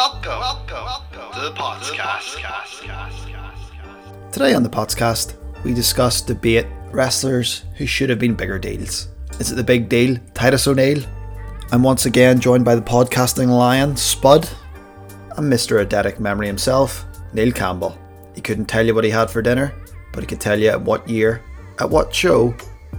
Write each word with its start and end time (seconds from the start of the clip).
welcome, 0.00 0.30
welcome, 0.30 0.84
welcome 0.84 1.34
to 1.34 1.40
the 1.42 1.52
podcast. 1.52 2.32
Today 4.32 4.54
on 4.54 4.62
the 4.62 4.68
podcast, 4.70 5.34
we 5.62 5.74
discuss 5.74 6.22
debate 6.22 6.66
wrestlers 6.90 7.64
who 7.76 7.84
should 7.84 8.08
have 8.08 8.18
been 8.18 8.34
bigger 8.34 8.58
deals. 8.58 9.08
Is 9.38 9.52
it 9.52 9.56
the 9.56 9.62
big 9.62 9.90
deal, 9.90 10.16
Titus 10.32 10.66
O'Neil? 10.66 11.02
I'm 11.70 11.82
once 11.82 12.06
again 12.06 12.40
joined 12.40 12.64
by 12.64 12.76
the 12.76 12.80
podcasting 12.80 13.48
lion, 13.48 13.94
Spud, 13.94 14.48
and 15.36 15.52
Mr. 15.52 15.84
Eidetic 15.84 16.18
Memory 16.18 16.46
himself, 16.46 17.04
Neil 17.34 17.52
Campbell. 17.52 17.98
He 18.34 18.40
couldn't 18.40 18.70
tell 18.70 18.86
you 18.86 18.94
what 18.94 19.04
he 19.04 19.10
had 19.10 19.30
for 19.30 19.42
dinner, 19.42 19.74
but 20.14 20.22
he 20.22 20.26
could 20.26 20.40
tell 20.40 20.58
you 20.58 20.70
at 20.70 20.80
what 20.80 21.06
year, 21.10 21.44
at 21.78 21.90
what 21.90 22.14
show, 22.14 22.54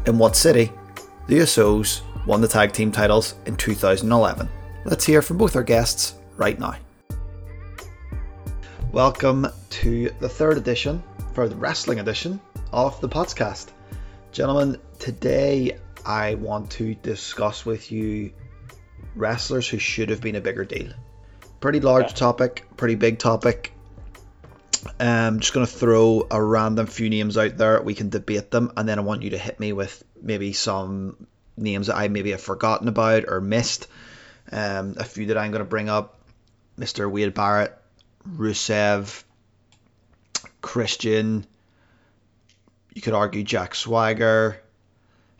in 0.05 0.19
what 0.19 0.35
city, 0.35 0.71
the 1.25 1.39
Usos 1.39 2.01
won 2.27 2.41
the 2.41 2.47
tag 2.47 2.73
team 2.73 2.91
titles 2.91 3.33
in 3.47 3.55
2011. 3.55 4.47
Let's 4.85 5.05
hear 5.07 5.23
from 5.23 5.37
both 5.37 5.55
our 5.55 5.63
guests 5.63 6.13
right 6.37 6.59
now. 6.59 6.75
Welcome 8.91 9.47
to 9.69 10.09
the 10.19 10.27
third 10.27 10.57
edition, 10.57 11.01
for 11.33 11.47
the 11.47 11.55
wrestling 11.55 12.01
edition 12.01 12.41
of 12.73 12.99
the 12.99 13.07
podcast. 13.07 13.67
Gentlemen, 14.33 14.81
today 14.99 15.77
I 16.05 16.35
want 16.35 16.71
to 16.71 16.95
discuss 16.95 17.65
with 17.65 17.89
you 17.89 18.33
wrestlers 19.15 19.65
who 19.65 19.77
should 19.77 20.09
have 20.09 20.19
been 20.19 20.35
a 20.35 20.41
bigger 20.41 20.65
deal. 20.65 20.91
Pretty 21.61 21.79
large 21.79 22.15
topic, 22.15 22.65
pretty 22.75 22.95
big 22.95 23.17
topic. 23.17 23.71
Um, 24.99 25.39
just 25.39 25.53
going 25.53 25.65
to 25.65 25.71
throw 25.71 26.27
a 26.29 26.43
random 26.43 26.85
few 26.85 27.09
names 27.09 27.37
out 27.37 27.55
there. 27.55 27.81
We 27.81 27.93
can 27.93 28.09
debate 28.09 28.51
them, 28.51 28.73
and 28.75 28.89
then 28.89 28.99
I 28.99 29.03
want 29.03 29.21
you 29.21 29.29
to 29.29 29.37
hit 29.37 29.57
me 29.57 29.71
with 29.71 30.03
maybe 30.21 30.51
some 30.51 31.27
names 31.55 31.87
that 31.87 31.95
I 31.95 32.09
maybe 32.09 32.31
have 32.31 32.41
forgotten 32.41 32.89
about 32.89 33.23
or 33.29 33.39
missed. 33.39 33.87
Um, 34.51 34.95
a 34.97 35.05
few 35.05 35.27
that 35.27 35.37
I'm 35.37 35.51
going 35.51 35.63
to 35.63 35.69
bring 35.69 35.87
up: 35.87 36.19
Mr. 36.77 37.09
Wade 37.09 37.33
Barrett, 37.33 37.80
Rusev, 38.27 39.23
Christian. 40.61 41.45
You 42.93 43.01
could 43.01 43.13
argue 43.13 43.43
Jack 43.43 43.75
Swagger. 43.75 44.61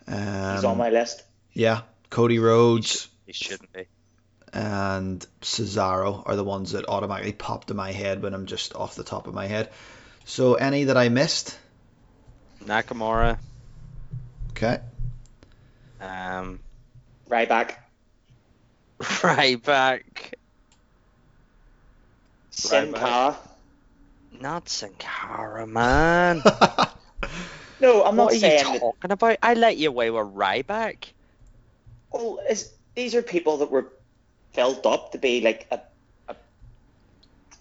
Um, 0.06 0.54
He's 0.54 0.64
on 0.64 0.78
my 0.78 0.90
list. 0.90 1.22
yeah, 1.52 1.82
Cody 2.10 2.38
Rhodes 2.38 3.08
He 3.26 3.32
shouldn't 3.32 3.72
be. 3.72 3.86
and 4.52 5.24
Cesaro 5.42 6.22
are 6.26 6.34
the 6.36 6.44
ones 6.44 6.72
that 6.72 6.88
automatically 6.88 7.32
popped 7.32 7.70
in 7.70 7.76
my 7.76 7.92
head 7.92 8.22
when 8.22 8.34
I'm 8.34 8.46
just 8.46 8.74
off 8.74 8.94
the 8.96 9.04
top 9.04 9.26
of 9.26 9.34
my 9.34 9.46
head. 9.46 9.70
So 10.24 10.54
any 10.54 10.84
that 10.84 10.96
I 10.96 11.08
missed? 11.08 11.56
Nakamura, 12.64 13.38
Okay. 14.50 14.78
um, 16.00 16.60
Ryback. 17.28 17.74
Ryback, 19.00 20.34
Sin. 22.52 22.92
Cara. 22.92 23.36
not 24.40 24.68
Sin 24.68 24.92
Cara, 24.98 25.66
man. 25.66 26.42
No, 27.82 28.04
I'm 28.04 28.14
not 28.14 28.26
what 28.26 28.34
are 28.34 28.38
saying 28.38 28.64
you 28.64 28.72
that. 28.74 28.80
talking 28.80 29.10
about? 29.10 29.38
I 29.42 29.54
let 29.54 29.76
you 29.76 29.88
away 29.88 30.08
with 30.10 30.26
Ryback. 30.28 31.10
Well, 32.12 32.38
is, 32.48 32.70
these 32.94 33.16
are 33.16 33.22
people 33.22 33.56
that 33.58 33.72
were 33.72 33.88
built 34.54 34.86
up 34.86 35.10
to 35.12 35.18
be 35.18 35.40
like 35.40 35.66
a, 35.72 35.80
a 36.28 36.36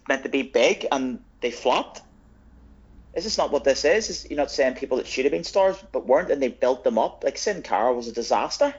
meant 0.08 0.22
to 0.22 0.30
be 0.30 0.44
big 0.44 0.86
and 0.92 1.20
they 1.42 1.50
flopped. 1.50 2.02
Is 3.16 3.24
this 3.24 3.40
not 3.40 3.52
what 3.52 3.64
this 3.64 3.84
is? 3.84 4.12
is 4.12 4.28
you're 4.30 4.38
not 4.38 4.52
saying 4.52 4.76
people 4.76 4.98
that 4.98 5.08
should 5.08 5.26
have 5.26 5.32
been 5.32 5.44
stars 5.44 5.84
but 5.92 6.06
weren't, 6.06 6.32
and 6.32 6.42
they 6.42 6.50
built 6.50 6.84
them 6.84 7.00
up. 7.00 7.24
Like 7.24 7.38
Sin 7.38 7.64
Cara 7.64 7.92
was 7.92 8.08
a 8.08 8.14
disaster. 8.14 8.76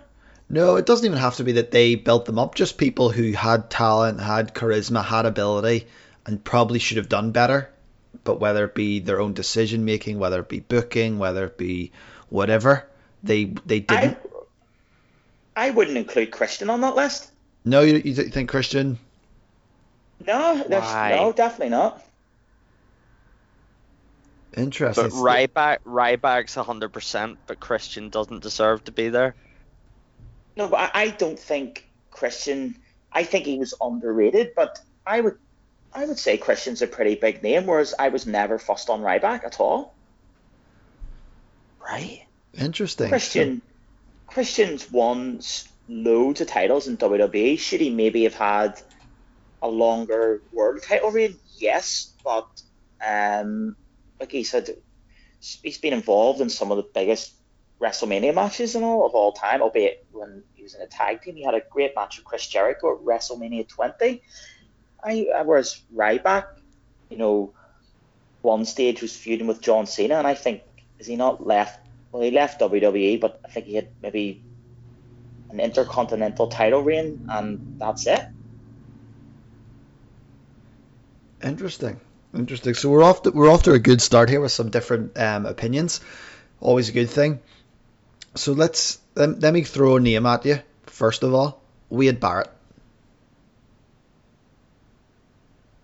No, 0.52 0.76
it 0.76 0.84
doesn't 0.84 1.06
even 1.06 1.18
have 1.18 1.36
to 1.36 1.44
be 1.44 1.52
that 1.52 1.70
they 1.70 1.94
built 1.94 2.26
them 2.26 2.38
up. 2.38 2.54
Just 2.54 2.76
people 2.76 3.08
who 3.08 3.32
had 3.32 3.70
talent, 3.70 4.20
had 4.20 4.54
charisma, 4.54 5.02
had 5.02 5.24
ability, 5.24 5.86
and 6.26 6.44
probably 6.44 6.78
should 6.78 6.98
have 6.98 7.08
done 7.08 7.32
better. 7.32 7.70
But 8.22 8.38
whether 8.38 8.66
it 8.66 8.74
be 8.74 9.00
their 9.00 9.18
own 9.18 9.32
decision 9.32 9.86
making, 9.86 10.18
whether 10.18 10.40
it 10.40 10.50
be 10.50 10.60
booking, 10.60 11.18
whether 11.18 11.46
it 11.46 11.56
be 11.56 11.90
whatever, 12.28 12.86
they 13.22 13.46
they 13.64 13.80
didn't. 13.80 14.18
I 15.56 15.68
I 15.68 15.70
wouldn't 15.70 15.96
include 15.96 16.30
Christian 16.30 16.68
on 16.68 16.82
that 16.82 16.96
list. 16.96 17.30
No, 17.64 17.80
you, 17.80 18.02
you 18.04 18.14
think 18.14 18.50
Christian? 18.50 18.98
No, 20.26 20.56
Why? 20.68 21.16
no, 21.16 21.32
definitely 21.32 21.70
not. 21.70 22.04
Interesting. 24.54 25.04
But 25.04 25.12
Ryback, 25.12 25.78
Ryback's 25.86 26.54
hundred 26.56 26.92
percent, 26.92 27.38
but 27.46 27.58
Christian 27.58 28.10
doesn't 28.10 28.42
deserve 28.42 28.84
to 28.84 28.92
be 28.92 29.08
there. 29.08 29.34
No, 30.56 30.68
but 30.68 30.90
I, 30.94 31.02
I 31.02 31.08
don't 31.08 31.38
think 31.38 31.88
Christian. 32.10 32.76
I 33.12 33.24
think 33.24 33.46
he 33.46 33.58
was 33.58 33.74
underrated, 33.80 34.54
but 34.54 34.80
I 35.06 35.20
would, 35.20 35.38
I 35.92 36.06
would 36.06 36.18
say 36.18 36.38
Christian's 36.38 36.82
a 36.82 36.86
pretty 36.86 37.14
big 37.14 37.42
name. 37.42 37.66
Whereas 37.66 37.94
I 37.98 38.08
was 38.08 38.26
never 38.26 38.58
fussed 38.58 38.90
on 38.90 39.00
Ryback 39.00 39.44
at 39.44 39.60
all. 39.60 39.94
Right? 41.80 42.26
Interesting. 42.54 43.08
Christian, 43.08 43.62
Christian's 44.26 44.90
won 44.90 45.40
loads 45.88 46.40
of 46.40 46.46
titles 46.46 46.88
in 46.88 46.96
WWE. 46.96 47.58
Should 47.58 47.80
he 47.80 47.90
maybe 47.90 48.24
have 48.24 48.34
had 48.34 48.80
a 49.60 49.68
longer 49.68 50.42
world 50.52 50.82
title 50.82 51.10
reign? 51.10 51.36
Yes, 51.58 52.12
but 52.24 52.48
um, 53.06 53.76
like 54.20 54.32
he 54.32 54.44
said, 54.44 54.70
he's 55.40 55.78
been 55.78 55.92
involved 55.92 56.40
in 56.40 56.48
some 56.48 56.70
of 56.70 56.76
the 56.76 56.88
biggest 56.94 57.32
WrestleMania 57.82 58.32
matches 58.34 58.76
and 58.76 58.84
all 58.84 59.04
of 59.04 59.12
all 59.12 59.32
time. 59.32 59.60
Albeit 59.60 60.06
when 60.12 60.44
he 60.54 60.62
was 60.62 60.74
in 60.74 60.82
a 60.82 60.86
tag 60.86 61.22
team, 61.22 61.36
he 61.36 61.42
had 61.42 61.54
a 61.54 61.62
great 61.70 61.94
match 61.96 62.16
with 62.16 62.24
Chris 62.24 62.46
Jericho 62.46 62.94
at 62.94 63.04
WrestleMania 63.04 63.68
20. 63.68 64.22
I, 65.04 65.26
I 65.34 65.42
whereas 65.42 65.82
Ryback, 65.94 66.46
you 67.10 67.18
know, 67.18 67.52
one 68.40 68.64
stage 68.64 69.02
was 69.02 69.16
feuding 69.16 69.48
with 69.48 69.60
John 69.60 69.86
Cena, 69.86 70.14
and 70.14 70.26
I 70.26 70.34
think 70.34 70.62
is 70.98 71.06
he 71.06 71.16
not 71.16 71.44
left? 71.44 71.80
Well, 72.12 72.22
he 72.22 72.30
left 72.30 72.60
WWE, 72.60 73.20
but 73.20 73.40
I 73.44 73.48
think 73.48 73.66
he 73.66 73.74
had 73.74 73.88
maybe 74.00 74.42
an 75.50 75.58
intercontinental 75.58 76.46
title 76.46 76.82
reign, 76.82 77.26
and 77.28 77.76
that's 77.78 78.06
it. 78.06 78.24
Interesting, 81.42 81.98
interesting. 82.34 82.74
So 82.74 82.90
we're 82.90 83.02
off. 83.02 83.22
To, 83.22 83.30
we're 83.30 83.50
off 83.50 83.64
to 83.64 83.72
a 83.72 83.78
good 83.78 84.00
start 84.00 84.28
here 84.28 84.40
with 84.40 84.52
some 84.52 84.70
different 84.70 85.18
um, 85.18 85.46
opinions. 85.46 86.00
Always 86.60 86.88
a 86.88 86.92
good 86.92 87.10
thing. 87.10 87.40
So 88.34 88.52
let's 88.52 88.98
let, 89.14 89.40
let 89.40 89.52
me 89.52 89.62
throw 89.62 89.96
a 89.96 90.00
name 90.00 90.26
at 90.26 90.44
you 90.46 90.58
first 90.86 91.22
of 91.22 91.34
all. 91.34 91.60
Wade 91.90 92.20
Barrett. 92.20 92.50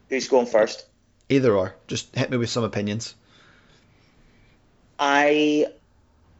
Who's 0.08 0.28
going 0.28 0.46
first? 0.46 0.86
Either 1.28 1.54
or. 1.54 1.74
Just 1.86 2.14
hit 2.14 2.30
me 2.30 2.38
with 2.38 2.48
some 2.48 2.64
opinions. 2.64 3.14
I 4.98 5.66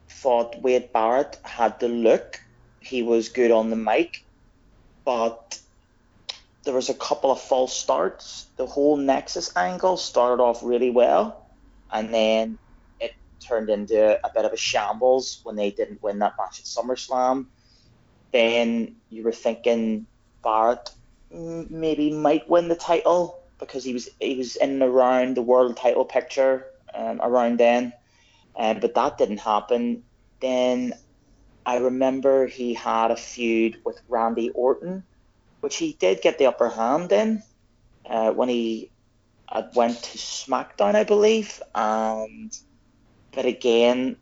thought 0.09 0.61
Wade 0.61 0.91
Barrett 0.91 1.37
had 1.43 1.79
the 1.79 1.87
look. 1.87 2.41
He 2.79 3.03
was 3.03 3.29
good 3.29 3.51
on 3.51 3.69
the 3.69 3.75
mic, 3.75 4.25
but 5.05 5.59
there 6.63 6.73
was 6.73 6.89
a 6.89 6.93
couple 6.93 7.31
of 7.31 7.39
false 7.39 7.75
starts. 7.75 8.47
The 8.57 8.65
whole 8.65 8.97
Nexus 8.97 9.55
angle 9.55 9.97
started 9.97 10.41
off 10.41 10.63
really 10.63 10.89
well, 10.89 11.45
and 11.91 12.13
then 12.13 12.57
turned 13.39 13.69
into 13.69 14.19
a 14.25 14.31
bit 14.33 14.45
of 14.45 14.53
a 14.53 14.57
shambles 14.57 15.41
when 15.43 15.55
they 15.55 15.71
didn't 15.71 16.01
win 16.01 16.19
that 16.19 16.35
match 16.37 16.59
at 16.59 16.65
SummerSlam. 16.65 17.47
Then 18.31 18.95
you 19.09 19.23
were 19.23 19.31
thinking 19.31 20.05
Barrett 20.43 20.91
maybe 21.31 22.11
might 22.11 22.49
win 22.49 22.67
the 22.67 22.75
title 22.75 23.39
because 23.59 23.83
he 23.83 23.93
was 23.93 24.09
he 24.19 24.35
was 24.35 24.55
in 24.55 24.71
and 24.71 24.83
around 24.83 25.35
the 25.35 25.41
world 25.41 25.77
title 25.77 26.05
picture 26.05 26.65
um, 26.93 27.19
around 27.21 27.59
then 27.59 27.93
um, 28.59 28.79
but 28.79 28.93
that 28.95 29.17
didn't 29.17 29.39
happen. 29.39 30.03
Then 30.41 30.93
I 31.65 31.77
remember 31.77 32.45
he 32.45 32.73
had 32.73 33.09
a 33.09 33.15
feud 33.15 33.79
with 33.85 34.01
Randy 34.09 34.49
Orton, 34.49 35.03
which 35.61 35.77
he 35.77 35.93
did 35.93 36.21
get 36.21 36.37
the 36.37 36.47
upper 36.47 36.69
hand 36.69 37.11
in 37.11 37.41
uh, 38.05 38.31
when 38.31 38.49
he 38.49 38.91
had 39.49 39.69
went 39.75 40.03
to 40.03 40.17
SmackDown, 40.17 40.95
I 40.95 41.05
believe. 41.05 41.61
And 41.73 42.55
but 43.31 43.45
again, 43.45 44.15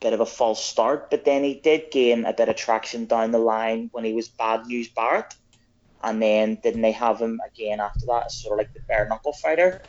bit 0.00 0.12
of 0.12 0.20
a 0.20 0.26
false 0.26 0.64
start. 0.64 1.10
But 1.10 1.24
then 1.24 1.44
he 1.44 1.54
did 1.54 1.90
gain 1.90 2.24
a 2.24 2.32
bit 2.32 2.48
of 2.48 2.56
traction 2.56 3.06
down 3.06 3.32
the 3.32 3.38
line 3.38 3.88
when 3.92 4.04
he 4.04 4.12
was 4.12 4.28
Bad 4.28 4.66
News 4.66 4.88
Barrett. 4.88 5.34
And 6.02 6.22
then 6.22 6.58
didn't 6.62 6.82
they 6.82 6.92
have 6.92 7.20
him 7.20 7.40
again 7.44 7.80
after 7.80 8.06
that, 8.06 8.30
sort 8.30 8.52
of 8.52 8.58
like 8.58 8.74
the 8.74 8.80
bare 8.80 9.08
knuckle 9.08 9.32
fighter? 9.32 9.82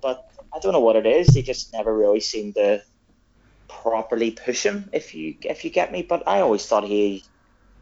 But 0.00 0.30
I 0.54 0.60
don't 0.60 0.72
know 0.72 0.80
what 0.80 0.94
it 0.94 1.06
is. 1.06 1.34
He 1.34 1.42
just 1.42 1.72
never 1.72 1.96
really 1.96 2.20
seemed 2.20 2.54
to 2.54 2.82
properly 3.68 4.30
push 4.30 4.64
him 4.64 4.88
if 4.92 5.14
you 5.14 5.36
if 5.42 5.64
you 5.64 5.70
get 5.70 5.92
me 5.92 6.02
but 6.02 6.26
I 6.26 6.40
always 6.40 6.66
thought 6.66 6.84
he 6.84 7.22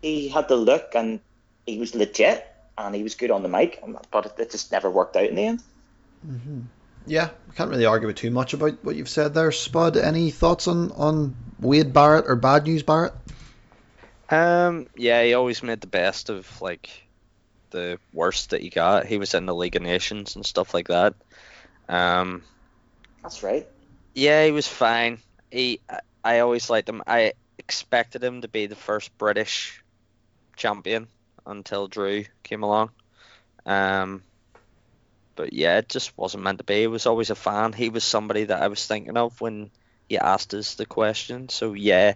he 0.02 0.28
had 0.28 0.48
the 0.48 0.56
look 0.56 0.94
and 0.94 1.20
he 1.64 1.78
was 1.78 1.94
legit 1.94 2.46
and 2.76 2.94
he 2.94 3.02
was 3.02 3.14
good 3.14 3.30
on 3.30 3.42
the 3.42 3.48
mic 3.48 3.82
but 4.10 4.34
it, 4.38 4.50
just 4.50 4.72
never 4.72 4.90
worked 4.90 5.16
out 5.16 5.24
in 5.24 5.36
the 5.36 5.46
end 5.46 5.62
mm-hmm. 6.26 6.60
Yeah, 7.06 7.30
I 7.50 7.52
can't 7.54 7.70
really 7.70 7.86
argue 7.86 8.08
with 8.08 8.16
too 8.16 8.30
much 8.30 8.52
about 8.54 8.82
what 8.84 8.96
you've 8.96 9.08
said 9.08 9.34
there, 9.34 9.52
Spud. 9.52 9.96
Any 9.96 10.30
thoughts 10.30 10.68
on 10.68 10.90
on 10.92 11.34
Wade 11.60 11.92
Barrett 11.92 12.26
or 12.28 12.36
Bad 12.36 12.64
News 12.64 12.82
Barrett? 12.82 13.12
Um, 14.28 14.88
yeah, 14.96 15.22
he 15.22 15.34
always 15.34 15.62
made 15.62 15.80
the 15.80 15.86
best 15.86 16.30
of 16.30 16.60
like 16.60 16.90
the 17.70 17.98
worst 18.12 18.50
that 18.50 18.60
he 18.60 18.70
got. 18.70 19.06
He 19.06 19.18
was 19.18 19.34
in 19.34 19.46
the 19.46 19.54
League 19.54 19.76
of 19.76 19.82
Nations 19.82 20.36
and 20.36 20.44
stuff 20.44 20.74
like 20.74 20.88
that. 20.88 21.14
Um, 21.88 22.42
That's 23.22 23.42
right. 23.42 23.66
yeah, 24.14 24.44
he 24.44 24.52
was 24.52 24.66
fine. 24.66 25.18
He, 25.50 25.80
I- 25.88 26.00
I 26.24 26.40
always 26.40 26.68
liked 26.68 26.88
him. 26.88 27.02
I 27.06 27.34
expected 27.56 28.22
him 28.24 28.40
to 28.40 28.48
be 28.48 28.66
the 28.66 28.74
first 28.74 29.16
British 29.16 29.80
champion 30.56 31.06
until 31.46 31.86
Drew 31.86 32.24
came 32.42 32.64
along. 32.64 32.90
Um, 33.64 34.24
but 35.36 35.52
yeah, 35.52 35.78
it 35.78 35.88
just 35.88 36.16
wasn't 36.16 36.42
meant 36.42 36.58
to 36.58 36.64
be. 36.64 36.80
He 36.80 36.86
was 36.86 37.06
always 37.06 37.30
a 37.30 37.34
fan. 37.34 37.72
He 37.72 37.90
was 37.90 38.02
somebody 38.02 38.44
that 38.44 38.62
I 38.62 38.68
was 38.68 38.84
thinking 38.84 39.16
of 39.16 39.40
when 39.40 39.70
you 40.08 40.18
asked 40.18 40.54
us 40.54 40.74
the 40.74 40.86
question. 40.86 41.48
So 41.48 41.74
yeah, 41.74 42.14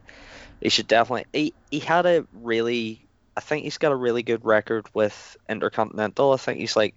he 0.61 0.71
should 0.71 0.89
definitely. 0.89 1.27
He 1.33 1.55
he 1.71 1.79
had 1.79 2.07
a 2.07 2.27
really. 2.33 3.07
I 3.37 3.41
think 3.41 3.65
he's 3.65 3.79
got 3.79 3.93
a 3.93 3.97
really 3.97 4.23
good 4.23 4.45
record 4.45 4.87
with 4.93 5.37
Intercontinental. 5.49 6.33
I 6.33 6.37
think 6.37 6.59
he's 6.59 6.77
like 6.77 6.95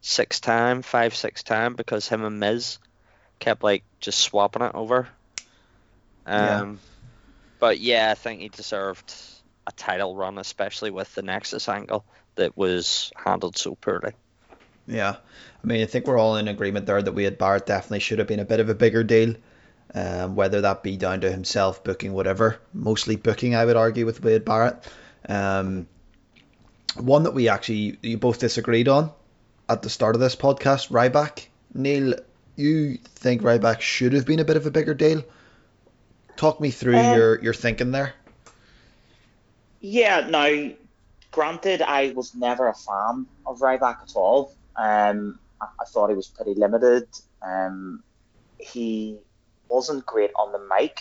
six 0.00 0.40
time, 0.40 0.82
five 0.82 1.14
six 1.14 1.42
time 1.42 1.74
because 1.74 2.08
him 2.08 2.24
and 2.24 2.40
Miz 2.40 2.78
kept 3.38 3.62
like 3.62 3.84
just 4.00 4.18
swapping 4.18 4.62
it 4.62 4.74
over. 4.74 5.08
Yeah. 6.26 6.60
Um, 6.60 6.80
but 7.58 7.78
yeah, 7.78 8.10
I 8.10 8.14
think 8.14 8.40
he 8.40 8.48
deserved 8.48 9.14
a 9.66 9.72
title 9.72 10.16
run, 10.16 10.38
especially 10.38 10.90
with 10.90 11.14
the 11.14 11.22
Nexus 11.22 11.68
angle 11.68 12.04
that 12.34 12.56
was 12.56 13.12
handled 13.16 13.56
so 13.56 13.74
poorly. 13.74 14.12
Yeah, 14.86 15.16
I 15.62 15.66
mean, 15.66 15.82
I 15.82 15.86
think 15.86 16.06
we're 16.06 16.18
all 16.18 16.36
in 16.36 16.48
agreement 16.48 16.86
there 16.86 17.02
that 17.02 17.12
Wade 17.12 17.38
Barrett 17.38 17.66
definitely 17.66 18.00
should 18.00 18.18
have 18.18 18.28
been 18.28 18.40
a 18.40 18.44
bit 18.44 18.60
of 18.60 18.68
a 18.68 18.74
bigger 18.74 19.02
deal. 19.02 19.34
Um, 19.94 20.34
whether 20.34 20.60
that 20.60 20.82
be 20.82 20.96
down 20.96 21.20
to 21.22 21.30
himself 21.30 21.82
booking 21.82 22.12
whatever, 22.12 22.58
mostly 22.74 23.16
booking, 23.16 23.54
I 23.54 23.64
would 23.64 23.76
argue 23.76 24.04
with 24.04 24.22
Wade 24.22 24.44
Barrett. 24.44 24.76
Um, 25.28 25.86
one 26.96 27.22
that 27.22 27.34
we 27.34 27.48
actually 27.48 27.98
you 28.02 28.18
both 28.18 28.38
disagreed 28.38 28.88
on 28.88 29.10
at 29.68 29.82
the 29.82 29.90
start 29.90 30.14
of 30.14 30.20
this 30.20 30.36
podcast, 30.36 30.90
Ryback. 30.90 31.46
Neil, 31.74 32.14
you 32.56 32.98
think 33.04 33.42
Ryback 33.42 33.80
should 33.80 34.12
have 34.12 34.26
been 34.26 34.40
a 34.40 34.44
bit 34.44 34.56
of 34.56 34.66
a 34.66 34.70
bigger 34.70 34.94
deal? 34.94 35.22
Talk 36.36 36.60
me 36.60 36.70
through 36.70 36.98
Um, 36.98 37.16
your 37.16 37.42
your 37.42 37.54
thinking 37.54 37.92
there. 37.92 38.14
Yeah, 39.80 40.26
now, 40.28 40.70
granted, 41.30 41.82
I 41.82 42.12
was 42.12 42.34
never 42.34 42.68
a 42.68 42.74
fan 42.74 43.26
of 43.46 43.60
Ryback 43.60 44.02
at 44.02 44.12
all. 44.14 44.52
Um, 44.76 45.38
I, 45.60 45.66
I 45.80 45.84
thought 45.86 46.10
he 46.10 46.16
was 46.16 46.28
pretty 46.28 46.54
limited. 46.54 47.08
Um, 47.42 48.02
he 48.58 49.18
wasn't 49.68 50.06
great 50.06 50.30
on 50.36 50.52
the 50.52 50.58
mic, 50.58 51.00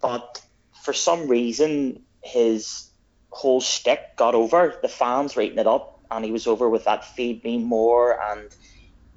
but 0.00 0.40
for 0.82 0.92
some 0.92 1.28
reason, 1.28 2.02
his 2.22 2.90
whole 3.30 3.60
shtick 3.60 4.16
got 4.16 4.34
over. 4.34 4.78
The 4.80 4.88
fans 4.88 5.36
rating 5.36 5.58
it 5.58 5.66
up, 5.66 6.00
and 6.10 6.24
he 6.24 6.30
was 6.30 6.46
over 6.46 6.68
with 6.68 6.84
that 6.84 7.04
"Feed 7.04 7.44
Me 7.44 7.58
More," 7.58 8.20
and 8.30 8.48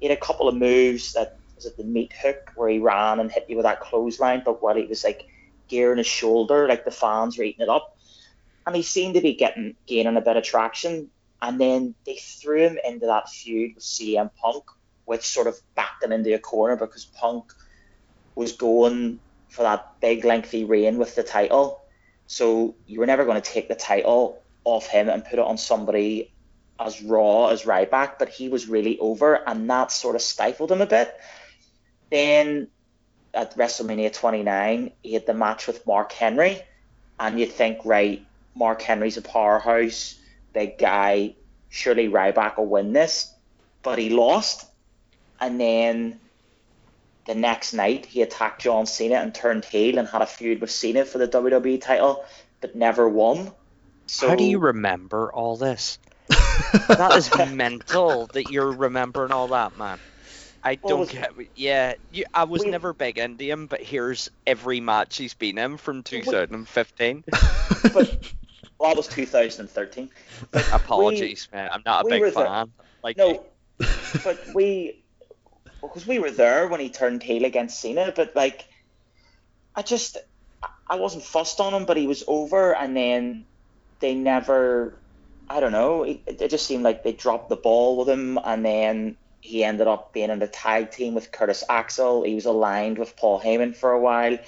he 0.00 0.08
had 0.08 0.16
a 0.16 0.20
couple 0.20 0.48
of 0.48 0.54
moves 0.54 1.12
that 1.14 1.38
was 1.54 1.66
it 1.66 1.76
the 1.76 1.84
meat 1.84 2.12
hook 2.12 2.52
where 2.54 2.68
he 2.68 2.78
ran 2.78 3.18
and 3.18 3.32
hit 3.32 3.46
you 3.48 3.56
with 3.56 3.64
that 3.64 3.80
clothesline, 3.80 4.42
but 4.44 4.62
while 4.62 4.76
he 4.76 4.84
was 4.84 5.02
like 5.02 5.26
gearing 5.68 5.98
his 5.98 6.06
shoulder, 6.06 6.68
like 6.68 6.84
the 6.84 6.90
fans 6.90 7.36
were 7.36 7.42
rating 7.42 7.62
it 7.62 7.68
up 7.68 7.98
and 8.68 8.76
he 8.76 8.82
seemed 8.82 9.14
to 9.14 9.20
be 9.22 9.34
getting 9.34 9.74
gaining 9.86 10.16
a 10.18 10.20
bit 10.20 10.36
of 10.36 10.44
traction. 10.44 11.08
And 11.40 11.60
then 11.60 11.94
they 12.04 12.16
threw 12.16 12.66
him 12.66 12.78
into 12.84 13.06
that 13.06 13.28
feud 13.28 13.76
with 13.76 13.84
CM 13.84 14.30
Punk, 14.40 14.64
which 15.04 15.22
sort 15.22 15.46
of 15.46 15.58
backed 15.74 16.02
him 16.02 16.12
into 16.12 16.34
a 16.34 16.38
corner 16.38 16.76
because 16.76 17.04
Punk 17.04 17.52
was 18.34 18.52
going 18.52 19.20
for 19.48 19.62
that 19.62 20.00
big 20.00 20.24
lengthy 20.24 20.64
reign 20.64 20.98
with 20.98 21.14
the 21.14 21.22
title. 21.22 21.80
So 22.26 22.74
you 22.86 23.00
were 23.00 23.06
never 23.06 23.24
going 23.24 23.40
to 23.40 23.50
take 23.50 23.68
the 23.68 23.74
title 23.74 24.42
off 24.64 24.86
him 24.86 25.08
and 25.08 25.24
put 25.24 25.34
it 25.34 25.38
on 25.38 25.58
somebody 25.58 26.30
as 26.78 27.02
raw 27.02 27.48
as 27.48 27.62
Ryback, 27.62 28.18
but 28.18 28.28
he 28.28 28.48
was 28.48 28.68
really 28.68 28.98
over, 28.98 29.34
and 29.34 29.68
that 29.70 29.90
sort 29.90 30.14
of 30.14 30.22
stifled 30.22 30.70
him 30.70 30.80
a 30.80 30.86
bit. 30.86 31.14
Then 32.10 32.68
at 33.34 33.56
WrestleMania 33.56 34.12
29, 34.12 34.92
he 35.02 35.14
had 35.14 35.26
the 35.26 35.34
match 35.34 35.66
with 35.66 35.86
Mark 35.86 36.12
Henry, 36.12 36.60
and 37.18 37.40
you 37.40 37.46
think, 37.46 37.80
right, 37.84 38.24
Mark 38.54 38.82
Henry's 38.82 39.16
a 39.16 39.22
powerhouse, 39.22 40.17
big 40.52 40.78
guy. 40.78 41.34
Surely 41.70 42.08
Ryback 42.08 42.56
will 42.56 42.66
win 42.66 42.92
this, 42.92 43.32
but 43.82 43.98
he 43.98 44.10
lost. 44.10 44.66
And 45.40 45.60
then 45.60 46.18
the 47.26 47.34
next 47.34 47.74
night, 47.74 48.06
he 48.06 48.22
attacked 48.22 48.62
John 48.62 48.86
Cena 48.86 49.16
and 49.16 49.34
turned 49.34 49.64
heel 49.64 49.98
and 49.98 50.08
had 50.08 50.22
a 50.22 50.26
feud 50.26 50.60
with 50.60 50.70
Cena 50.70 51.04
for 51.04 51.18
the 51.18 51.28
WWE 51.28 51.80
title, 51.80 52.24
but 52.60 52.74
never 52.74 53.08
won. 53.08 53.52
So 54.06 54.30
How 54.30 54.34
do 54.34 54.44
you 54.44 54.58
remember 54.58 55.30
all 55.32 55.56
this? 55.56 55.98
That 56.88 57.12
is 57.16 57.30
mental 57.52 58.26
that 58.34 58.50
you're 58.50 58.72
remembering 58.72 59.32
all 59.32 59.48
that, 59.48 59.78
man. 59.78 59.98
I 60.62 60.74
don't 60.74 61.00
was- 61.00 61.10
get. 61.10 61.30
Yeah, 61.54 61.94
you, 62.10 62.24
I 62.34 62.44
was 62.44 62.62
We- 62.64 62.70
never 62.70 62.92
big 62.92 63.16
into 63.18 63.44
him, 63.44 63.66
but 63.66 63.80
here's 63.82 64.30
every 64.46 64.80
match 64.80 65.16
he's 65.16 65.34
been 65.34 65.56
in 65.58 65.76
from 65.76 66.02
2015. 66.02 67.24
But 67.92 68.32
well, 68.78 68.90
that 68.90 68.96
was 68.96 69.08
2013. 69.08 70.10
Apologies, 70.72 71.48
man. 71.52 71.68
I'm 71.72 71.82
not 71.84 72.02
a 72.02 72.04
we 72.04 72.10
big 72.12 72.20
were 72.20 72.30
there. 72.30 72.46
fan. 72.46 72.72
Like, 73.02 73.16
No, 73.16 73.44
but 74.24 74.38
we, 74.54 75.04
because 75.82 76.06
we 76.06 76.18
were 76.18 76.30
there 76.30 76.68
when 76.68 76.80
he 76.80 76.88
turned 76.88 77.22
heel 77.22 77.44
against 77.44 77.80
Cena, 77.80 78.12
but 78.14 78.34
like, 78.36 78.66
I 79.74 79.82
just, 79.82 80.16
I 80.88 80.96
wasn't 80.96 81.24
fussed 81.24 81.60
on 81.60 81.74
him, 81.74 81.84
but 81.84 81.96
he 81.96 82.06
was 82.06 82.24
over, 82.26 82.74
and 82.74 82.96
then 82.96 83.44
they 84.00 84.14
never, 84.14 84.94
I 85.48 85.60
don't 85.60 85.72
know, 85.72 86.04
it, 86.04 86.20
it 86.26 86.50
just 86.50 86.66
seemed 86.66 86.84
like 86.84 87.02
they 87.02 87.12
dropped 87.12 87.48
the 87.48 87.56
ball 87.56 87.98
with 87.98 88.08
him, 88.08 88.38
and 88.44 88.64
then 88.64 89.16
he 89.40 89.64
ended 89.64 89.86
up 89.86 90.12
being 90.12 90.30
in 90.30 90.38
the 90.38 90.48
tag 90.48 90.90
team 90.90 91.14
with 91.14 91.32
Curtis 91.32 91.64
Axel. 91.68 92.24
He 92.24 92.34
was 92.34 92.46
aligned 92.46 92.98
with 92.98 93.16
Paul 93.16 93.40
Heyman 93.40 93.74
for 93.76 93.92
a 93.92 94.00
while. 94.00 94.38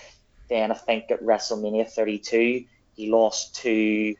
Then 0.48 0.72
I 0.72 0.74
think 0.74 1.10
at 1.10 1.22
WrestleMania 1.22 1.88
32, 1.88 2.64
he 3.00 3.10
lost 3.10 3.56
to, 3.56 4.14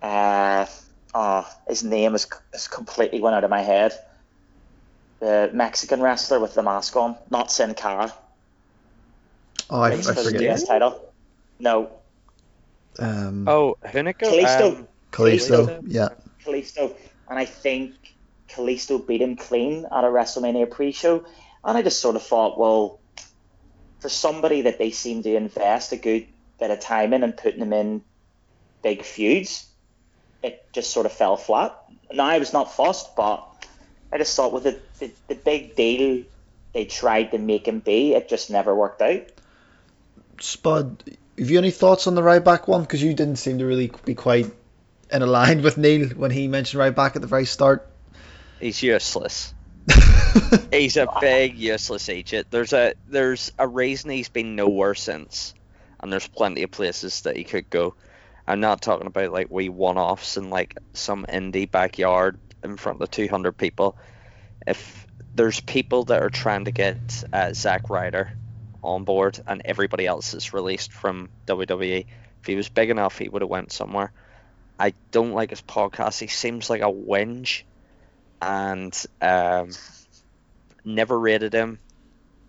uh, 0.00 0.66
oh, 1.14 1.48
his 1.68 1.82
name 1.82 2.14
is, 2.14 2.28
is 2.52 2.68
completely 2.68 3.20
went 3.20 3.34
out 3.34 3.42
of 3.42 3.50
my 3.50 3.60
head. 3.62 3.92
The 5.18 5.50
Mexican 5.52 6.00
wrestler 6.00 6.38
with 6.38 6.54
the 6.54 6.62
mask 6.62 6.94
on, 6.96 7.16
not 7.30 7.50
Sin 7.50 7.74
Cara. 7.74 8.12
Oh, 9.68 9.80
I, 9.80 9.86
I 9.86 9.90
Race 9.96 10.06
for 10.06 10.14
forget. 10.14 10.50
US 10.52 10.64
title. 10.64 11.12
No, 11.58 11.90
Um, 12.98 13.48
oh, 13.48 13.76
Hunico. 13.84 14.20
Kalisto. 14.20 14.76
Um, 14.76 14.88
Kalisto. 15.10 15.66
Kalisto. 15.66 15.82
Yeah. 15.86 16.08
Kalisto, 16.44 16.94
and 17.28 17.38
I 17.38 17.46
think 17.46 17.94
Kalisto 18.48 19.04
beat 19.04 19.22
him 19.22 19.34
clean 19.36 19.86
at 19.86 20.04
a 20.04 20.08
WrestleMania 20.08 20.70
pre-show, 20.70 21.24
and 21.64 21.78
I 21.78 21.82
just 21.82 22.00
sort 22.00 22.14
of 22.16 22.22
thought, 22.22 22.58
well, 22.58 23.00
for 23.98 24.08
somebody 24.08 24.62
that 24.62 24.78
they 24.78 24.90
seem 24.90 25.22
to 25.22 25.34
invest 25.34 25.92
a 25.92 25.96
good 25.96 26.26
bit 26.58 26.70
of 26.70 26.80
time 26.80 27.12
in 27.12 27.22
and 27.22 27.36
putting 27.36 27.60
them 27.60 27.72
in 27.72 28.02
big 28.82 29.02
feuds, 29.02 29.66
it 30.42 30.66
just 30.72 30.90
sort 30.90 31.06
of 31.06 31.12
fell 31.12 31.36
flat. 31.36 31.76
Now 32.12 32.26
I 32.26 32.38
was 32.38 32.52
not 32.52 32.74
fussed, 32.74 33.16
but 33.16 33.66
I 34.12 34.18
just 34.18 34.36
thought 34.36 34.52
with 34.52 34.64
the, 34.64 34.78
the, 34.98 35.10
the 35.28 35.34
big 35.34 35.74
deal 35.74 36.24
they 36.72 36.84
tried 36.84 37.30
to 37.30 37.38
make 37.38 37.66
him 37.66 37.78
be, 37.78 38.14
it 38.14 38.28
just 38.28 38.50
never 38.50 38.74
worked 38.74 39.00
out. 39.00 39.22
Spud, 40.40 41.02
have 41.38 41.50
you 41.50 41.58
any 41.58 41.70
thoughts 41.70 42.06
on 42.06 42.14
the 42.14 42.22
Ryback 42.22 42.66
one? 42.68 42.82
Because 42.82 43.02
you 43.02 43.14
didn't 43.14 43.36
seem 43.36 43.58
to 43.58 43.66
really 43.66 43.90
be 44.04 44.14
quite 44.14 44.52
in 45.10 45.22
aligned 45.22 45.62
with 45.62 45.78
Neil 45.78 46.08
when 46.08 46.30
he 46.30 46.48
mentioned 46.48 46.80
Ryback 46.80 47.14
at 47.16 47.22
the 47.22 47.28
very 47.28 47.46
start. 47.46 47.88
He's 48.60 48.82
useless. 48.82 49.54
He's 50.72 50.96
a 50.96 51.06
big 51.20 51.56
useless 51.56 52.08
agent. 52.08 52.48
There's 52.50 52.72
a 52.72 52.94
there's 53.08 53.52
a 53.58 53.68
reason 53.68 54.10
he's 54.10 54.30
been 54.30 54.56
nowhere 54.56 54.94
since, 54.94 55.54
and 56.04 56.12
there's 56.12 56.28
plenty 56.28 56.62
of 56.62 56.70
places 56.70 57.22
that 57.22 57.34
he 57.34 57.44
could 57.44 57.70
go. 57.70 57.94
I'm 58.46 58.60
not 58.60 58.82
talking 58.82 59.06
about 59.06 59.32
like 59.32 59.50
wee 59.50 59.70
one-offs 59.70 60.36
in 60.36 60.50
like 60.50 60.76
some 60.92 61.24
indie 61.26 61.68
backyard 61.68 62.38
in 62.62 62.76
front 62.76 63.00
of 63.00 63.10
200 63.10 63.52
people. 63.52 63.96
If 64.66 65.06
there's 65.34 65.60
people 65.60 66.04
that 66.04 66.22
are 66.22 66.28
trying 66.28 66.66
to 66.66 66.72
get 66.72 67.24
uh, 67.32 67.54
Zack 67.54 67.88
Ryder 67.88 68.36
on 68.82 69.04
board 69.04 69.40
and 69.46 69.62
everybody 69.64 70.06
else 70.06 70.34
is 70.34 70.52
released 70.52 70.92
from 70.92 71.30
WWE, 71.46 72.04
if 72.42 72.46
he 72.46 72.54
was 72.54 72.68
big 72.68 72.90
enough, 72.90 73.16
he 73.16 73.30
would 73.30 73.40
have 73.40 73.48
went 73.48 73.72
somewhere. 73.72 74.12
I 74.78 74.92
don't 75.10 75.32
like 75.32 75.48
his 75.48 75.62
podcast. 75.62 76.20
He 76.20 76.26
seems 76.26 76.68
like 76.68 76.82
a 76.82 76.92
whinge 76.92 77.62
and 78.42 78.94
um, 79.22 79.70
never 80.84 81.18
rated 81.18 81.54
him. 81.54 81.78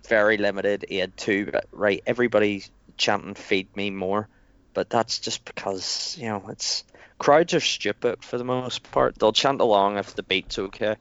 Very 0.06 0.36
limited. 0.36 0.84
He 0.86 0.98
had 0.98 1.16
two, 1.16 1.46
but 1.46 1.64
right. 1.72 2.02
Everybody's 2.06 2.70
chanting 2.96 3.34
"Feed 3.34 3.74
me 3.76 3.90
more," 3.90 4.28
but 4.74 4.90
that's 4.90 5.18
just 5.20 5.44
because 5.44 6.16
you 6.18 6.28
know 6.28 6.44
it's 6.48 6.84
crowds 7.18 7.54
are 7.54 7.60
stupid 7.60 8.22
for 8.22 8.38
the 8.38 8.44
most 8.44 8.90
part. 8.90 9.18
They'll 9.18 9.32
chant 9.32 9.60
along 9.60 9.98
if 9.98 10.14
the 10.14 10.22
beat's 10.22 10.58
okay. 10.58 10.96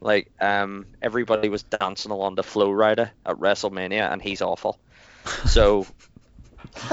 Like 0.00 0.30
um, 0.40 0.86
everybody 1.02 1.48
was 1.48 1.62
dancing 1.64 2.10
along 2.10 2.36
the 2.36 2.42
Flo 2.42 2.70
Rida 2.70 3.10
at 3.26 3.36
WrestleMania, 3.36 4.10
and 4.10 4.22
he's 4.22 4.42
awful. 4.42 4.78
So 5.46 5.86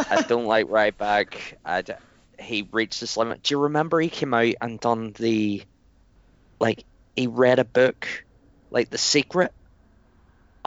I 0.09 0.21
don't 0.27 0.45
like 0.45 0.67
Ryback. 0.67 1.55
I 1.63 1.83
he 2.39 2.67
reached 2.71 2.99
his 2.99 3.17
limit. 3.17 3.43
Do 3.43 3.53
you 3.53 3.59
remember 3.61 3.99
he 3.99 4.09
came 4.09 4.33
out 4.33 4.55
and 4.61 4.79
done 4.79 5.13
the 5.17 5.63
like 6.59 6.83
he 7.15 7.27
read 7.27 7.59
a 7.59 7.65
book, 7.65 8.07
like 8.69 8.89
The 8.89 8.97
Secret, 8.97 9.51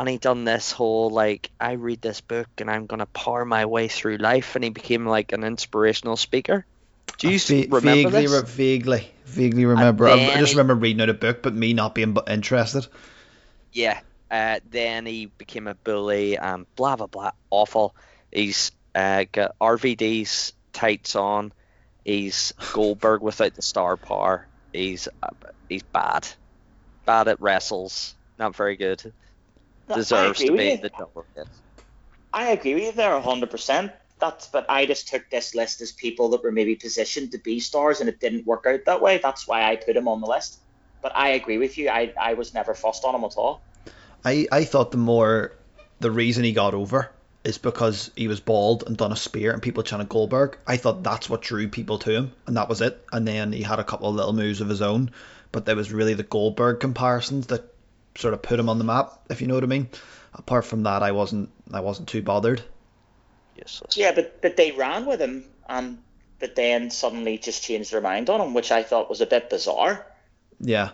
and 0.01 0.09
he 0.09 0.17
done 0.17 0.45
this 0.45 0.73
whole 0.73 1.11
like 1.11 1.51
I 1.61 1.73
read 1.73 2.01
this 2.01 2.23
book 2.23 2.49
and 2.59 2.71
I'm 2.71 2.87
gonna 2.87 3.05
power 3.05 3.45
my 3.45 3.67
way 3.67 3.89
through 3.89 4.17
life, 4.17 4.55
and 4.55 4.65
he 4.65 4.71
became 4.71 5.07
like 5.07 5.33
an 5.33 5.45
inspirational 5.45 6.17
speaker. 6.17 6.65
Do 7.19 7.29
you 7.29 7.67
remember 7.69 7.81
vaguely, 7.81 8.23
this? 8.23 8.33
re- 8.33 8.47
vaguely, 8.47 9.11
vaguely 9.27 9.67
remember. 9.67 10.09
I, 10.09 10.13
I 10.13 10.39
just 10.39 10.55
remember 10.55 10.75
reading 10.75 11.03
out 11.03 11.11
a 11.11 11.15
book, 11.15 11.43
but 11.43 11.55
me 11.55 11.75
not 11.75 11.95
being 11.95 12.17
interested. 12.27 12.87
Yeah. 13.73 14.01
Uh, 14.31 14.61
then 14.71 15.05
he 15.05 15.27
became 15.27 15.67
a 15.67 15.75
bully 15.75 16.39
and 16.39 16.65
blah 16.77 16.97
blah 16.97 17.07
blah. 17.07 17.33
Awful. 17.51 17.95
He's 18.33 18.73
uh, 18.95 19.27
got 19.31 19.59
RVD's 19.61 20.55
tights 20.73 21.15
on. 21.15 21.53
He's 22.07 22.55
Goldberg 22.73 23.21
without 23.21 23.55
the 23.55 23.63
star 23.63 23.99
power. 23.99 24.47
He's 24.73 25.09
uh, 25.23 25.29
he's 25.69 25.83
bad. 25.83 26.27
Bad 27.05 27.29
at 27.29 27.41
wrestles. 27.43 28.15
Not 28.39 28.57
very 28.57 28.77
good. 28.77 29.13
No, 29.91 29.97
I 29.97 29.99
Deserves 29.99 30.41
agree 30.41 30.47
to 30.47 30.53
with 30.53 30.61
be 30.61 30.71
you. 30.71 30.77
the 30.79 30.89
double 30.91 31.27
hit. 31.35 31.49
I 32.33 32.51
agree 32.51 32.75
with 32.75 32.85
you 32.85 32.93
there 32.93 33.19
hundred 33.21 33.51
percent. 33.51 33.93
That's 34.21 34.47
but 34.47 34.67
I 34.69 34.87
just 34.87 35.09
took 35.09 35.29
this 35.31 35.55
list 35.55 35.81
as 35.81 35.93
people 35.93 36.29
that 36.31 36.43
were 36.43 36.53
maybe 36.53 36.77
positioned 36.77 37.33
to 37.33 37.39
be 37.39 37.59
stars 37.59 38.01
and 38.01 38.09
it 38.09 38.21
didn't 38.21 38.47
work 38.47 38.67
out 38.67 38.85
that 38.87 39.03
way. 39.03 39.19
That's 39.19 39.49
why 39.49 39.65
I 39.69 39.77
put 39.77 39.97
him 39.97 40.07
on 40.07 40.21
the 40.21 40.27
list. 40.29 40.59
But 41.03 41.13
I 41.17 41.31
agree 41.31 41.59
with 41.59 41.77
you. 41.79 41.89
I, 41.89 42.13
I 42.21 42.35
was 42.35 42.55
never 42.55 42.75
fussed 42.75 43.05
on 43.05 43.15
him 43.15 43.25
at 43.25 43.35
all. 43.37 43.63
I, 44.25 44.47
I 44.53 44.65
thought 44.65 44.91
the 44.91 44.99
more 44.99 45.53
the 45.99 46.11
reason 46.11 46.45
he 46.45 46.53
got 46.53 46.75
over 46.75 47.11
is 47.43 47.57
because 47.57 48.11
he 48.17 48.29
was 48.29 48.39
bald 48.39 48.85
and 48.87 48.97
done 48.99 49.13
a 49.13 49.17
spear 49.17 49.53
and 49.53 49.63
people 49.63 49.83
trying 49.83 50.03
to 50.03 50.07
Goldberg. 50.07 50.59
I 50.67 50.77
thought 50.77 51.03
that's 51.03 51.31
what 51.31 51.41
drew 51.41 51.69
people 51.69 51.99
to 52.01 52.11
him 52.11 52.33
and 52.47 52.57
that 52.57 52.69
was 52.69 52.83
it. 52.83 53.03
And 53.13 53.27
then 53.27 53.53
he 53.53 53.63
had 53.63 53.79
a 53.79 53.85
couple 53.85 54.09
of 54.11 54.15
little 54.15 54.35
moves 54.35 54.61
of 54.61 54.69
his 54.69 54.83
own, 54.83 55.11
but 55.51 55.65
there 55.65 55.77
was 55.77 55.91
really 55.91 56.15
the 56.15 56.23
Goldberg 56.23 56.81
comparisons 56.81 57.47
that 57.47 57.65
sort 58.17 58.35
of 58.35 58.43
put 58.43 58.59
him 58.59 58.69
on 58.69 58.79
the 58.79 58.85
map, 58.85 59.13
if 59.31 59.41
you 59.41 59.47
know 59.47 59.55
what 59.55 59.65
I 59.65 59.69
mean. 59.69 59.89
Apart 60.35 60.65
from 60.65 60.85
that, 60.85 61.03
I 61.03 61.13
wasn't 61.13 61.51
I 61.73 61.81
wasn't 61.81 62.09
too 62.09 62.23
bothered. 62.23 62.63
Useless. 63.57 63.97
Yeah, 63.97 64.13
but 64.15 64.41
but 64.43 64.57
they 64.57 64.73
ran 64.73 65.07
with 65.07 65.21
him 65.21 65.45
and 65.69 65.99
but 66.39 66.55
then 66.57 66.91
suddenly 66.91 67.39
just 67.39 67.63
changed 67.63 67.93
their 67.93 68.01
mind 68.01 68.31
on 68.31 68.41
him, 68.41 68.55
which 68.55 68.73
I 68.73 68.83
thought 68.83 69.11
was 69.11 69.21
a 69.21 69.27
bit 69.27 69.51
bizarre. 69.51 70.07
Yeah. 70.61 70.91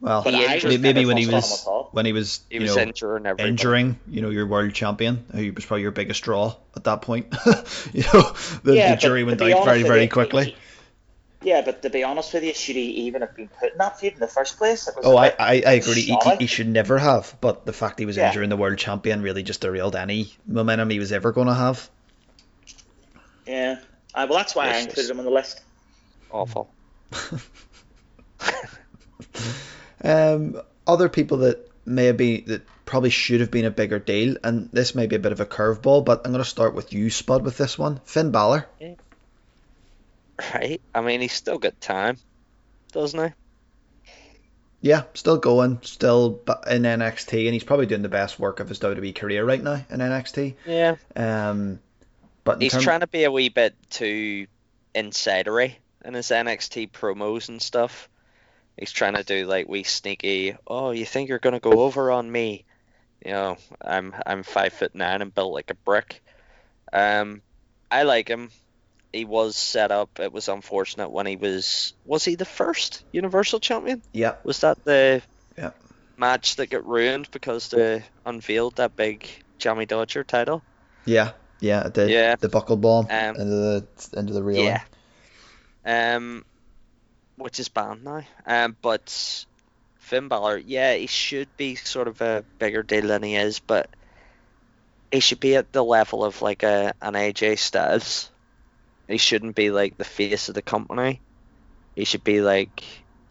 Well, 0.00 0.22
But 0.22 0.34
He 0.34 0.46
I 0.46 0.76
maybe 0.78 1.06
when 1.06 1.16
he 1.16 1.24
fussed 1.24 1.66
on 1.66 1.72
him 1.72 1.78
was 1.78 1.88
when 1.92 2.06
he 2.06 2.12
was 2.12 2.40
He 2.48 2.56
you 2.56 2.62
was 2.62 2.76
know 2.76 2.82
injuring 2.82 3.26
injuring 3.38 3.98
you 4.06 4.22
know 4.22 4.30
your 4.30 4.46
world 4.46 4.72
champion 4.72 5.24
who 5.34 5.52
was 5.52 5.64
probably 5.64 5.82
your 5.82 5.90
biggest 5.90 6.22
draw 6.22 6.54
at 6.76 6.84
that 6.84 7.02
point. 7.02 7.34
you 7.92 8.04
know 8.14 8.32
the, 8.62 8.76
Yeah, 8.76 8.94
the 8.94 9.00
jury 9.00 9.20
to 9.22 9.26
went 9.26 9.40
be 9.40 9.52
out 9.52 9.64
very 9.64 9.82
very 9.82 10.06
quickly. 10.06 10.44
he- 10.46 10.56
Yeah, 11.40 11.62
but 11.62 11.82
to 11.82 11.90
be 11.90 12.02
honest 12.02 12.34
with 12.34 12.42
you, 12.42 12.52
should 12.52 12.74
he 12.74 12.90
even 13.06 13.20
have 13.22 13.36
been 13.36 13.48
put 13.48 13.72
in 13.72 13.78
that 13.78 14.00
feud 14.00 14.14
in 14.14 14.18
the 14.18 14.26
first 14.26 14.58
place? 14.58 14.88
It 14.88 14.96
was 14.96 15.06
Oh, 15.06 15.12
a 15.12 15.16
I, 15.16 15.28
bit 15.28 15.36
I, 15.38 15.52
I 15.66 15.72
agree. 15.74 16.00
He, 16.02 16.16
he, 16.24 16.36
he 16.40 16.46
should 16.46 16.66
never 16.68 16.98
have. 16.98 17.36
But 17.40 17.64
the 17.64 17.72
fact 17.72 18.00
he 18.00 18.06
was 18.06 18.16
Yeah. 18.16 18.28
injuring 18.28 18.48
the 18.48 18.56
world 18.56 18.76
champion 18.78 19.22
really 19.22 19.44
just 19.44 19.60
derailed 19.60 19.94
any 19.94 20.34
momentum 20.46 20.90
he 20.90 20.98
was 20.98 21.12
ever 21.12 21.30
going 21.30 21.46
to 21.46 21.54
have. 21.54 21.88
Yeah. 23.46 23.78
Uh, 24.14 24.26
well, 24.28 24.38
that's 24.38 24.56
why 24.56 24.66
I 24.68 24.78
included 24.78 25.02
yes. 25.02 25.10
him 25.10 25.18
on 25.20 25.24
the 25.24 25.30
list. 25.30 25.60
Awful. 26.30 26.70
Um, 30.02 30.60
other 30.86 31.08
people 31.08 31.38
that 31.38 31.68
may 31.84 32.04
have 32.06 32.16
been 32.16 32.44
that 32.46 32.62
probably 32.84 33.10
should 33.10 33.40
have 33.40 33.50
been 33.50 33.64
a 33.64 33.70
bigger 33.70 33.98
deal, 33.98 34.36
and 34.44 34.68
this 34.72 34.94
may 34.94 35.06
be 35.06 35.16
a 35.16 35.18
bit 35.18 35.32
of 35.32 35.40
a 35.40 35.46
curveball, 35.46 36.04
but 36.04 36.22
I'm 36.24 36.32
going 36.32 36.42
to 36.42 36.48
start 36.48 36.74
with 36.74 36.92
you, 36.92 37.10
Spud, 37.10 37.42
with 37.44 37.56
this 37.56 37.76
one. 37.78 38.00
Finn 38.04 38.30
Balor. 38.30 38.66
Right? 40.54 40.80
I 40.94 41.00
mean, 41.00 41.20
he's 41.20 41.32
still 41.32 41.58
got 41.58 41.80
time, 41.80 42.16
doesn't 42.92 43.28
he? 43.28 43.34
Yeah, 44.80 45.02
still 45.14 45.38
going, 45.38 45.80
still 45.82 46.40
in 46.70 46.82
NXT, 46.82 47.46
and 47.46 47.52
he's 47.52 47.64
probably 47.64 47.86
doing 47.86 48.02
the 48.02 48.08
best 48.08 48.38
work 48.38 48.60
of 48.60 48.68
his 48.68 48.78
WWE 48.78 49.14
career 49.14 49.44
right 49.44 49.62
now 49.62 49.84
in 49.90 49.98
NXT. 49.98 50.54
Yeah. 50.64 50.94
Um, 51.16 51.80
but 52.44 52.62
He's 52.62 52.72
term- 52.72 52.82
trying 52.82 53.00
to 53.00 53.08
be 53.08 53.24
a 53.24 53.32
wee 53.32 53.48
bit 53.48 53.74
too 53.90 54.46
insidery 54.94 55.74
in 56.04 56.14
his 56.14 56.28
NXT 56.28 56.92
promos 56.92 57.48
and 57.48 57.60
stuff. 57.60 58.08
He's 58.78 58.92
trying 58.92 59.14
to 59.14 59.24
do 59.24 59.44
like 59.46 59.68
wee 59.68 59.82
sneaky. 59.82 60.56
Oh, 60.66 60.92
you 60.92 61.04
think 61.04 61.28
you're 61.28 61.40
gonna 61.40 61.58
go 61.58 61.80
over 61.80 62.12
on 62.12 62.30
me? 62.30 62.64
You 63.24 63.32
know, 63.32 63.56
I'm 63.82 64.14
I'm 64.24 64.44
five 64.44 64.72
foot 64.72 64.94
nine 64.94 65.20
and 65.20 65.34
built 65.34 65.52
like 65.52 65.70
a 65.70 65.74
brick. 65.74 66.22
Um, 66.92 67.42
I 67.90 68.04
like 68.04 68.28
him. 68.28 68.50
He 69.12 69.24
was 69.24 69.56
set 69.56 69.90
up. 69.90 70.20
It 70.20 70.32
was 70.32 70.48
unfortunate 70.48 71.10
when 71.10 71.26
he 71.26 71.36
was. 71.36 71.94
Was 72.04 72.24
he 72.24 72.34
the 72.34 72.44
first 72.44 73.04
Universal 73.12 73.60
Champion? 73.60 74.02
Yeah, 74.12 74.34
Was 74.44 74.60
that 74.60 74.84
the 74.84 75.22
Yeah. 75.56 75.70
match 76.16 76.56
that 76.56 76.68
got 76.70 76.86
ruined 76.86 77.30
because 77.30 77.68
they 77.68 78.04
unveiled 78.26 78.76
that 78.76 78.96
big 78.96 79.28
Jammie 79.58 79.86
Dodger 79.86 80.24
title? 80.24 80.62
yeah, 81.06 81.32
yeah. 81.60 81.88
The 81.88 82.10
Yeah. 82.10 82.36
the 82.36 82.48
buckle 82.50 82.76
bomb 82.76 83.06
Um, 83.10 83.36
into 83.36 83.44
the 83.46 83.88
into 84.12 84.32
the 84.34 84.42
railing. 84.42 84.76
Yeah. 85.84 86.16
Um, 86.16 86.44
which 87.36 87.60
is 87.60 87.68
banned 87.68 88.04
now. 88.04 88.22
Um, 88.44 88.76
but 88.82 89.46
Finn 90.00 90.28
Balor, 90.28 90.58
yeah, 90.58 90.94
he 90.94 91.06
should 91.06 91.48
be 91.56 91.76
sort 91.76 92.08
of 92.08 92.20
a 92.20 92.44
bigger 92.58 92.82
deal 92.82 93.06
than 93.06 93.22
he 93.22 93.36
is, 93.36 93.60
but 93.60 93.88
he 95.10 95.20
should 95.20 95.40
be 95.40 95.56
at 95.56 95.72
the 95.72 95.82
level 95.82 96.24
of 96.24 96.42
like 96.42 96.62
a 96.62 96.92
an 97.00 97.14
AJ 97.14 97.58
Styles. 97.58 98.30
He 99.08 99.16
shouldn't 99.16 99.56
be 99.56 99.70
like 99.70 99.96
the 99.96 100.04
face 100.04 100.48
of 100.48 100.54
the 100.54 100.62
company. 100.62 101.20
He 101.96 102.04
should 102.04 102.22
be 102.24 102.40
like 102.40 102.82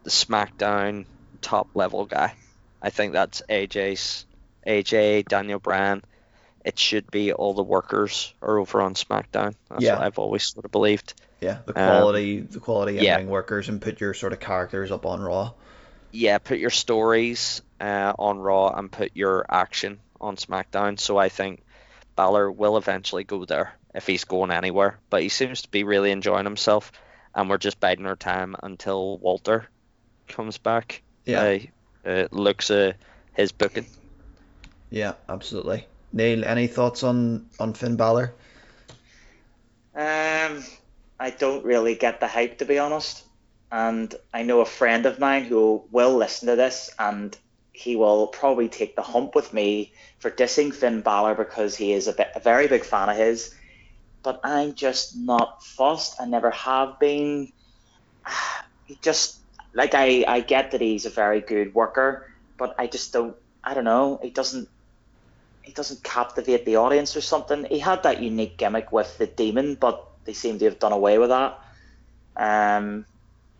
the 0.03 0.09
SmackDown 0.09 1.05
top 1.41 1.69
level 1.75 2.05
guy. 2.05 2.33
I 2.81 2.89
think 2.89 3.13
that's 3.13 3.41
AJ's 3.49 4.25
AJ 4.65 5.27
Daniel 5.27 5.59
Bryan. 5.59 6.03
It 6.65 6.77
should 6.77 7.09
be 7.11 7.31
all 7.31 7.53
the 7.53 7.63
workers 7.63 8.33
are 8.41 8.57
over 8.57 8.81
on 8.81 8.93
SmackDown. 8.95 9.55
That's 9.69 9.83
Yeah. 9.83 9.93
what 9.93 10.03
I've 10.03 10.19
always 10.19 10.45
sort 10.45 10.65
of 10.65 10.71
believed. 10.71 11.13
Yeah, 11.39 11.59
the 11.65 11.79
Um, 11.79 11.87
quality, 12.01 12.39
the 12.41 12.59
quality 12.59 12.93
yeah. 12.95 13.23
workers, 13.23 13.69
and 13.69 13.81
put 13.81 14.01
your 14.01 14.13
sort 14.13 14.33
of 14.33 14.39
characters 14.39 14.91
up 14.91 15.05
on 15.05 15.21
Raw. 15.21 15.53
yeah, 16.11 16.37
put 16.39 16.57
your 16.57 16.69
stories 16.71 17.61
uh, 17.79 18.13
on 18.17 18.39
Raw 18.39 18.69
and 18.69 18.91
put 18.91 19.11
your 19.13 19.45
action 19.49 19.99
on 20.19 20.35
SmackDown. 20.35 20.99
So 20.99 21.17
I 21.17 21.29
think 21.29 21.61
Balor 22.15 22.51
will 22.51 22.75
eventually 22.77 23.23
go 23.23 23.45
there 23.45 23.73
if 23.93 24.07
he's 24.07 24.23
going 24.25 24.51
anywhere. 24.51 24.99
But 25.09 25.23
he 25.23 25.29
seems 25.29 25.61
to 25.63 25.69
be 25.69 25.83
really 25.83 26.11
enjoying 26.11 26.45
himself, 26.45 26.91
and 27.33 27.49
we're 27.49 27.57
just 27.57 27.79
biding 27.79 28.05
our 28.05 28.15
time 28.15 28.55
until 28.61 29.17
Walter 29.17 29.67
comes 30.27 30.57
back. 30.57 31.01
Yeah, 31.25 31.41
Uh, 32.05 32.09
uh, 32.09 32.27
looks 32.31 32.71
uh, 32.71 32.93
his 33.33 33.51
booking. 33.51 33.85
yeah, 34.89 35.13
absolutely. 35.27 35.85
Neil, 36.13 36.45
any 36.45 36.67
thoughts 36.67 37.03
on 37.03 37.47
on 37.59 37.73
Finn 37.73 37.95
Balor? 37.97 38.33
Um, 39.95 40.63
I 41.19 41.31
don't 41.31 41.65
really 41.65 41.95
get 41.95 42.19
the 42.19 42.27
hype 42.27 42.59
to 42.59 42.65
be 42.65 42.77
honest, 42.79 43.23
and 43.71 44.13
I 44.33 44.43
know 44.43 44.61
a 44.61 44.65
friend 44.65 45.05
of 45.05 45.19
mine 45.19 45.43
who 45.45 45.83
will 45.91 46.15
listen 46.15 46.47
to 46.47 46.55
this, 46.55 46.91
and 46.99 47.35
he 47.73 47.95
will 47.95 48.27
probably 48.27 48.69
take 48.69 48.95
the 48.95 49.01
hump 49.01 49.35
with 49.35 49.53
me 49.53 49.93
for 50.19 50.29
dissing 50.31 50.73
Finn 50.73 51.01
Balor 51.01 51.35
because 51.35 51.75
he 51.75 51.93
is 51.93 52.07
a, 52.07 52.13
bit, 52.13 52.31
a 52.35 52.39
very 52.39 52.67
big 52.67 52.83
fan 52.83 53.09
of 53.09 53.17
his. 53.17 53.53
But 54.27 54.41
I'm 54.43 54.75
just 54.75 55.15
not 55.15 55.63
fussed. 55.63 56.19
I 56.19 56.25
never 56.25 56.51
have 56.51 56.99
been. 56.99 57.53
Just 59.01 59.39
like 59.73 59.93
I, 59.93 60.25
I 60.27 60.41
get 60.41 60.71
that 60.71 60.81
he's 60.81 61.05
a 61.05 61.09
very 61.09 61.39
good 61.39 61.73
worker, 61.73 62.29
but 62.57 62.75
I 62.77 62.87
just 62.87 63.13
don't. 63.13 63.37
I 63.63 63.73
don't 63.73 63.85
know. 63.85 64.19
He 64.21 64.29
doesn't 64.29 64.67
he 65.61 65.71
doesn't 65.71 66.03
captivate 66.03 66.65
the 66.65 66.75
audience 66.75 67.15
or 67.15 67.21
something. 67.21 67.63
He 67.71 67.79
had 67.79 68.03
that 68.03 68.21
unique 68.21 68.57
gimmick 68.57 68.91
with 68.91 69.17
the 69.17 69.27
demon, 69.27 69.75
but 69.75 70.05
they 70.25 70.33
seem 70.33 70.59
to 70.59 70.65
have 70.65 70.77
done 70.77 70.91
away 70.91 71.19
with 71.19 71.29
that. 71.29 71.59
Um, 72.35 73.05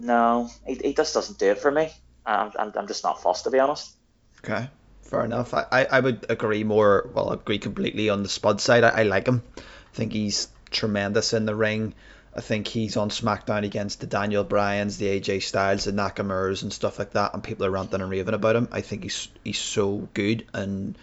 no, 0.01 0.49
he, 0.65 0.75
he 0.75 0.93
just 0.93 1.13
doesn't 1.13 1.39
do 1.39 1.51
it 1.51 1.59
for 1.59 1.71
me. 1.71 1.93
I'm, 2.25 2.51
I'm, 2.59 2.87
just 2.87 3.05
not 3.05 3.21
fussed 3.21 3.45
to 3.45 3.51
be 3.51 3.59
honest. 3.59 3.95
Okay, 4.43 4.67
fair 5.03 5.23
enough. 5.23 5.53
I, 5.53 5.65
I, 5.71 5.85
I 5.85 5.99
would 6.01 6.25
agree 6.27 6.65
more. 6.65 7.09
Well, 7.13 7.29
I 7.29 7.35
agree 7.35 7.59
completely 7.59 8.09
on 8.09 8.21
the 8.21 8.29
Spud 8.29 8.59
side. 8.59 8.83
I, 8.83 8.89
I 8.89 9.03
like 9.03 9.25
him. 9.29 9.43
I 9.57 9.95
think 9.95 10.11
he's 10.11 10.49
tremendous 10.69 11.33
in 11.33 11.45
the 11.45 11.55
ring. 11.55 11.93
I 12.35 12.41
think 12.41 12.67
he's 12.67 12.97
on 12.97 13.09
SmackDown 13.09 13.65
against 13.65 13.99
the 13.99 14.07
Daniel 14.07 14.43
Bryans, 14.43 14.97
the 14.97 15.07
AJ 15.07 15.41
Styles, 15.41 15.85
the 15.85 15.91
Nakamura's, 15.91 16.61
and 16.61 16.71
stuff 16.71 16.99
like 16.99 17.11
that, 17.11 17.33
and 17.33 17.43
people 17.43 17.65
are 17.65 17.71
ranting 17.71 18.01
and 18.01 18.11
raving 18.11 18.35
about 18.35 18.55
him. 18.55 18.67
I 18.71 18.81
think 18.81 19.03
he's 19.03 19.27
he's 19.43 19.57
so 19.57 20.07
good 20.13 20.45
and 20.53 20.97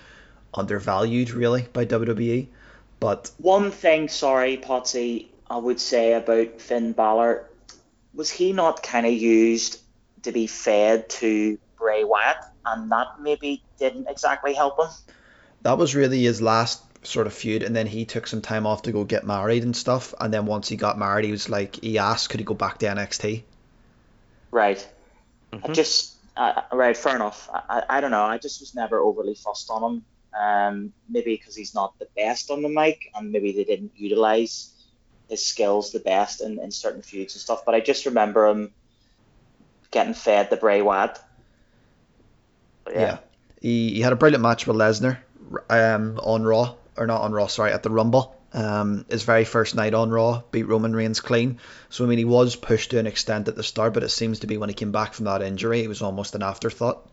undervalued, 0.52 1.30
really, 1.30 1.62
by 1.72 1.86
WWE. 1.86 2.46
But 3.00 3.30
One 3.38 3.70
thing, 3.70 4.08
sorry, 4.08 4.56
Potsy, 4.56 5.26
I 5.50 5.56
would 5.56 5.80
say 5.80 6.12
about 6.12 6.60
Finn 6.60 6.92
Balor, 6.92 7.44
was 8.14 8.30
he 8.30 8.52
not 8.52 8.82
kind 8.82 9.04
of 9.04 9.12
used 9.12 9.80
to 10.22 10.32
be 10.32 10.46
fed 10.46 11.08
to 11.10 11.58
Bray 11.76 12.04
Wyatt, 12.04 12.38
and 12.64 12.90
that 12.92 13.20
maybe 13.20 13.62
didn't 13.78 14.08
exactly 14.08 14.54
help 14.54 14.78
him? 14.78 14.88
that 15.64 15.78
was 15.78 15.94
really 15.94 16.22
his 16.22 16.40
last 16.40 16.82
sort 17.04 17.26
of 17.26 17.32
feud 17.32 17.62
and 17.62 17.76
then 17.76 17.86
he 17.86 18.04
took 18.04 18.26
some 18.26 18.40
time 18.40 18.66
off 18.66 18.82
to 18.82 18.92
go 18.92 19.04
get 19.04 19.26
married 19.26 19.62
and 19.62 19.76
stuff 19.76 20.14
and 20.20 20.32
then 20.32 20.46
once 20.46 20.68
he 20.68 20.76
got 20.76 20.98
married 20.98 21.24
he 21.24 21.30
was 21.30 21.48
like 21.48 21.76
he 21.76 21.98
asked 21.98 22.30
could 22.30 22.40
he 22.40 22.44
go 22.44 22.54
back 22.54 22.78
to 22.78 22.86
NXT 22.86 23.42
Right. 24.54 24.88
I 25.64 25.72
just 25.72 26.14
uh, 26.36 26.62
right, 26.72 26.96
fair 26.96 27.16
enough. 27.16 27.50
I, 27.52 27.62
I, 27.68 27.98
I 27.98 28.00
don't 28.00 28.12
know. 28.12 28.22
I 28.22 28.38
just 28.38 28.60
was 28.60 28.72
never 28.72 29.00
overly 29.00 29.34
fussed 29.34 29.68
on 29.68 29.82
him. 29.82 30.04
Um, 30.40 30.92
maybe 31.08 31.36
because 31.36 31.56
he's 31.56 31.74
not 31.74 31.98
the 31.98 32.06
best 32.16 32.52
on 32.52 32.62
the 32.62 32.68
mic, 32.68 33.10
and 33.16 33.32
maybe 33.32 33.50
they 33.50 33.64
didn't 33.64 33.92
utilize 33.96 34.70
his 35.28 35.44
skills 35.44 35.90
the 35.90 35.98
best 35.98 36.40
in, 36.40 36.60
in 36.60 36.70
certain 36.70 37.02
feuds 37.02 37.34
and 37.34 37.40
stuff. 37.40 37.64
But 37.66 37.74
I 37.74 37.80
just 37.80 38.06
remember 38.06 38.46
him 38.46 38.72
getting 39.90 40.14
fed 40.14 40.50
the 40.50 40.56
Bray 40.56 40.82
Wyatt. 40.82 41.18
Yeah. 42.88 43.00
yeah. 43.00 43.18
He, 43.60 43.94
he 43.94 44.00
had 44.02 44.12
a 44.12 44.16
brilliant 44.16 44.42
match 44.42 44.68
with 44.68 44.76
Lesnar 44.76 45.18
um, 45.68 46.20
on 46.22 46.44
Raw, 46.44 46.76
or 46.96 47.06
not 47.06 47.22
on 47.22 47.32
Raw, 47.32 47.46
sorry, 47.46 47.72
at 47.72 47.82
the 47.82 47.90
Rumble. 47.90 48.34
Um, 48.52 49.04
his 49.08 49.24
very 49.24 49.44
first 49.44 49.74
night 49.74 49.94
on 49.94 50.10
Raw, 50.10 50.42
beat 50.50 50.68
Roman 50.68 50.94
Reigns 50.94 51.20
clean. 51.20 51.58
So, 51.90 52.04
I 52.04 52.08
mean, 52.08 52.18
he 52.18 52.24
was 52.24 52.54
pushed 52.54 52.92
to 52.92 52.98
an 52.98 53.06
extent 53.06 53.48
at 53.48 53.56
the 53.56 53.62
start, 53.64 53.94
but 53.94 54.04
it 54.04 54.10
seems 54.10 54.40
to 54.40 54.46
be 54.46 54.58
when 54.58 54.68
he 54.68 54.74
came 54.74 54.92
back 54.92 55.14
from 55.14 55.24
that 55.24 55.42
injury, 55.42 55.82
it 55.82 55.88
was 55.88 56.02
almost 56.02 56.34
an 56.34 56.42
afterthought. 56.42 57.04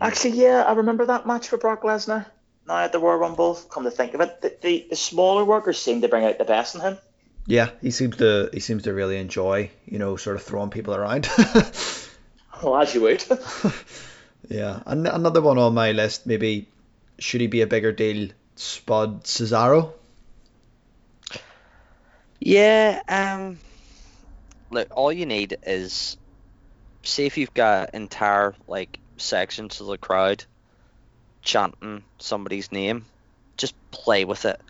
Actually, 0.00 0.38
yeah, 0.38 0.62
I 0.62 0.72
remember 0.72 1.06
that 1.06 1.26
match 1.26 1.48
for 1.48 1.58
Brock 1.58 1.82
Lesnar. 1.82 2.24
Now 2.66 2.78
at 2.78 2.92
the 2.92 3.00
Royal 3.00 3.18
Rumble, 3.18 3.54
come 3.54 3.84
to 3.84 3.90
think 3.90 4.14
of 4.14 4.20
it, 4.20 4.40
the, 4.40 4.56
the, 4.62 4.86
the 4.90 4.96
smaller 4.96 5.44
workers 5.44 5.82
seem 5.82 6.00
to 6.02 6.08
bring 6.08 6.24
out 6.24 6.38
the 6.38 6.44
best 6.44 6.76
in 6.76 6.80
him. 6.80 6.98
Yeah, 7.44 7.70
he 7.80 7.90
seems 7.90 8.16
to 8.18 8.50
he 8.52 8.60
seems 8.60 8.84
to 8.84 8.94
really 8.94 9.18
enjoy, 9.18 9.70
you 9.84 9.98
know, 9.98 10.14
sort 10.16 10.36
of 10.36 10.42
throwing 10.44 10.70
people 10.70 10.94
around. 10.94 11.28
Well, 12.62 12.76
as 12.76 12.94
you 12.94 13.00
would. 13.02 13.24
yeah, 14.48 14.82
and 14.86 15.06
another 15.06 15.40
one 15.42 15.58
on 15.58 15.74
my 15.74 15.92
list, 15.92 16.26
maybe 16.26 16.68
should 17.18 17.40
he 17.40 17.48
be 17.48 17.62
a 17.62 17.66
bigger 17.66 17.92
deal? 17.92 18.28
Spud 18.56 19.24
Cesaro. 19.24 19.92
Yeah, 22.40 23.00
um, 23.08 23.58
look, 24.70 24.88
all 24.90 25.12
you 25.12 25.26
need 25.26 25.58
is, 25.64 26.16
say 27.02 27.26
if 27.26 27.38
you've 27.38 27.54
got 27.54 27.94
entire 27.94 28.54
like 28.66 28.98
sections 29.16 29.80
of 29.80 29.86
the 29.86 29.98
crowd 29.98 30.44
chanting 31.42 32.02
somebody's 32.18 32.72
name, 32.72 33.04
just 33.56 33.74
play 33.90 34.24
with 34.24 34.44
it. 34.44 34.60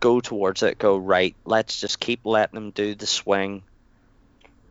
Go 0.00 0.20
towards 0.20 0.62
it. 0.62 0.78
Go 0.78 0.96
right. 0.96 1.34
Let's 1.44 1.80
just 1.80 2.00
keep 2.00 2.20
letting 2.24 2.56
him 2.56 2.70
do 2.70 2.94
the 2.94 3.06
swing, 3.06 3.62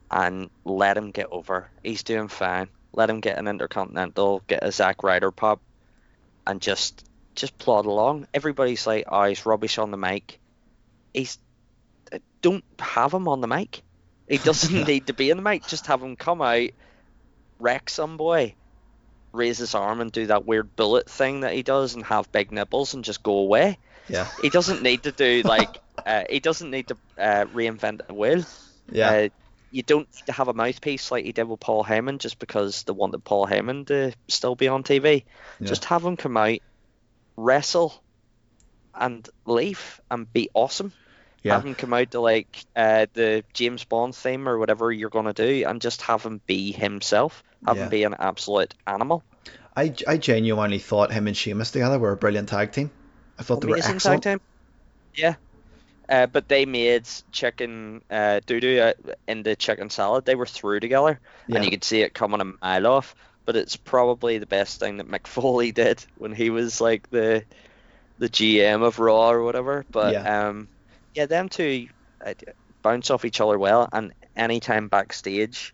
and 0.10 0.50
let 0.66 0.98
him 0.98 1.12
get 1.12 1.28
over. 1.32 1.70
He's 1.84 2.04
doing 2.04 2.30
fine. 2.30 2.70
Let 2.94 3.10
him 3.10 3.20
get 3.20 3.38
an 3.38 3.48
intercontinental, 3.48 4.42
get 4.48 4.64
a 4.64 4.72
Zack 4.72 5.04
Ryder 5.04 5.32
pop, 5.32 5.62
and 6.48 6.62
just 6.62 7.06
just 7.40 7.58
plod 7.58 7.86
along. 7.86 8.28
Everybody's 8.34 8.86
like, 8.86 9.06
"Oh, 9.08 9.24
he's 9.24 9.46
rubbish 9.46 9.78
on 9.78 9.92
the 9.92 9.98
mic." 9.98 10.40
He's 11.14 11.38
don't 12.42 12.64
have 12.80 13.14
him 13.14 13.28
on 13.28 13.42
the 13.42 13.48
mic. 13.48 13.82
He 14.28 14.38
doesn't 14.50 14.88
need 14.88 15.08
to 15.08 15.14
be 15.14 15.30
in 15.30 15.38
the 15.38 15.44
mic. 15.44 15.68
Just 15.68 15.88
have 15.88 16.02
him 16.02 16.16
come 16.16 16.42
out, 16.42 16.70
wreck 17.60 17.90
some 17.90 18.18
boy, 18.18 18.56
raise 19.32 19.58
his 19.58 19.76
arm 19.76 20.02
and 20.02 20.12
do 20.12 20.28
that 20.28 20.46
weird 20.46 20.76
bullet 20.76 21.10
thing 21.10 21.42
that 21.42 21.54
he 21.54 21.64
does, 21.64 21.96
and 21.96 22.06
have 22.06 22.32
big 22.32 22.52
nipples 22.52 22.94
and 22.94 23.04
just 23.04 23.24
go 23.24 23.38
away. 23.40 23.78
Yeah, 24.08 24.28
He 24.42 24.50
doesn't 24.50 24.82
need 24.82 25.04
to 25.04 25.12
do 25.12 25.42
like 25.46 25.80
uh, 26.06 26.24
he 26.30 26.40
doesn't 26.40 26.72
need 26.72 26.88
to 26.88 26.98
uh, 27.18 27.46
reinvent 27.54 28.08
the 28.08 28.14
wheel. 28.14 28.44
yeah, 28.92 29.10
Uh, 29.10 29.30
you 29.72 29.84
don't 29.84 30.08
need 30.16 30.26
to 30.26 30.32
have 30.32 30.48
a 30.48 30.54
mouthpiece 30.54 31.12
like 31.12 31.26
he 31.26 31.32
did 31.32 31.44
with 31.44 31.60
Paul 31.60 31.84
Heyman 31.84 32.18
just 32.18 32.40
because 32.40 32.84
they 32.84 32.92
wanted 32.94 33.24
Paul 33.24 33.46
Heyman 33.46 33.86
to 33.88 34.14
still 34.28 34.56
be 34.56 34.68
on 34.68 34.82
TV. 34.84 35.26
Yeah. 35.60 35.68
Just 35.68 35.86
have 35.86 36.04
him 36.04 36.18
come 36.18 36.38
out, 36.38 36.58
wrestle, 37.44 37.94
and 38.94 39.28
leave 39.46 40.02
and 40.12 40.32
be 40.32 40.50
awesome. 40.54 40.92
yeah. 41.44 41.54
Have 41.54 41.66
him 41.66 41.76
come 41.76 41.94
out 41.94 42.12
to 42.12 42.20
like 42.20 42.66
uh, 42.76 43.06
the 43.14 43.44
James 43.54 43.84
Bond 43.86 44.14
theme 44.16 44.48
or 44.50 44.58
whatever 44.58 44.92
you're 44.92 45.10
gonna 45.10 45.34
do, 45.34 45.64
and 45.68 45.82
just 45.82 46.02
have 46.04 46.24
him 46.24 46.42
be 46.48 46.72
himself. 46.72 47.44
Have 47.66 47.78
Yeah. 47.78 47.84
him 47.84 47.90
be 47.90 48.04
an 48.04 48.16
absolute 48.20 48.74
animal. 48.86 49.24
I, 49.76 49.94
I 50.08 50.18
genuinely 50.18 50.80
thought 50.80 51.12
him 51.14 51.28
and 51.28 51.38
Sheamus 51.38 51.72
together 51.72 51.98
were 52.00 52.12
a 52.12 52.18
brilliant 52.18 52.50
tag 52.50 52.72
team. 52.74 52.92
I 53.38 53.44
thought 53.44 53.62
they 53.62 53.68
were 53.68 53.76
Amazing 53.76 53.96
excellent. 53.96 54.24
tag 54.24 54.40
team. 54.40 54.42
Yeah. 55.16 55.36
Uh, 56.10 56.26
but 56.26 56.48
they 56.50 56.66
made 56.66 57.08
chicken 57.32 58.02
uh, 58.10 58.42
doo 58.46 58.60
doo 58.60 58.80
uh, 58.82 58.94
into 59.28 59.56
chicken 59.56 59.90
salad. 59.90 60.26
They 60.26 60.36
were 60.36 60.48
through 60.48 60.80
together, 60.82 61.20
Yeah. 61.48 61.56
and 61.58 61.66
you 61.66 61.72
could 61.72 61.84
see 61.84 62.02
it 62.02 62.14
coming 62.14 62.42
a 62.42 62.46
mile 62.46 62.88
off. 62.88 63.16
But 63.50 63.56
it's 63.58 63.78
probably 63.78 64.38
the 64.38 64.46
best 64.46 64.80
thing 64.80 64.98
that 64.98 65.08
Mick 65.10 65.26
Foley 65.28 65.72
did 65.84 66.06
when 66.16 66.34
he 66.34 66.52
was 66.52 66.80
like 66.82 67.10
the 67.10 67.46
the 68.20 68.30
GM 68.30 68.84
of 68.84 69.00
Raw 69.00 69.32
or 69.32 69.44
whatever. 69.44 69.86
But 69.92 70.14
Yeah. 70.14 70.50
um, 70.50 70.70
yeah, 71.16 71.26
them 71.26 71.50
two 71.50 71.88
uh, 72.24 72.34
bounce 72.84 73.10
off 73.12 73.26
each 73.26 73.42
other 73.42 73.58
well. 73.58 73.90
And 73.92 74.14
anytime 74.36 74.90
backstage, 74.90 75.74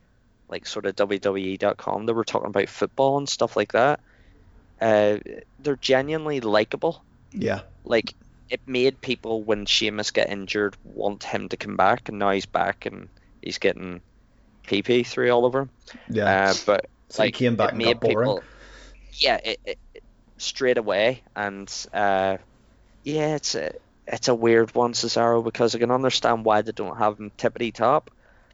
like 0.49 0.65
sort 0.67 0.85
of 0.85 0.95
WWE.com, 0.95 2.05
they 2.05 2.13
were 2.13 2.23
talking 2.25 2.49
about 2.49 2.69
football 2.69 3.17
and 3.17 3.27
stuff 3.29 3.57
like 3.57 3.73
that. 3.73 3.99
Uh, 4.81 5.19
they're 5.59 5.77
genuinely 5.77 6.41
likable 6.41 7.05
Yeah, 7.31 7.61
like 7.85 8.15
it 8.49 8.61
made 8.67 9.01
people 9.01 9.43
when 9.43 9.65
Sheamus 9.65 10.11
got 10.11 10.29
injured 10.29 10.77
want 10.83 11.23
him 11.23 11.49
to 11.49 11.57
come 11.57 11.77
back, 11.77 12.09
and 12.09 12.19
now 12.19 12.31
he's 12.31 12.45
back 12.47 12.85
and 12.85 13.09
he's 13.41 13.59
getting 13.59 14.01
PP 14.67 15.05
through 15.07 15.31
all 15.31 15.45
over 15.45 15.61
him. 15.61 15.71
yeah. 16.09 16.51
Uh, 16.51 16.55
but 16.65 16.85
So 17.09 17.23
he 17.23 17.27
like 17.27 17.35
came 17.35 17.55
back 17.55 17.69
it 17.69 17.71
and 17.71 17.77
made 17.79 17.99
got 17.99 18.01
boring. 18.01 18.29
people, 18.29 18.43
yeah, 19.13 19.39
it, 19.43 19.59
it, 19.65 19.79
straight 20.37 20.77
away, 20.77 21.23
and 21.35 21.71
uh, 21.93 22.37
yeah, 23.03 23.35
it's 23.35 23.55
a 23.55 23.73
it's 24.07 24.27
a 24.27 24.35
weird 24.35 24.73
one, 24.75 24.93
Cesaro, 24.93 25.43
because 25.43 25.75
I 25.75 25.79
can 25.79 25.91
understand 25.91 26.45
why 26.45 26.61
they 26.61 26.71
don't 26.71 26.97
have 26.97 27.19
him 27.19 27.31
tippity 27.37 27.73
top, 27.73 28.11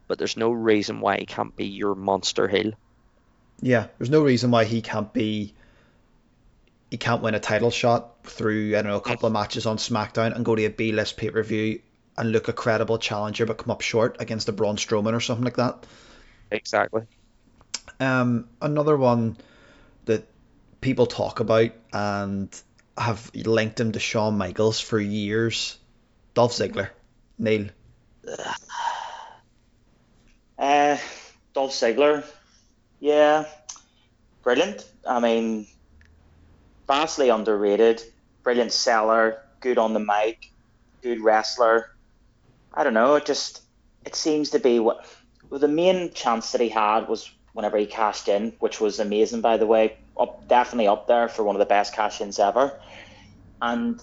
but 0.07 0.17
there's 0.17 0.37
no 0.37 0.51
reason 0.51 1.01
why 1.01 1.17
he 1.17 1.25
can't 1.25 1.55
be 1.55 1.65
your 1.65 1.95
monster 1.95 2.47
heel. 2.47 2.73
Yeah, 3.61 3.87
there's 3.97 4.09
no 4.09 4.21
reason 4.21 4.51
why 4.51 4.65
he 4.65 4.81
can't 4.81 5.11
be. 5.13 5.53
He 6.89 6.97
can't 6.97 7.21
win 7.21 7.35
a 7.35 7.39
title 7.39 7.71
shot 7.71 8.25
through 8.25 8.71
I 8.71 8.81
don't 8.81 8.91
know 8.91 8.97
a 8.97 9.01
couple 9.01 9.27
of 9.27 9.33
matches 9.33 9.65
on 9.65 9.77
SmackDown 9.77 10.35
and 10.35 10.43
go 10.43 10.55
to 10.55 10.65
a 10.65 10.69
B 10.69 10.91
list 10.91 11.15
pay 11.15 11.29
per 11.29 11.41
view 11.41 11.81
and 12.17 12.33
look 12.33 12.49
a 12.49 12.53
credible 12.53 12.97
challenger 12.97 13.45
but 13.45 13.57
come 13.57 13.71
up 13.71 13.79
short 13.79 14.17
against 14.19 14.49
a 14.49 14.51
Braun 14.51 14.75
Strowman 14.75 15.13
or 15.13 15.21
something 15.21 15.45
like 15.45 15.55
that. 15.55 15.85
Exactly. 16.51 17.03
Um, 18.01 18.49
another 18.59 18.97
one 18.97 19.37
that 20.05 20.27
people 20.81 21.05
talk 21.05 21.39
about 21.39 21.69
and 21.93 22.49
have 22.97 23.29
linked 23.35 23.79
him 23.79 23.91
to 23.91 23.99
Shawn 23.99 24.39
Michaels 24.39 24.79
for 24.79 24.99
years, 24.99 25.77
Dolph 26.33 26.53
Ziggler. 26.53 26.89
Neil. 27.37 27.67
Uh, 30.57 30.95
Dolph 31.53 31.71
Ziggler, 31.71 32.23
yeah, 32.99 33.45
brilliant. 34.43 34.85
I 35.07 35.19
mean, 35.19 35.65
vastly 36.85 37.29
underrated. 37.29 38.03
Brilliant 38.43 38.71
seller, 38.71 39.41
good 39.59 39.79
on 39.79 39.93
the 39.93 39.99
mic, 39.99 40.51
good 41.01 41.19
wrestler. 41.19 41.95
I 42.71 42.83
don't 42.83 42.93
know. 42.93 43.15
It 43.15 43.25
just 43.25 43.63
it 44.05 44.13
seems 44.13 44.51
to 44.51 44.59
be 44.59 44.77
what 44.77 45.03
well, 45.49 45.59
the 45.59 45.67
main 45.67 46.13
chance 46.13 46.51
that 46.51 46.61
he 46.61 46.69
had 46.69 47.07
was 47.07 47.31
whenever 47.53 47.77
he 47.77 47.85
cashed 47.85 48.27
in, 48.27 48.53
which 48.59 48.79
was 48.79 48.99
amazing, 48.99 49.41
by 49.41 49.57
the 49.57 49.67
way. 49.67 49.97
Up 50.19 50.47
definitely 50.47 50.87
up 50.87 51.07
there 51.07 51.27
for 51.29 51.43
one 51.43 51.55
of 51.55 51.59
the 51.59 51.65
best 51.65 51.93
cash-ins 51.93 52.39
ever. 52.39 52.77
And 53.61 54.01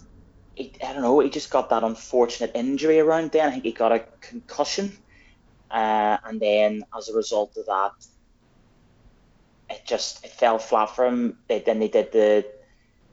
he, 0.55 0.75
I 0.85 0.93
don't 0.93 1.03
know. 1.03 1.21
He 1.21 1.31
just 1.31 1.51
got 1.51 1.71
that 1.71 1.85
unfortunate 1.85 2.53
injury 2.55 2.99
around 3.01 3.33
then. 3.33 3.49
I 3.49 3.53
think 3.53 3.65
he 3.65 3.73
got 3.73 3.93
a 3.93 4.07
concussion. 4.21 4.93
Uh, 5.71 6.17
and 6.25 6.41
then 6.41 6.83
as 6.97 7.09
a 7.09 7.17
result 7.17 7.57
of 7.57 7.67
that, 7.67 7.93
it 9.71 9.87
just 9.87 10.25
it 10.25 10.31
fell 10.31 10.59
flat 10.59 10.91
for 10.91 11.07
him. 11.07 11.39
They, 11.49 11.61
then 11.61 11.79
they 11.79 11.89
did 11.89 12.13
the 12.13 12.47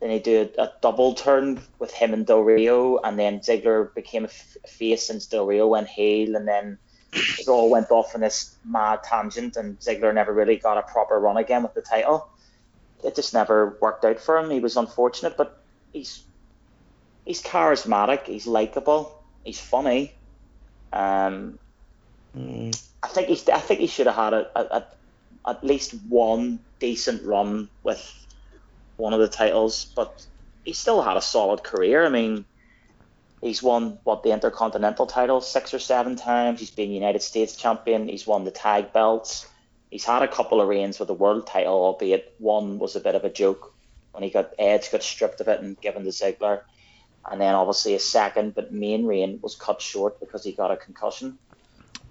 then 0.01 0.09
they 0.09 0.19
did 0.19 0.55
a, 0.57 0.71
double 0.81 1.13
turn 1.15 1.61
with 1.79 1.91
him 1.91 2.13
and 2.13 2.25
Del 2.25 2.41
Rio, 2.41 2.99
and 2.99 3.17
then 3.17 3.39
Ziggler 3.39 3.93
became 3.95 4.25
a 4.25 4.27
f- 4.27 4.57
face 4.67 5.07
since 5.07 5.27
Del 5.27 5.45
Rio 5.45 5.67
went 5.67 5.87
heel, 5.87 6.35
and 6.35 6.47
then 6.47 6.77
it 7.15 7.47
all 7.47 7.69
went 7.69 7.91
off 7.91 8.15
on 8.15 8.21
this 8.21 8.55
mad 8.65 9.03
tangent, 9.03 9.55
and 9.55 9.79
Ziggler 9.79 10.13
never 10.13 10.33
really 10.33 10.57
got 10.57 10.77
a 10.77 10.81
proper 10.83 11.19
run 11.19 11.37
again 11.37 11.63
with 11.63 11.73
the 11.73 11.81
title. 11.81 12.29
It 13.03 13.15
just 13.15 13.33
never 13.33 13.77
worked 13.81 14.05
out 14.05 14.19
for 14.19 14.37
him. 14.37 14.49
He 14.49 14.59
was 14.59 14.77
unfortunate, 14.77 15.37
but 15.37 15.61
he's 15.93 16.23
he's 17.25 17.41
charismatic, 17.41 18.25
he's 18.25 18.47
likable, 18.47 19.23
he's 19.43 19.59
funny. 19.59 20.13
Um, 20.93 21.59
Mm. 22.37 22.77
I 23.01 23.07
think 23.07 23.27
he 23.29 23.51
I 23.51 23.59
think 23.59 23.79
he 23.79 23.87
should 23.87 24.07
have 24.07 24.15
had 24.15 24.33
a, 24.33 24.59
a, 24.59 24.77
a, 24.77 24.85
at 25.47 25.63
least 25.63 25.93
one 26.09 26.59
decent 26.79 27.23
run 27.23 27.69
with 27.83 28.01
one 28.97 29.13
of 29.13 29.19
the 29.19 29.27
titles, 29.27 29.85
but 29.95 30.25
he 30.65 30.73
still 30.73 31.01
had 31.01 31.17
a 31.17 31.21
solid 31.21 31.63
career. 31.63 32.05
I 32.05 32.09
mean, 32.09 32.45
he's 33.41 33.61
won 33.63 33.99
what 34.03 34.23
the 34.23 34.31
Intercontinental 34.31 35.05
title 35.07 35.41
six 35.41 35.73
or 35.73 35.79
seven 35.79 36.15
times. 36.15 36.59
He's 36.59 36.71
been 36.71 36.91
United 36.91 37.21
States 37.21 37.55
champion. 37.55 38.07
He's 38.07 38.25
won 38.27 38.43
the 38.45 38.51
tag 38.51 38.93
belts. 38.93 39.47
He's 39.91 40.05
had 40.05 40.23
a 40.23 40.27
couple 40.27 40.61
of 40.61 40.67
reigns 40.67 40.99
with 40.99 41.07
the 41.07 41.13
world 41.13 41.47
title, 41.47 41.73
albeit 41.73 42.33
one 42.39 42.79
was 42.79 42.95
a 42.95 42.99
bit 42.99 43.15
of 43.15 43.23
a 43.23 43.29
joke 43.29 43.73
when 44.11 44.23
he 44.23 44.29
got 44.29 44.53
Edge 44.57 44.91
got 44.91 45.03
stripped 45.03 45.41
of 45.41 45.47
it 45.47 45.61
and 45.61 45.79
given 45.79 46.03
to 46.03 46.09
Ziggler, 46.09 46.61
and 47.29 47.39
then 47.39 47.53
obviously 47.53 47.95
a 47.95 47.99
second 47.99 48.55
but 48.55 48.71
main 48.73 49.05
reign 49.05 49.39
was 49.41 49.55
cut 49.55 49.81
short 49.81 50.19
because 50.19 50.43
he 50.43 50.51
got 50.53 50.71
a 50.71 50.77
concussion. 50.77 51.37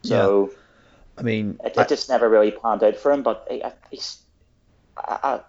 So 0.02 0.50
I 1.16 1.22
mean, 1.22 1.58
It, 1.64 1.78
I- 1.78 1.82
it 1.82 1.88
just 1.88 2.08
never 2.08 2.28
really 2.28 2.50
panned 2.50 2.82
out 2.82 2.96
for 2.96 3.12
him. 3.12 3.22
But 3.22 3.46
he, 3.50 3.62
uh, 3.62 3.70
he's, 3.90 4.18
I, 4.98 5.40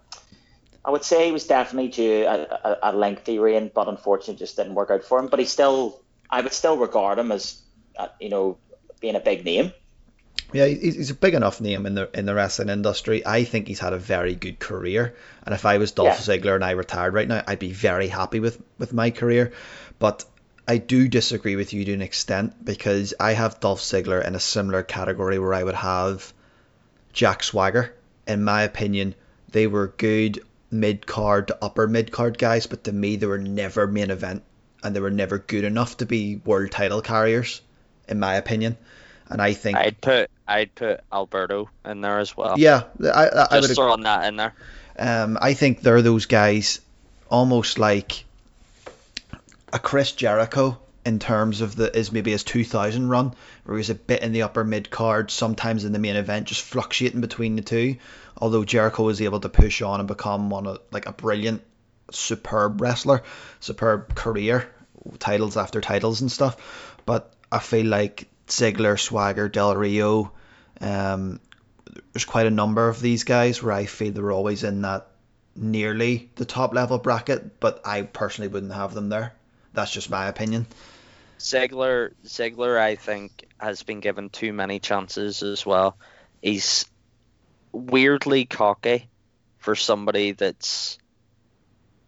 I, 0.86 0.92
would 0.92 1.04
say 1.04 1.26
he 1.26 1.32
was 1.32 1.48
definitely 1.48 1.90
due 1.90 2.26
a, 2.26 2.42
a, 2.42 2.78
a 2.84 2.94
lengthy 2.94 3.40
reign, 3.40 3.72
but 3.74 3.88
unfortunately 3.88 4.36
just 4.36 4.56
didn't 4.56 4.76
work 4.76 4.92
out 4.92 5.04
for 5.04 5.20
him. 5.20 5.28
But 5.28 5.40
he 5.40 5.46
still, 5.46 6.02
I 6.30 6.42
would 6.42 6.54
still 6.54 6.78
regard 6.78 7.18
him 7.18 7.32
as, 7.32 7.62
uh, 7.98 8.08
you 8.20 8.30
know, 8.30 8.58
being 9.00 9.16
a 9.16 9.20
big 9.20 9.44
name. 9.44 9.72
Yeah, 10.54 10.68
he's, 10.68 10.96
he's 10.96 11.10
a 11.10 11.16
big 11.16 11.34
enough 11.34 11.60
name 11.60 11.86
in 11.86 11.96
the 11.96 12.10
in 12.18 12.26
the 12.26 12.36
wrestling 12.36 12.70
industry. 12.70 13.26
I 13.26 13.44
think 13.44 13.68
he's 13.68 13.80
had 13.80 13.94
a 13.94 13.98
very 13.98 14.36
good 14.36 14.60
career, 14.60 15.16
and 15.44 15.56
if 15.56 15.66
I 15.66 15.80
was 15.80 15.92
Dolph 15.92 16.28
Yeah. 16.28 16.38
Ziggler 16.38 16.56
and 16.56 16.64
I 16.64 16.72
retired 16.72 17.14
right 17.14 17.28
now, 17.28 17.44
I'd 17.48 17.60
be 17.60 17.72
very 17.72 18.08
happy 18.08 18.40
with 18.40 18.62
with 18.78 18.94
my 18.94 19.10
career. 19.10 19.54
But 19.98 20.24
I 20.68 20.78
do 20.78 21.08
disagree 21.08 21.56
with 21.56 21.74
you 21.74 21.86
to 21.86 21.94
an 21.94 22.02
extent 22.02 22.64
because 22.64 23.14
I 23.20 23.34
have 23.34 23.60
Dolph 23.60 23.82
Ziggler 23.82 24.26
in 24.26 24.36
a 24.36 24.40
similar 24.40 24.84
category 24.84 25.40
where 25.40 25.54
I 25.54 25.64
would 25.64 25.76
have 25.76 26.34
Jack 27.14 27.44
Swagger. 27.44 27.94
In 28.28 28.44
my 28.44 28.64
opinion, 28.64 29.16
they 29.52 29.68
were 29.68 29.88
good 29.98 30.42
mid 30.80 31.06
card 31.06 31.48
to 31.48 31.58
upper 31.62 31.88
mid 31.88 32.12
card 32.12 32.38
guys, 32.38 32.68
but 32.68 32.84
to 32.86 32.92
me 32.92 33.16
they 33.16 33.26
were 33.26 33.38
never 33.38 33.88
main 33.88 34.12
event 34.12 34.44
and 34.84 34.96
they 34.96 35.00
were 35.00 35.12
never 35.12 35.40
good 35.40 35.64
enough 35.64 35.98
to 35.98 36.06
be 36.06 36.42
world 36.46 36.72
title 36.72 37.02
carriers, 37.02 37.62
in 38.08 38.20
my 38.20 38.36
opinion. 38.36 38.78
And 39.28 39.42
I 39.42 39.54
think 39.54 39.78
I'd 39.78 40.00
put 40.00 40.30
I'd 40.48 40.76
put 40.76 41.02
Alberto 41.12 41.70
in 41.84 42.02
there 42.02 42.20
as 42.20 42.38
well. 42.38 42.56
yeah, 42.58 42.84
I, 43.04 43.28
I, 43.28 43.58
I 43.58 43.62
Just 43.62 43.76
throwing 43.76 44.04
that 44.04 44.26
in 44.26 44.36
there. 44.36 44.54
Um, 44.98 45.38
I 45.42 45.54
think 45.54 45.82
they're 45.82 46.04
those 46.04 46.28
guys, 46.28 46.80
almost 47.30 47.80
like 47.80 48.24
a 49.74 49.80
Chris 49.80 50.12
Jericho 50.12 50.78
in 51.06 51.20
terms 51.20 51.62
of 51.62 51.76
the 51.76 51.96
is 51.98 52.12
maybe 52.12 52.32
his 52.32 52.44
2000 52.44 53.10
run, 53.10 53.34
where 53.64 53.78
he's 53.78 53.90
a 53.90 53.96
bit 53.96 54.22
in 54.22 54.32
the 54.32 54.44
upper 54.44 54.64
mid 54.64 54.90
card, 54.90 55.32
sometimes 55.32 55.86
in 55.86 55.94
the 55.94 56.00
main 56.00 56.16
event, 56.16 56.48
just 56.48 56.62
fluctuating 56.62 57.22
between 57.22 57.56
the 57.56 57.62
two. 57.62 57.98
Although 58.38 58.66
Jericho 58.66 59.04
was 59.04 59.22
able 59.22 59.40
to 59.40 59.50
push 59.50 59.82
on 59.82 60.00
and 60.00 60.08
become 60.08 60.50
one 60.50 60.68
of 60.68 60.80
like 60.92 61.06
a 61.06 61.14
brilliant, 61.14 61.62
superb 62.12 62.82
wrestler, 62.82 63.24
superb 63.60 64.16
career, 64.16 64.70
titles 65.20 65.58
after 65.58 65.82
titles 65.82 66.22
and 66.22 66.32
stuff. 66.32 66.98
But 67.06 67.34
I 67.52 67.60
feel 67.60 67.86
like 67.86 68.28
Ziggler, 68.48 69.00
Swagger, 69.00 69.50
Del 69.50 69.76
Rio, 69.76 70.32
um, 70.82 71.40
there's 72.14 72.26
quite 72.26 72.46
a 72.46 72.52
number 72.52 72.88
of 72.90 73.00
these 73.00 73.24
guys 73.24 73.62
where 73.64 73.74
I 73.74 73.86
feel 73.86 74.12
they're 74.12 74.32
always 74.32 74.64
in 74.64 74.82
that 74.82 75.08
nearly 75.56 76.30
the 76.36 76.46
top 76.46 76.74
level 76.74 76.98
bracket, 76.98 77.60
but 77.60 77.82
I 77.86 78.02
personally 78.02 78.50
wouldn't 78.50 78.74
have 78.74 78.94
them 78.94 79.10
there. 79.10 79.34
That's 79.74 79.92
just 79.92 80.10
my 80.10 80.28
opinion. 80.28 80.68
Ziggler, 81.40 82.12
Ziggler, 82.26 82.78
I 82.80 82.96
think, 82.96 83.48
has 83.58 83.84
been 83.84 84.00
given 84.00 84.30
too 84.30 84.54
many 84.54 84.80
chances 84.80 85.44
as 85.44 85.66
well. 85.66 85.98
He's 86.42 86.86
weirdly 87.76 88.46
cocky 88.46 89.10
for 89.58 89.76
somebody 89.76 90.32
that's 90.32 90.98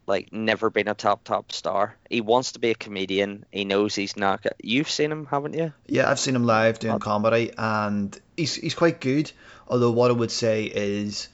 like 0.06 0.32
never 0.32 0.70
been 0.70 0.88
a 0.88 0.94
top 0.94 1.24
top 1.24 1.52
star. 1.52 1.96
He 2.08 2.20
wants 2.20 2.52
to 2.52 2.58
be 2.60 2.70
a 2.70 2.74
comedian. 2.74 3.44
He 3.52 3.64
knows 3.64 3.94
he's 3.94 4.16
not. 4.16 4.42
go- 4.42 4.50
You've 4.62 4.88
seen 4.90 5.12
him, 5.12 5.26
haven't 5.26 5.54
you? 5.54 5.72
Yeah, 5.86 6.10
I've 6.10 6.18
seen 6.18 6.34
him 6.34 6.44
live 6.44 6.78
doing 6.78 6.94
uh, 6.94 6.98
comedy, 6.98 7.52
and 7.58 8.18
he's 8.36 8.54
he's 8.54 8.74
quite 8.74 9.00
good. 9.00 9.30
Although 9.68 9.90
what 9.90 10.10
I 10.10 10.14
would 10.14 10.30
say 10.30 10.64
is, 10.64 11.28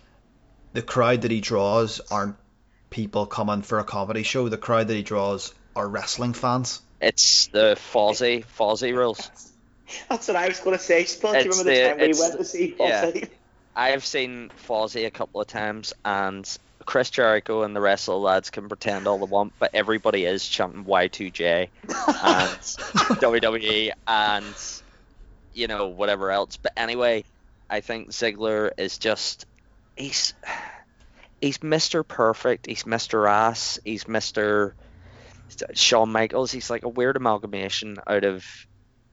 the 0.72 0.82
crowd 0.82 1.22
that 1.22 1.30
he 1.30 1.40
draws 1.40 2.00
aren't 2.10 2.36
people 2.90 3.26
coming 3.26 3.62
for 3.62 3.78
a 3.78 3.84
comedy 3.84 4.24
show. 4.24 4.48
The 4.48 4.58
crowd 4.58 4.88
that 4.88 4.94
he 4.94 5.02
draws 5.02 5.54
are 5.76 5.88
wrestling 5.88 6.32
fans. 6.32 6.80
It's 7.00 7.46
the 7.48 7.76
Fozzy 7.92 8.44
Fozzy 8.58 8.92
rules. 8.96 9.30
That's 10.08 10.26
what 10.26 10.36
I 10.36 10.48
was 10.48 10.58
going 10.60 10.76
to 10.76 10.82
say. 10.82 11.04
Spud, 11.04 11.34
do 11.34 11.44
you 11.44 11.50
remember 11.50 11.64
the, 11.70 11.76
the- 11.80 11.88
time 11.90 11.98
we 11.98 12.04
it's- 12.04 12.20
went 12.20 12.38
to 12.38 12.44
see 12.44 12.74
yeah. 12.78 13.10
I've 13.76 14.04
seen 14.04 14.50
Fozzy 14.66 15.06
a 15.06 15.10
couple 15.10 15.40
of 15.40 15.46
times, 15.46 15.92
and 16.04 16.58
Chris 16.84 17.10
Jericho 17.10 17.62
and 17.62 17.74
the 17.74 17.80
rest 17.80 18.08
of 18.08 18.14
the 18.14 18.18
lads 18.18 18.50
can 18.50 18.68
pretend 18.68 19.06
all 19.06 19.18
they 19.18 19.30
want, 19.30 19.52
but 19.58 19.70
everybody 19.74 20.24
is 20.24 20.46
chanting 20.46 20.84
Y2J 20.84 21.68
and 21.88 21.88
WWE 21.88 23.92
and 24.06 24.54
you 25.54 25.66
know 25.66 25.88
whatever 25.88 26.30
else. 26.30 26.56
But 26.56 26.72
anyway, 26.76 27.24
I 27.70 27.80
think 27.80 28.10
Ziggler 28.10 28.70
is 28.76 28.98
just 28.98 29.46
he's 29.96 30.34
he's 31.40 31.58
Mr. 31.58 32.06
Perfect. 32.06 32.66
He's 32.66 32.84
Mr. 32.84 33.28
Ass. 33.28 33.78
He's 33.84 34.04
Mr. 34.04 34.72
Shawn 35.72 36.12
Michaels. 36.12 36.52
He's 36.52 36.70
like 36.70 36.84
a 36.84 36.88
weird 36.88 37.16
amalgamation 37.16 37.96
out 38.06 38.24
of 38.24 38.44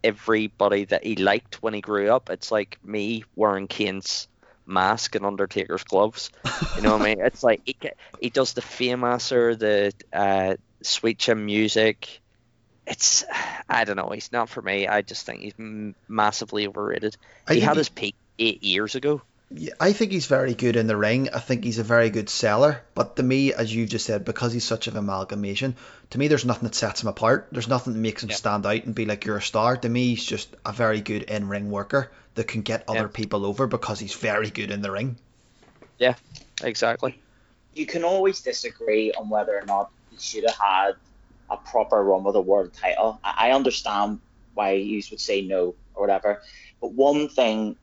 everybody 0.03 0.85
that 0.85 1.05
he 1.05 1.15
liked 1.15 1.61
when 1.61 1.73
he 1.73 1.81
grew 1.81 2.11
up. 2.11 2.29
It's 2.29 2.51
like 2.51 2.79
me 2.83 3.23
wearing 3.35 3.67
Kane's 3.67 4.27
mask 4.65 5.15
and 5.15 5.25
Undertaker's 5.25 5.83
gloves. 5.83 6.31
You 6.75 6.81
know 6.81 6.93
what 6.93 7.01
I 7.01 7.15
mean? 7.15 7.21
It's 7.25 7.43
like 7.43 7.61
he, 7.65 7.75
he 8.19 8.29
does 8.29 8.53
the 8.53 8.61
Fameasser, 8.61 9.57
the 9.57 9.93
uh, 10.13 10.55
Sweet 10.83 11.19
Chin 11.19 11.45
music. 11.45 12.21
It's 12.85 13.23
I 13.69 13.85
don't 13.85 13.97
know. 13.97 14.09
He's 14.09 14.31
not 14.31 14.49
for 14.49 14.61
me. 14.61 14.87
I 14.87 15.01
just 15.01 15.25
think 15.25 15.41
he's 15.41 15.53
massively 16.07 16.67
overrated. 16.67 17.15
I 17.47 17.55
he 17.55 17.59
had 17.59 17.77
his 17.77 17.89
peak 17.89 18.15
eight 18.39 18.63
years 18.63 18.95
ago. 18.95 19.21
Yeah, 19.53 19.73
I 19.79 19.91
think 19.93 20.11
he's 20.11 20.27
very 20.27 20.53
good 20.53 20.75
in 20.75 20.87
the 20.87 20.95
ring. 20.95 21.29
I 21.33 21.39
think 21.39 21.63
he's 21.63 21.77
a 21.79 21.83
very 21.83 22.09
good 22.09 22.29
seller. 22.29 22.81
But 22.95 23.17
to 23.17 23.23
me, 23.23 23.53
as 23.53 23.73
you've 23.73 23.89
just 23.89 24.05
said, 24.05 24.23
because 24.23 24.53
he's 24.53 24.63
such 24.63 24.87
an 24.87 24.95
amalgamation, 24.95 25.75
to 26.11 26.17
me, 26.17 26.27
there's 26.29 26.45
nothing 26.45 26.63
that 26.63 26.75
sets 26.75 27.01
him 27.03 27.09
apart. 27.09 27.49
There's 27.51 27.67
nothing 27.67 27.93
that 27.93 27.99
makes 27.99 28.23
him 28.23 28.29
Yeah. 28.29 28.35
stand 28.35 28.65
out 28.65 28.85
and 28.85 28.95
be 28.95 29.05
like 29.05 29.25
you're 29.25 29.37
a 29.37 29.41
star. 29.41 29.75
To 29.77 29.89
me, 29.89 30.09
he's 30.15 30.23
just 30.25 30.55
a 30.65 30.71
very 30.71 31.01
good 31.01 31.23
in 31.23 31.49
ring 31.49 31.69
worker 31.69 32.11
that 32.35 32.47
can 32.47 32.61
get 32.61 32.85
other 32.87 32.99
Yeah. 32.99 33.07
people 33.07 33.45
over 33.45 33.67
because 33.67 33.99
he's 33.99 34.13
very 34.13 34.49
good 34.49 34.71
in 34.71 34.81
the 34.81 34.91
ring. 34.91 35.17
Yeah, 35.97 36.15
exactly. 36.63 37.19
you 37.73 37.85
can 37.85 38.03
always 38.03 38.41
disagree 38.41 39.13
on 39.13 39.29
whether 39.29 39.57
or 39.57 39.65
not 39.65 39.91
he 40.11 40.17
should 40.19 40.43
have 40.43 40.57
had 40.57 40.91
a 41.49 41.55
proper 41.55 42.03
run 42.03 42.21
with 42.23 42.35
a 42.35 42.41
world 42.41 42.73
title. 42.73 43.17
I 43.23 43.47
I 43.47 43.51
understand 43.51 44.19
why 44.55 44.71
you 44.73 45.01
would 45.09 45.21
say 45.21 45.41
no 45.41 45.73
or 45.93 46.01
whatever, 46.01 46.41
but 46.81 46.91
one 46.91 47.29
thing 47.29 47.77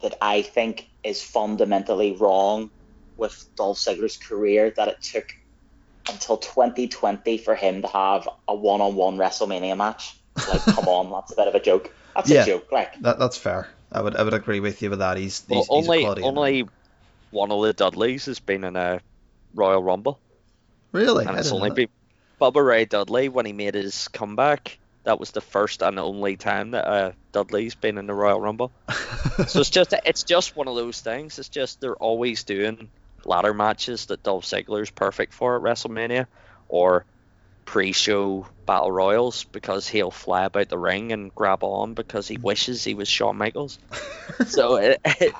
that 0.00 0.16
I 0.22 0.40
think 0.40 0.88
is 1.06 1.22
fundamentally 1.22 2.16
wrong 2.16 2.70
with 3.16 3.34
Dolph 3.56 3.78
Ziggler's 3.78 4.16
career 4.16 4.72
that 4.76 4.88
it 4.88 4.96
took 5.02 5.24
until 6.08 6.36
2020 6.36 7.38
for 7.38 7.54
him 7.54 7.82
to 7.82 7.88
have 7.88 8.28
a 8.48 8.54
one-on-one 8.54 9.16
WrestleMania 9.16 9.76
match. 9.76 10.14
Like, 10.48 10.62
come 10.64 10.86
on, 10.88 11.10
that's 11.10 11.32
a 11.32 11.36
bit 11.36 11.48
of 11.48 11.54
a 11.54 11.60
joke. 11.60 11.92
That's 12.14 12.28
Yeah. 12.30 12.42
a 12.42 12.46
joke. 12.46 12.66
Like, 12.70 13.00
That 13.00 13.18
that's 13.18 13.36
fair. 13.38 13.68
I 13.92 14.02
would 14.02 14.16
I 14.16 14.22
would 14.22 14.34
agree 14.34 14.60
with 14.60 14.82
you 14.82 14.90
with 14.90 14.98
that. 14.98 15.16
He's, 15.16 15.44
Well, 15.48 15.60
he's, 15.60 15.66
he's 15.68 15.86
a 15.86 15.90
only 15.90 16.00
quality 16.02 16.22
in 16.22 16.34
the 16.34 16.40
ring. 16.40 16.62
only 16.62 16.68
one 17.30 17.50
of 17.52 17.62
the 17.62 17.72
Dudleys 17.72 18.26
has 18.26 18.40
been 18.40 18.64
in 18.64 18.76
a 18.76 19.00
Royal 19.54 19.82
Rumble. 19.82 20.20
really. 20.92 21.24
and 21.26 21.36
I 21.36 21.40
it's 21.40 21.52
only 21.52 21.70
been 21.70 21.88
Bubba 22.40 22.64
Ray 22.64 22.84
Dudley 22.84 23.28
when 23.28 23.46
he 23.46 23.52
made 23.52 23.74
his 23.74 24.08
comeback. 24.08 24.78
That 25.06 25.20
was 25.20 25.30
the 25.30 25.40
first 25.40 25.82
and 25.82 26.00
only 26.00 26.36
time 26.36 26.72
that 26.72 26.84
uh, 26.84 27.12
Dudley's 27.32 27.76
been 27.76 27.96
in 27.96 28.08
the 28.08 28.14
Royal 28.14 28.40
Rumble. 28.40 28.72
So 29.48 29.60
it's 29.60 29.68
just 29.68 29.94
it's 30.06 30.22
just 30.22 30.56
one 30.56 30.66
of 30.66 30.76
those 30.76 31.02
things. 31.02 31.38
It's 31.38 31.50
just 31.50 31.82
they're 31.82 31.94
always 31.94 32.44
doing 32.44 32.88
ladder 33.26 33.52
matches 33.52 34.06
that 34.06 34.22
Dolph 34.22 34.46
Ziggler's 34.46 34.90
perfect 34.90 35.34
for 35.34 35.56
at 35.56 35.62
WrestleMania 35.62 36.26
or 36.68 37.04
pre-show 37.66 38.46
battle 38.64 38.90
royals 38.90 39.44
because 39.44 39.86
he'll 39.86 40.10
fly 40.10 40.44
about 40.44 40.70
the 40.70 40.78
ring 40.78 41.12
and 41.12 41.34
grab 41.34 41.62
on 41.62 41.92
because 41.92 42.26
he 42.26 42.38
wishes 42.38 42.82
he 42.82 42.94
was 42.94 43.08
Shawn 43.08 43.36
Michaels. 43.36 43.78
so 44.46 44.76
it, 44.76 45.00
it, 45.04 45.34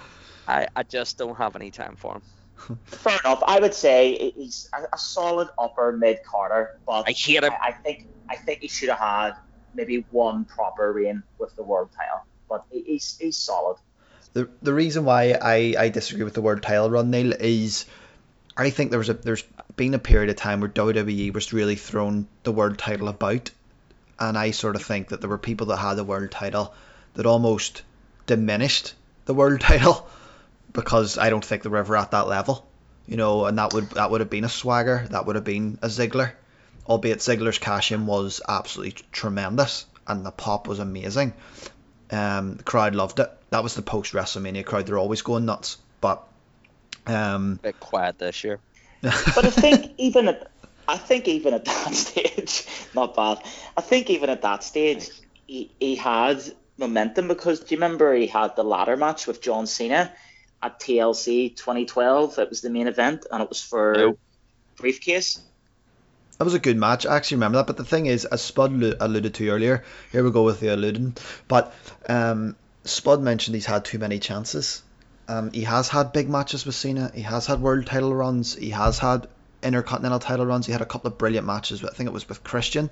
I 0.47 0.69
I 0.77 0.83
just 0.83 1.17
don't 1.17 1.39
have 1.39 1.57
any 1.57 1.71
time 1.71 1.97
for 1.97 2.17
him. 2.17 2.79
fair 2.85 3.19
enough. 3.25 3.43
I 3.47 3.61
would 3.61 3.75
say 3.75 4.33
he's 4.37 4.69
a, 4.75 4.83
a 4.95 4.99
solid 4.99 5.49
upper 5.59 5.97
mid 5.97 6.19
Carter, 6.23 6.73
but 6.87 7.09
I 7.09 7.13
hate 7.13 7.43
him. 7.43 7.53
I, 7.53 7.69
I 7.69 7.73
think 7.73 8.07
I 8.29 8.37
think 8.37 8.61
he 8.61 8.69
should 8.69 8.91
have 8.91 8.99
had 8.99 9.33
maybe 9.77 10.05
one 10.11 10.45
proper 10.45 10.93
reign 10.93 11.23
with 11.39 11.55
the 11.57 11.63
world 11.63 11.91
title, 11.97 12.25
but 12.49 12.65
he- 12.71 12.83
he's 12.83 13.17
he's 13.21 13.37
solid. 13.37 13.77
The 14.33 14.49
the 14.63 14.75
reason 14.75 15.05
why 15.05 15.39
I, 15.41 15.75
I 15.79 15.89
disagree 15.89 16.25
with 16.25 16.35
the 16.35 16.43
word 16.43 16.63
title 16.63 16.91
run, 16.91 17.11
Neil, 17.11 17.33
is 17.33 17.87
I 18.57 18.71
think 18.71 18.91
there 18.91 18.99
was 18.99 19.09
a 19.09 19.15
there's 19.15 19.45
been 19.77 19.95
a 19.95 19.99
period 19.99 20.31
of 20.31 20.37
time 20.37 20.61
where 20.61 20.71
WWE 20.71 21.33
was 21.33 21.53
really 21.53 21.77
throwing 21.77 22.27
the 22.43 22.53
world 22.53 22.79
title 22.79 23.09
about, 23.09 23.51
and 24.19 24.37
I 24.37 24.51
sort 24.51 24.77
of 24.77 24.83
think 24.83 25.09
that 25.09 25.21
there 25.21 25.31
were 25.31 25.39
people 25.39 25.69
that 25.69 25.77
had 25.77 25.95
the 25.95 26.05
world 26.05 26.31
title 26.31 26.75
that 27.15 27.27
almost 27.27 27.83
diminished 28.27 28.95
the 29.27 29.35
world 29.35 29.61
title 29.71 30.09
because 30.73 31.17
I 31.19 31.31
don't 31.31 31.45
think 31.45 31.63
they 31.63 31.69
were 31.71 31.79
ever 31.79 31.97
at 31.97 32.11
that 32.11 32.29
level, 32.29 32.67
you 33.07 33.17
know, 33.17 33.47
and 33.47 33.59
that 33.59 33.73
would 33.73 33.91
that 33.91 34.11
would 34.11 34.21
have 34.21 34.31
been 34.31 34.45
a 34.45 34.49
Swagger, 34.49 35.07
that 35.11 35.27
would 35.27 35.37
have 35.37 35.45
been 35.45 35.79
a 35.83 35.89
Ziggler, 35.89 36.33
albeit 36.89 37.19
Ziggler's 37.19 37.59
cash 37.59 37.93
in 37.93 38.07
was 38.07 38.41
absolutely 38.49 39.05
tremendous 39.13 39.87
and 40.07 40.25
the 40.25 40.31
pop 40.31 40.69
was 40.69 40.79
amazing. 40.79 41.35
Um, 42.11 42.55
the 42.57 42.63
crowd 42.63 42.95
loved 42.95 43.19
it. 43.19 43.31
That 43.51 43.63
was 43.63 43.75
the 43.75 43.83
post 43.83 44.13
WrestleMania 44.13 44.65
crowd. 44.65 44.87
They're 44.87 44.99
always 44.99 45.23
going 45.23 45.45
nuts. 45.45 45.79
But 46.01 46.23
um, 47.07 47.59
bit 47.63 47.81
quiet 47.81 48.19
this 48.19 48.45
year. 48.45 48.61
But 49.03 49.45
I 49.45 49.51
think 49.51 49.93
even 49.99 50.29
at 50.29 50.51
I 50.89 50.97
think 50.97 51.29
even 51.29 51.55
at 51.55 51.65
that 51.65 51.95
stage, 52.07 52.67
not 52.95 53.17
bad. 53.17 53.39
I 53.77 53.81
think 53.81 54.11
even 54.11 54.31
at 54.31 54.43
that 54.43 54.63
stage, 54.63 55.11
he, 55.47 55.71
he 55.81 55.97
had 55.97 56.43
momentum 56.79 57.29
because 57.29 57.61
do 57.61 57.75
you 57.75 57.81
remember 57.81 58.15
he 58.15 58.27
had 58.27 58.55
the 58.57 58.63
ladder 58.63 58.97
match 58.97 59.27
with 59.27 59.41
John 59.43 59.67
Cena 59.67 60.13
at 60.63 60.79
TLC 60.81 61.57
2012? 61.57 62.39
It 62.39 62.49
was 62.49 62.61
the 62.61 62.71
main 62.71 62.87
event 62.87 63.27
and 63.31 63.43
it 63.43 63.49
was 63.49 63.63
for 63.63 63.95
Nope. 63.97 64.19
briefcase. 64.77 65.41
That 66.39 66.45
was 66.45 66.55
a 66.55 66.59
good 66.59 66.77
match. 66.77 67.07
I 67.07 67.17
actually 67.17 67.37
remember 67.37 67.59
that. 67.59 67.67
But 67.67 67.77
the 67.77 67.85
thing 67.85 68.07
is, 68.07 68.25
as 68.27 68.43
Spud 68.43 68.71
alluded 69.01 69.35
to 69.35 69.49
earlier, 69.49 69.85
here 70.13 70.23
we 70.23 70.31
go 70.31 70.43
with 70.43 70.61
the 70.61 70.69
alluding. 70.69 71.17
But 71.49 71.75
um, 72.09 72.57
Spud 72.85 73.23
mentioned 73.23 73.55
he's 73.55 73.67
had 73.67 73.85
too 73.85 73.99
many 73.99 74.19
chances. 74.19 74.83
Um, 75.29 75.51
he 75.53 75.63
has 75.63 75.89
had 75.89 76.13
big 76.13 76.29
matches 76.29 76.67
with 76.67 76.75
Cena. 76.75 77.11
He 77.15 77.23
has 77.23 77.47
had 77.47 77.61
world 77.61 77.87
title 77.87 78.15
runs. 78.15 78.55
He 78.55 78.71
has 78.71 78.99
had 78.99 79.29
intercontinental 79.63 80.21
title 80.21 80.47
runs. 80.47 80.67
He 80.67 80.73
had 80.73 80.83
a 80.83 80.87
couple 80.87 81.09
of 81.09 81.19
brilliant 81.19 81.47
matches. 81.47 81.83
I 81.83 81.89
think 81.89 82.09
it 82.09 82.13
was 82.13 82.29
with 82.29 82.45
Christian, 82.45 82.91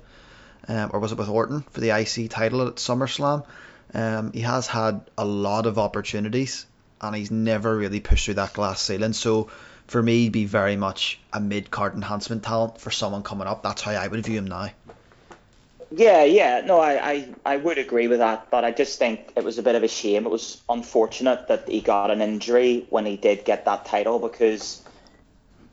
um, 0.67 0.89
or 0.93 0.99
was 0.99 1.11
it 1.11 1.17
with 1.17 1.29
Orton 1.29 1.61
for 1.71 1.79
the 1.79 1.91
IC 1.91 2.29
title 2.29 2.67
at 2.67 2.75
SummerSlam. 2.75 3.45
Um, 3.93 4.33
he 4.33 4.41
has 4.41 4.67
had 4.67 5.01
a 5.17 5.23
lot 5.23 5.65
of 5.65 5.77
opportunities, 5.77 6.65
and 6.99 7.15
he's 7.15 7.31
never 7.31 7.77
really 7.77 8.01
pushed 8.01 8.25
through 8.25 8.33
that 8.33 8.53
glass 8.53 8.81
ceiling. 8.81 9.13
So 9.13 9.49
for 9.87 10.01
me, 10.01 10.23
he'd 10.23 10.31
be 10.31 10.45
very 10.45 10.75
much 10.75 11.19
a 11.33 11.39
mid 11.39 11.71
card 11.71 11.93
enhancement 11.93 12.43
talent 12.43 12.79
for 12.79 12.91
someone 12.91 13.23
coming 13.23 13.47
up. 13.47 13.63
That's 13.63 13.81
how 13.81 13.91
I 13.91 14.07
would 14.07 14.25
view 14.25 14.39
him 14.39 14.47
now. 14.47 14.69
Yeah, 15.91 16.23
yeah, 16.23 16.61
no, 16.65 16.79
I, 16.79 17.11
I, 17.11 17.27
I 17.45 17.57
would 17.57 17.77
agree 17.77 18.07
with 18.07 18.19
that, 18.19 18.49
but 18.49 18.65
I 18.65 18.71
just 18.71 18.97
think 18.97 19.31
it 19.35 19.43
was 19.43 19.59
a 19.59 19.63
bit 19.63 19.75
of 19.75 19.83
a 19.83 19.87
shame. 19.87 20.25
It 20.25 20.29
was 20.29 20.61
unfortunate 20.67 21.47
that 21.47 21.69
he 21.69 21.79
got 21.79 22.11
an 22.11 22.21
injury 22.21 22.87
when 22.89 23.05
he 23.05 23.17
did 23.17 23.45
get 23.45 23.65
that 23.65 23.85
title 23.85 24.19
because, 24.19 24.83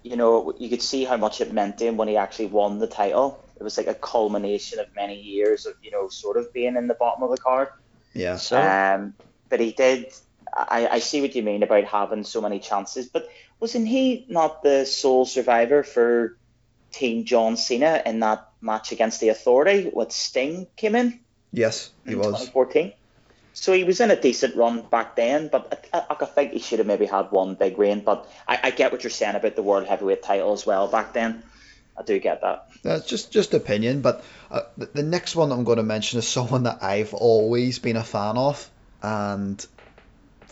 you 0.03 0.17
know, 0.17 0.55
you 0.59 0.69
could 0.69 0.83
see 0.83 1.05
how 1.05 1.17
much 1.17 1.41
it 1.41 1.53
meant 1.53 1.79
to 1.79 1.87
him 1.87 1.97
when 1.97 2.09
he 2.09 2.17
actually 2.17 2.47
won 2.47 2.79
the 2.79 2.87
title. 2.87 3.43
It 3.59 3.63
was 3.63 3.79
like 3.79 3.87
a 3.87 3.95
culmination 3.95 4.79
of 4.79 4.95
many 4.95 5.21
years 5.21 5.67
of, 5.67 5.75
you 5.83 5.91
know, 5.91 6.09
sort 6.09 6.37
of 6.37 6.53
being 6.53 6.77
in 6.77 6.89
the 6.89 6.95
bottom 6.95 7.23
of 7.23 7.31
the 7.31 7.39
card. 7.39 7.69
Yeah. 8.13 8.37
So 8.37 8.61
Um, 8.61 9.15
but 9.49 9.61
he 9.61 9.73
did. 9.73 10.13
I, 10.55 10.87
I 10.87 10.99
see 10.99 11.23
what 11.23 11.35
you 11.35 11.43
mean 11.43 11.63
about 11.63 11.85
having 11.85 12.25
so 12.25 12.41
many 12.43 12.59
chances. 12.59 13.09
But 13.09 13.29
wasn't 13.63 13.87
he 13.87 14.27
not 14.29 14.65
the 14.65 14.85
sole 14.85 15.25
survivor 15.25 15.85
for 15.85 16.37
Team 16.91 17.25
John 17.25 17.57
Cena 17.57 18.03
in 18.05 18.19
that 18.21 18.49
match 18.61 18.91
against 18.91 19.21
the 19.21 19.29
Authority 19.29 19.89
with 19.95 20.11
Sting 20.11 20.67
came 20.77 20.97
in 20.97 21.21
Yes, 21.53 21.91
he 22.05 22.13
in 22.13 22.19
was. 22.19 22.27
2014? 22.27 22.93
So 23.55 23.73
he 23.73 23.85
was 23.85 24.01
in 24.01 24.11
a 24.11 24.21
decent 24.21 24.57
run 24.57 24.83
back 24.91 25.15
then, 25.15 25.49
but 25.49 25.87
I, 25.93 25.99
I, 25.99 26.17
I 26.21 26.25
think 26.25 26.53
he 26.53 26.59
should 26.59 26.81
have 26.81 26.89
maybe 26.89 27.07
had 27.07 27.31
one 27.31 27.55
big 27.55 27.79
reign. 27.79 28.01
But 28.01 28.29
I, 28.49 28.59
I 28.65 28.71
get 28.71 28.91
what 28.91 29.05
you're 29.05 29.11
saying 29.11 29.37
about 29.37 29.55
the 29.55 29.63
World 29.63 29.87
Heavyweight 29.87 30.25
title 30.25 30.53
as 30.55 30.67
well 30.67 30.89
back 30.89 31.13
then. 31.13 31.45
I 31.97 32.03
do 32.03 32.19
get 32.19 32.41
that. 32.41 32.69
That's 32.83 33.07
just 33.07 33.31
just 33.31 33.55
opinion, 33.55 34.01
but 34.01 34.25
uh, 34.51 34.63
the, 34.77 34.87
the 34.87 35.03
next 35.03 35.37
one 35.37 35.53
I'm 35.53 35.63
going 35.63 35.77
to 35.77 35.85
mention 35.85 36.19
is 36.19 36.27
someone 36.27 36.65
that 36.65 36.83
I've 36.83 37.15
always 37.15 37.79
been 37.79 37.97
a 37.97 38.03
fan 38.03 38.39
of, 38.39 38.69
and 39.03 39.65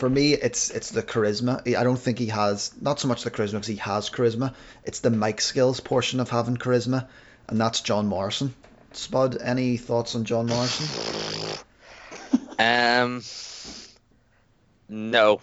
for 0.01 0.09
me, 0.09 0.33
it's 0.33 0.71
it's 0.71 0.89
the 0.89 1.03
charisma. 1.03 1.61
I 1.77 1.83
don't 1.83 1.95
think 1.95 2.17
he 2.17 2.25
has 2.25 2.73
not 2.81 2.99
so 2.99 3.07
much 3.07 3.23
the 3.23 3.29
charisma 3.29 3.51
because 3.51 3.67
he 3.67 3.75
has 3.75 4.09
charisma. 4.09 4.55
It's 4.83 5.01
the 5.01 5.11
mic 5.11 5.39
skills 5.39 5.79
portion 5.79 6.19
of 6.19 6.27
having 6.27 6.57
charisma, 6.57 7.07
and 7.47 7.61
that's 7.61 7.81
John 7.81 8.07
Morrison. 8.07 8.55
Spud, 8.93 9.37
any 9.39 9.77
thoughts 9.77 10.15
on 10.15 10.25
John 10.25 10.47
Morrison? 10.47 10.87
um, 12.59 13.21
no, 14.89 15.39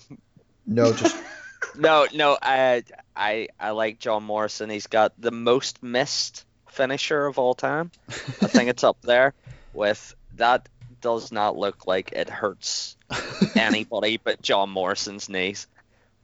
No, 0.66 0.92
just 0.92 1.16
no, 1.76 2.08
no. 2.12 2.36
I 2.42 2.82
I 3.14 3.46
I 3.60 3.70
like 3.70 4.00
John 4.00 4.24
Morrison. 4.24 4.70
He's 4.70 4.88
got 4.88 5.12
the 5.20 5.30
most 5.30 5.84
missed 5.84 6.44
finisher 6.68 7.26
of 7.26 7.38
all 7.38 7.54
time. 7.54 7.92
I 8.08 8.48
think 8.48 8.70
it's 8.70 8.82
up 8.82 9.00
there 9.02 9.34
with 9.72 10.16
that. 10.34 10.68
Does 11.00 11.32
not 11.32 11.56
look 11.56 11.86
like 11.86 12.12
it 12.12 12.28
hurts 12.28 12.96
anybody 13.56 14.18
but 14.22 14.42
John 14.42 14.70
Morrison's 14.70 15.28
knees. 15.28 15.66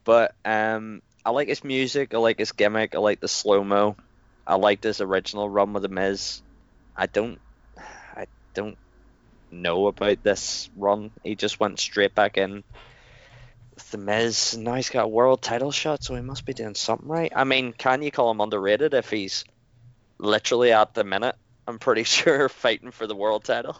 But 0.03 0.35
um, 0.45 1.01
I 1.25 1.31
like 1.31 1.47
his 1.47 1.63
music. 1.63 2.13
I 2.13 2.17
like 2.17 2.37
his 2.39 2.51
gimmick. 2.51 2.95
I 2.95 2.99
like 2.99 3.19
the 3.19 3.27
slow 3.27 3.63
mo. 3.63 3.95
I 4.45 4.55
like 4.55 4.83
his 4.83 5.01
original 5.01 5.49
run 5.49 5.73
with 5.73 5.83
the 5.83 5.89
Miz. 5.89 6.41
I 6.95 7.07
don't, 7.07 7.39
I 8.15 8.27
don't 8.53 8.77
know 9.51 9.87
about 9.87 10.23
this 10.23 10.69
run. 10.77 11.11
He 11.23 11.35
just 11.35 11.59
went 11.59 11.79
straight 11.79 12.13
back 12.13 12.37
in 12.37 12.63
with 13.73 13.91
the 13.91 13.97
Miz. 13.97 14.53
and 14.53 14.63
Now 14.63 14.75
he's 14.75 14.89
got 14.89 15.05
a 15.05 15.09
world 15.09 15.41
title 15.41 15.71
shot, 15.71 16.03
so 16.03 16.15
he 16.15 16.21
must 16.21 16.45
be 16.45 16.53
doing 16.53 16.75
something 16.75 17.07
right. 17.07 17.31
I 17.35 17.43
mean, 17.43 17.73
can 17.73 18.01
you 18.03 18.11
call 18.11 18.31
him 18.31 18.41
underrated 18.41 18.93
if 18.93 19.09
he's 19.09 19.45
literally 20.19 20.71
at 20.71 20.93
the 20.93 21.03
minute? 21.03 21.35
I'm 21.67 21.79
pretty 21.79 22.03
sure 22.03 22.49
fighting 22.49 22.91
for 22.91 23.07
the 23.07 23.15
world 23.15 23.43
title. 23.43 23.77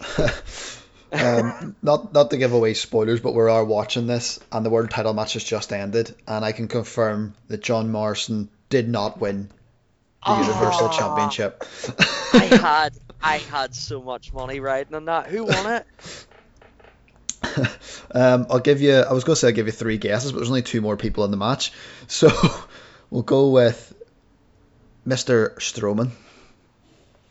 um, 1.12 1.76
not 1.82 2.12
not 2.12 2.30
to 2.30 2.36
give 2.36 2.52
away 2.52 2.74
spoilers, 2.74 3.20
but 3.20 3.32
we 3.32 3.42
are 3.42 3.64
watching 3.64 4.06
this, 4.06 4.38
and 4.52 4.64
the 4.64 4.70
world 4.70 4.90
title 4.90 5.14
match 5.14 5.34
has 5.34 5.44
just 5.44 5.72
ended, 5.72 6.14
and 6.26 6.44
I 6.44 6.52
can 6.52 6.68
confirm 6.68 7.34
that 7.48 7.62
John 7.62 7.90
Morrison 7.90 8.48
did 8.68 8.88
not 8.88 9.18
win 9.20 9.50
the 10.24 10.32
Universal 10.34 10.88
Ah. 10.90 10.98
Championship. 10.98 11.64
I 12.34 12.38
had 12.60 12.92
I 13.22 13.36
had 13.38 13.74
so 13.74 14.02
much 14.02 14.32
money 14.32 14.60
riding 14.60 14.94
on 14.94 15.06
that. 15.06 15.26
Who 15.26 15.44
won 15.44 15.72
it? 15.72 15.86
um, 18.14 18.46
I'll 18.50 18.58
give 18.58 18.80
you. 18.80 18.94
I 18.94 19.12
was 19.12 19.24
going 19.24 19.34
to 19.34 19.40
say 19.40 19.48
I'll 19.48 19.54
give 19.54 19.66
you 19.66 19.72
three 19.72 19.98
guesses, 19.98 20.32
but 20.32 20.38
there's 20.38 20.48
only 20.50 20.62
two 20.62 20.80
more 20.80 20.96
people 20.96 21.24
in 21.24 21.30
the 21.30 21.36
match, 21.36 21.72
so 22.06 22.30
we'll 23.10 23.22
go 23.22 23.50
with 23.50 23.94
Mr. 25.06 25.56
Strowman. 25.56 26.10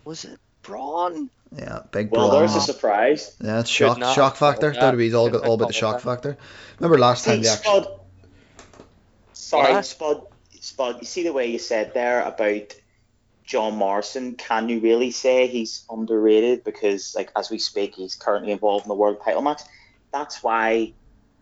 Was 0.05 0.25
it 0.25 0.39
Braun? 0.63 1.29
Yeah, 1.55 1.79
big 1.91 2.11
Well, 2.11 2.29
brawn. 2.29 2.39
there's 2.41 2.55
a 2.55 2.61
surprise. 2.61 3.35
Yeah, 3.41 3.59
it's 3.61 3.69
shock 3.69 3.97
not 3.97 4.13
shock 4.15 4.33
have 4.33 4.39
called 4.39 4.53
factor. 4.55 4.71
that. 4.73 4.93
WWE's 4.95 5.13
all 5.13 5.35
all 5.37 5.53
about 5.53 5.67
the 5.67 5.73
shock 5.73 6.01
factor. 6.01 6.37
Remember 6.79 6.97
last 6.97 7.25
time 7.25 7.37
See, 7.37 7.43
the 7.43 7.49
action. 7.49 7.71
Spud. 7.83 7.99
Sorry, 9.33 9.73
What? 9.73 9.85
Spud. 9.85 10.21
Spud. 10.59 10.97
You 10.99 11.05
see 11.05 11.23
the 11.23 11.33
way 11.33 11.47
you 11.47 11.59
said 11.59 11.93
there 11.93 12.21
about 12.23 12.73
John 13.45 13.75
Morrison. 13.75 14.35
Can 14.35 14.67
you 14.67 14.79
really 14.81 15.11
say 15.11 15.47
he's 15.47 15.85
underrated? 15.89 16.63
Because, 16.63 17.15
like, 17.15 17.31
as 17.35 17.49
we 17.49 17.59
speak, 17.59 17.95
he's 17.95 18.15
currently 18.15 18.51
involved 18.51 18.85
in 18.85 18.89
the 18.89 18.95
world 18.95 19.19
title 19.23 19.41
match. 19.41 19.61
That's 20.11 20.43
why 20.43 20.93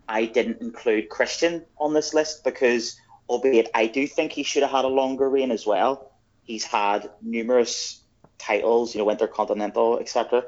I 0.08 0.26
didn't 0.26 0.60
include 0.60 1.08
Christian 1.08 1.64
on 1.78 1.94
this 1.94 2.14
list 2.14 2.44
because, 2.44 2.98
albeit 3.28 3.70
I 3.74 3.88
do 3.88 4.06
think 4.06 4.30
he 4.32 4.44
should 4.44 4.62
have 4.62 4.70
had 4.70 4.84
a 4.84 4.88
longer 4.88 5.28
reign 5.28 5.50
as 5.50 5.66
well. 5.66 6.12
He's 6.44 6.64
had 6.64 7.10
numerous 7.22 8.00
titles, 8.38 8.94
you 8.94 9.00
know, 9.00 9.10
Intercontinental, 9.10 9.98
etc. 9.98 10.44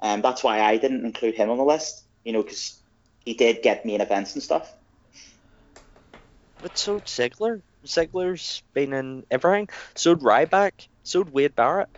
And 0.00 0.16
um, 0.16 0.22
that's 0.22 0.44
why 0.44 0.60
I 0.60 0.76
didn't 0.76 1.04
include 1.04 1.34
him 1.34 1.50
on 1.50 1.58
the 1.58 1.64
list. 1.64 2.04
You 2.24 2.32
know, 2.32 2.42
because 2.42 2.80
he 3.24 3.34
did 3.34 3.62
get 3.62 3.86
main 3.86 4.00
events 4.00 4.34
and 4.34 4.42
stuff. 4.42 4.72
But 6.60 6.76
so 6.76 7.00
Ziggler. 7.00 7.62
Ziggler's 7.86 8.62
been 8.74 8.92
in 8.92 9.24
everything. 9.30 9.68
So'd 9.94 10.20
Ryback. 10.20 10.88
So'd 11.04 11.30
Wade 11.30 11.54
Barrett. 11.54 11.88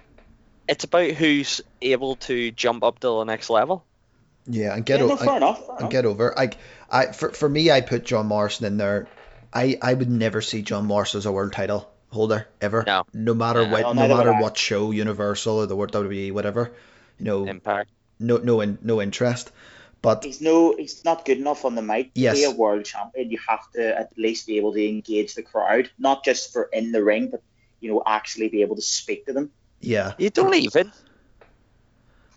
It's 0.68 0.85
about 0.85 1.11
who's 1.11 1.61
able 1.83 2.16
to 2.16 2.50
jump 2.53 2.85
up 2.85 3.00
to 3.00 3.09
the 3.09 3.24
next 3.24 3.50
level. 3.50 3.85
Yeah, 4.46 4.74
and 4.74 4.85
get 4.85 5.00
yeah, 5.00 5.07
no, 5.07 5.16
fair 5.16 5.37
enough. 5.37 5.68
And 5.68 5.81
enough. 5.81 5.90
get 5.90 6.05
over. 6.05 6.35
Like 6.37 6.57
I 6.90 7.07
for 7.07 7.31
for 7.31 7.48
me, 7.48 7.70
I 7.70 7.81
put 7.81 8.05
John 8.05 8.26
Morrison 8.26 8.66
in 8.66 8.76
there. 8.76 9.09
I 9.53 9.79
I 9.81 9.94
would 9.94 10.11
never 10.11 10.40
see 10.40 10.62
John 10.62 10.87
Morrison 10.87 11.18
as 11.18 11.26
a 11.26 11.33
world 11.33 11.53
title 11.53 11.90
holder 12.10 12.48
ever. 12.60 12.84
No. 12.86 13.04
No 13.14 13.34
matter 13.34 13.64
No, 13.66 13.70
what, 13.72 13.82
no, 13.94 14.06
no 14.06 14.16
matter 14.16 14.32
what 14.34 14.56
show, 14.58 14.90
Universal 14.90 15.56
or 15.58 15.66
the 15.66 15.76
World 15.76 15.92
WWE, 15.92 16.32
whatever. 16.32 16.72
You 17.18 17.24
know, 17.24 17.46
Impact. 17.46 17.90
no 18.18 18.36
no 18.38 18.60
in, 18.60 18.78
no 18.82 19.00
interest. 19.00 19.50
But 20.02 20.24
He's 20.24 20.40
no, 20.40 20.74
he's 20.78 21.04
not 21.04 21.26
good 21.26 21.36
enough 21.38 21.64
on 21.66 21.74
the 21.74 21.82
mic 21.82 22.14
to 22.14 22.20
Yes. 22.20 22.38
be 22.38 22.44
a 22.44 22.50
world 22.50 22.84
champion. 22.86 23.30
You 23.30 23.38
have 23.46 23.60
to 23.72 23.98
at 23.98 24.16
least 24.16 24.46
be 24.46 24.56
able 24.56 24.72
to 24.72 24.88
engage 24.88 25.34
the 25.34 25.42
crowd, 25.42 25.90
not 25.98 26.24
just 26.24 26.52
for 26.52 26.64
in 26.72 26.90
the 26.92 27.04
ring, 27.04 27.28
but 27.28 27.42
you 27.80 27.90
know, 27.92 28.02
actually 28.06 28.48
be 28.48 28.62
able 28.62 28.76
to 28.76 28.82
speak 28.82 29.26
to 29.26 29.32
them. 29.34 29.50
yeah, 29.80 30.12
You 30.18 30.30
don't 30.30 30.54
even. 30.54 30.90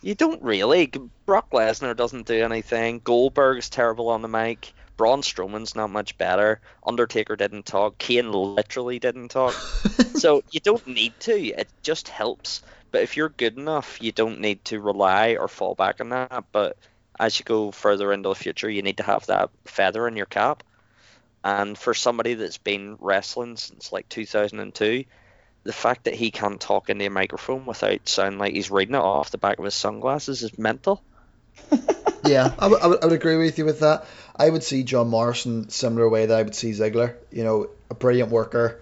You 0.01 0.15
don't 0.15 0.41
really. 0.41 0.91
Brock 1.25 1.51
Lesnar 1.51 1.95
doesn't 1.95 2.27
do 2.27 2.43
anything. 2.43 2.99
Goldberg's 3.03 3.69
terrible 3.69 4.09
on 4.09 4.21
the 4.21 4.27
mic. 4.27 4.73
Braun 4.97 5.21
Strowman's 5.21 5.75
not 5.75 5.89
much 5.89 6.17
better. 6.17 6.62
Undertaker 6.86 7.36
didn't 7.36 7.65
talk. 7.65 7.97
Kane 7.97 8.32
literally 8.32 8.99
didn't 8.99 9.29
talk. 9.29 9.53
so 10.15 10.43
you 10.51 10.60
don't 10.60 10.86
need 10.88 11.19
to. 11.21 11.34
It 11.36 11.67
just 11.82 12.08
helps. 12.08 12.62
But 12.91 13.01
if 13.01 13.17
you're 13.17 13.29
good 13.29 13.58
enough, 13.58 13.97
you 14.01 14.12
don't 14.12 14.39
need 14.39 14.63
to 14.65 14.79
rely 14.79 15.38
or 15.39 15.47
fall 15.47 15.73
back 15.75 15.99
on 15.99 16.10
that. 16.10 16.45
But 16.51 16.77
as 17.19 17.39
you 17.39 17.45
go 17.45 17.71
further 17.71 18.13
into 18.13 18.29
the 18.29 18.36
future, 18.36 18.69
you 18.69 18.84
need 18.84 18.97
to 18.97 19.03
have 19.03 19.25
that 19.27 19.49
feather 19.65 20.08
in 20.08 20.15
your 20.15 20.27
cap. 20.27 20.63
And 21.43 21.77
for 21.77 21.93
somebody 21.93 22.36
that's 22.36 22.60
been 22.60 22.97
wrestling 22.99 23.58
since 23.58 23.91
like 23.91 24.08
2002, 24.10 25.06
the 25.63 25.73
fact 25.73 26.06
that 26.06 26.13
he 26.13 26.29
can't 26.32 26.62
talk 26.62 26.89
into 26.89 27.06
a 27.06 27.10
microphone 27.10 27.65
without 27.65 28.08
sounding 28.08 28.39
like 28.39 28.53
he's 28.53 28.69
reading 28.71 28.95
it 28.95 28.99
off 28.99 29.32
the 29.32 29.38
back 29.38 29.58
of 29.60 29.65
his 29.65 29.75
sunglasses 29.75 30.43
is 30.43 30.58
mental. 30.58 31.03
yeah, 32.23 32.53
I 32.60 32.67
would- 32.67 32.82
I 32.82 32.88
would- 32.88 33.03
I 33.03 33.06
would 33.08 33.13
agree 33.15 33.38
with 33.38 33.58
you 33.58 33.65
with 33.65 33.79
that. 33.82 34.06
I 34.36 34.50
would 34.50 34.63
see 34.63 34.84
John 34.84 35.10
Morrison 35.10 35.69
similar 35.69 36.10
way 36.10 36.26
that 36.26 36.38
I 36.38 36.43
would 36.43 36.56
see 36.56 36.72
Ziggler. 36.72 37.15
You 37.32 37.43
know, 37.43 37.69
a 37.89 37.93
brilliant 37.93 38.32
worker. 38.32 38.82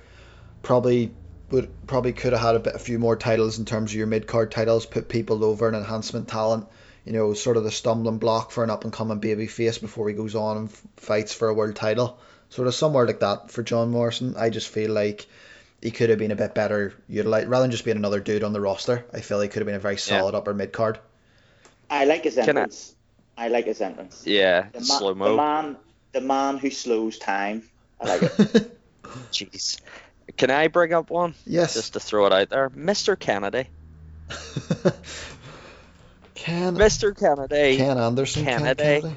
Probably 0.63 1.11
would 1.49 1.69
probably 1.87 2.13
could 2.13 2.31
have 2.31 2.41
had 2.41 2.55
a 2.55 2.59
bit 2.59 2.75
a 2.75 2.79
few 2.79 2.97
more 2.97 3.17
titles 3.17 3.59
in 3.59 3.65
terms 3.65 3.91
of 3.91 3.97
your 3.97 4.07
mid 4.07 4.27
card 4.27 4.51
titles. 4.51 4.85
Put 4.85 5.09
people 5.09 5.43
over 5.43 5.67
an 5.67 5.75
enhancement 5.75 6.27
talent. 6.27 6.67
you 7.03 7.13
know, 7.13 7.33
sort 7.33 7.57
of 7.57 7.63
the 7.63 7.71
stumbling 7.71 8.19
block 8.19 8.51
for 8.51 8.63
an 8.63 8.69
up 8.69 8.83
and 8.83 8.93
coming 8.93 9.19
baby 9.19 9.47
face 9.47 9.77
before 9.79 10.07
he 10.07 10.13
goes 10.15 10.35
on 10.35 10.57
and 10.57 10.69
f- 10.69 10.81
fights 10.97 11.33
for 11.33 11.49
a 11.49 11.53
world 11.53 11.75
title. 11.75 12.19
Sort 12.49 12.67
of 12.67 12.75
somewhere 12.75 13.07
like 13.07 13.21
that 13.21 13.49
for 13.49 13.63
John 13.63 13.89
Morrison. 13.89 14.35
I 14.37 14.49
just 14.49 14.67
feel 14.69 14.91
like 14.91 15.25
he 15.81 15.89
could 15.89 16.09
have 16.09 16.19
been 16.19 16.31
a 16.31 16.35
bit 16.35 16.53
better 16.53 16.93
utilized 17.09 17.47
rather 17.47 17.63
than 17.63 17.71
just 17.71 17.85
being 17.85 17.97
another 17.97 18.19
dude 18.19 18.43
on 18.43 18.53
the 18.53 18.61
roster. 18.61 19.03
I 19.11 19.21
feel 19.21 19.41
he 19.41 19.47
could 19.47 19.61
have 19.61 19.65
been 19.65 19.75
a 19.75 19.79
very 19.79 19.97
solid 19.97 20.35
upper 20.35 20.53
mid 20.53 20.71
card. 20.71 20.99
I 21.89 22.05
like 22.05 22.23
his 22.23 22.35
Can 22.35 22.49
entrance. 22.49 22.93
I, 23.43 23.47
like 23.49 23.65
his 23.65 23.81
entrance. 23.81 24.23
Yeah, 24.25 24.67
The, 24.71 24.79
ma- 24.79 24.85
slow 24.85 25.13
the 25.13 25.35
man, 25.35 25.77
the 26.13 26.21
man 26.21 26.57
who 26.57 26.69
slows 26.69 27.17
time. 27.17 27.63
I 27.99 28.05
like 28.05 28.21
it. 28.23 28.79
Jeez. 29.31 29.81
Can 30.37 30.49
I 30.51 30.67
bring 30.67 30.93
up 30.93 31.09
one? 31.09 31.33
yes. 31.45 31.73
Just 31.73 31.93
to 31.93 31.99
throw 31.99 32.25
it 32.27 32.33
out 32.33 32.49
there. 32.49 32.69
Mr. 32.69 33.17
Kennedy. 33.19 33.67
Ken, 36.35 36.75
Mr. 36.75 37.17
Kennedy. 37.17 37.77
Ken 37.77 37.97
Anderson. 37.97 38.43
Ken 38.45 38.59
Kennedy. 38.59 38.83
Kennedy. 39.01 39.15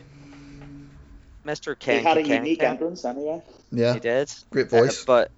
Mr. 1.46 1.76
he 1.82 2.02
had 2.02 2.16
a 2.18 2.22
Ken- 2.22 2.42
unique 2.44 2.60
Ken. 2.60 2.72
entrance 2.72 3.04
anyway. 3.04 3.42
Yeah, 3.70 3.94
He 3.94 4.00
did. 4.00 4.32
great 4.50 4.66
Uh, 4.72 4.80
voice. 4.80 5.04
but 5.04 5.30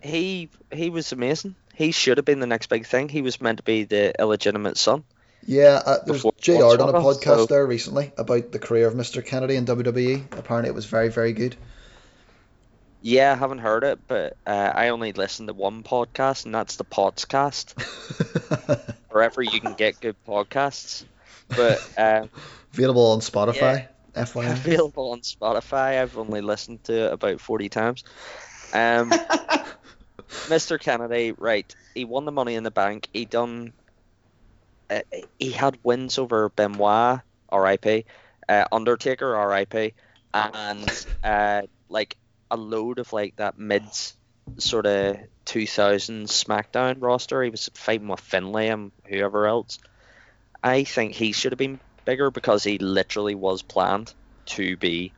he 0.00 0.48
he 0.72 0.90
was 0.90 1.10
amazing. 1.12 1.56
He 1.74 1.90
should 1.90 2.18
have 2.18 2.24
been 2.24 2.40
the 2.40 2.46
next 2.46 2.68
big 2.68 2.86
thing. 2.86 3.08
He 3.08 3.22
was 3.22 3.40
meant 3.40 3.58
to 3.58 3.64
be 3.64 3.84
the 3.84 4.14
illegitimate 4.18 4.76
son. 4.78 5.04
Yeah, 5.46 5.80
uh, 5.86 5.98
there's 6.04 6.22
JR 6.40 6.76
done 6.76 6.88
a 6.88 7.00
podcast 7.00 7.36
so- 7.36 7.46
there 7.46 7.66
recently 7.66 8.12
about 8.18 8.52
the 8.52 8.58
career 8.58 8.88
of 8.88 8.94
Mr. 8.94 9.24
Kennedy 9.24 9.56
in 9.56 9.64
WWE. 9.64 10.36
Apparently, 10.36 10.68
it 10.68 10.74
was 10.74 10.86
very, 10.86 11.08
very 11.08 11.32
good. 11.32 11.56
Yeah, 13.00 13.32
I 13.32 13.36
haven't 13.36 13.58
heard 13.58 13.84
it, 13.84 14.00
but 14.08 14.36
uh, 14.46 14.72
I 14.74 14.88
only 14.88 15.12
listen 15.12 15.46
to 15.46 15.52
one 15.52 15.84
podcast, 15.84 16.44
and 16.44 16.54
that's 16.54 16.74
the 16.74 16.84
Pottscast. 16.84 17.80
Wherever 19.10 19.42
you 19.42 19.60
can 19.60 19.74
get 19.74 20.00
good 20.00 20.16
podcasts. 20.26 21.04
But 21.48 21.78
um, 21.96 22.28
Available 22.72 23.12
on 23.12 23.20
Spotify. 23.20 23.86
FYI. 24.14 24.52
available 24.52 25.12
on 25.12 25.20
Spotify. 25.20 26.00
I've 26.00 26.18
only 26.18 26.40
listened 26.40 26.82
to 26.84 27.06
it 27.06 27.12
about 27.12 27.40
40 27.40 27.68
times. 27.68 28.04
Um, 28.72 29.10
Mr. 30.48 30.80
Kennedy, 30.80 31.32
right? 31.32 31.72
He 31.94 32.04
won 32.04 32.24
the 32.24 32.32
Money 32.32 32.54
in 32.54 32.64
the 32.64 32.70
Bank. 32.70 33.08
He 33.12 33.24
done. 33.24 33.72
Uh, 34.88 35.00
he 35.38 35.50
had 35.50 35.78
wins 35.82 36.18
over 36.18 36.48
Benoit, 36.50 37.20
R.I.P., 37.48 38.04
uh, 38.48 38.64
Undertaker, 38.70 39.34
R.I.P., 39.34 39.94
and 40.32 41.06
uh, 41.24 41.62
like 41.88 42.16
a 42.50 42.56
load 42.56 42.98
of 42.98 43.12
like 43.12 43.36
that 43.36 43.58
mid 43.58 43.84
sort 44.58 44.86
of 44.86 45.16
2000 45.46 46.26
SmackDown 46.26 46.96
roster. 47.00 47.42
He 47.42 47.50
was 47.50 47.68
fighting 47.74 48.08
with 48.08 48.20
Finlay 48.20 48.68
and 48.68 48.92
whoever 49.06 49.46
else. 49.46 49.78
I 50.62 50.84
think 50.84 51.14
he 51.14 51.32
should 51.32 51.52
have 51.52 51.58
been 51.58 51.80
bigger 52.04 52.30
because 52.30 52.64
he 52.64 52.78
literally 52.78 53.34
was 53.34 53.62
planned 53.62 54.12
to 54.46 54.76
be 54.76 55.12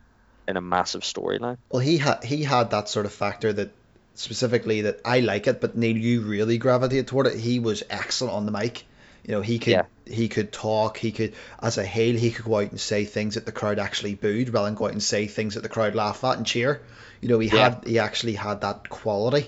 in 0.47 0.57
a 0.57 0.61
massive 0.61 1.01
storyline. 1.01 1.57
Well, 1.71 1.81
he 1.81 1.97
had 1.97 2.23
he 2.23 2.43
had 2.43 2.71
that 2.71 2.89
sort 2.89 3.05
of 3.05 3.13
factor 3.13 3.53
that 3.53 3.71
specifically 4.15 4.81
that 4.81 4.99
I 5.05 5.19
like 5.19 5.47
it, 5.47 5.61
but 5.61 5.77
Neil, 5.77 5.95
you 5.95 6.21
really 6.21 6.57
gravitate 6.57 7.07
toward 7.07 7.27
it. 7.27 7.39
He 7.39 7.59
was 7.59 7.83
excellent 7.89 8.35
on 8.35 8.45
the 8.45 8.51
mic. 8.51 8.85
You 9.29 9.35
know, 9.35 9.41
he 9.41 9.59
could 9.59 9.73
Yeah. 9.73 9.83
he 10.07 10.27
could 10.27 10.51
talk. 10.51 10.97
He 10.97 11.11
could, 11.11 11.35
as 11.61 11.77
a 11.77 11.85
heel, 11.85 12.17
he 12.17 12.31
could 12.31 12.45
go 12.45 12.55
out 12.61 12.71
and 12.71 12.81
say 12.81 13.05
things 13.05 13.35
that 13.35 13.45
the 13.45 13.51
crowd 13.51 13.77
actually 13.77 14.15
booed, 14.15 14.49
rather 14.51 14.65
than 14.65 14.73
go 14.73 14.85
out 14.85 14.91
and 14.93 15.03
say 15.03 15.27
things 15.27 15.53
that 15.53 15.61
the 15.61 15.69
crowd 15.69 15.93
laugh 15.93 16.23
at 16.23 16.37
and 16.37 16.47
cheer. 16.47 16.81
You 17.21 17.29
know, 17.29 17.37
he 17.37 17.47
Yeah. 17.49 17.75
had 17.75 17.83
he 17.85 17.99
actually 17.99 18.33
had 18.33 18.61
that 18.61 18.89
quality 18.89 19.47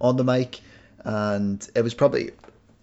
on 0.00 0.16
the 0.16 0.24
mic, 0.24 0.60
and 1.04 1.64
it 1.76 1.82
was 1.82 1.94
probably. 1.94 2.32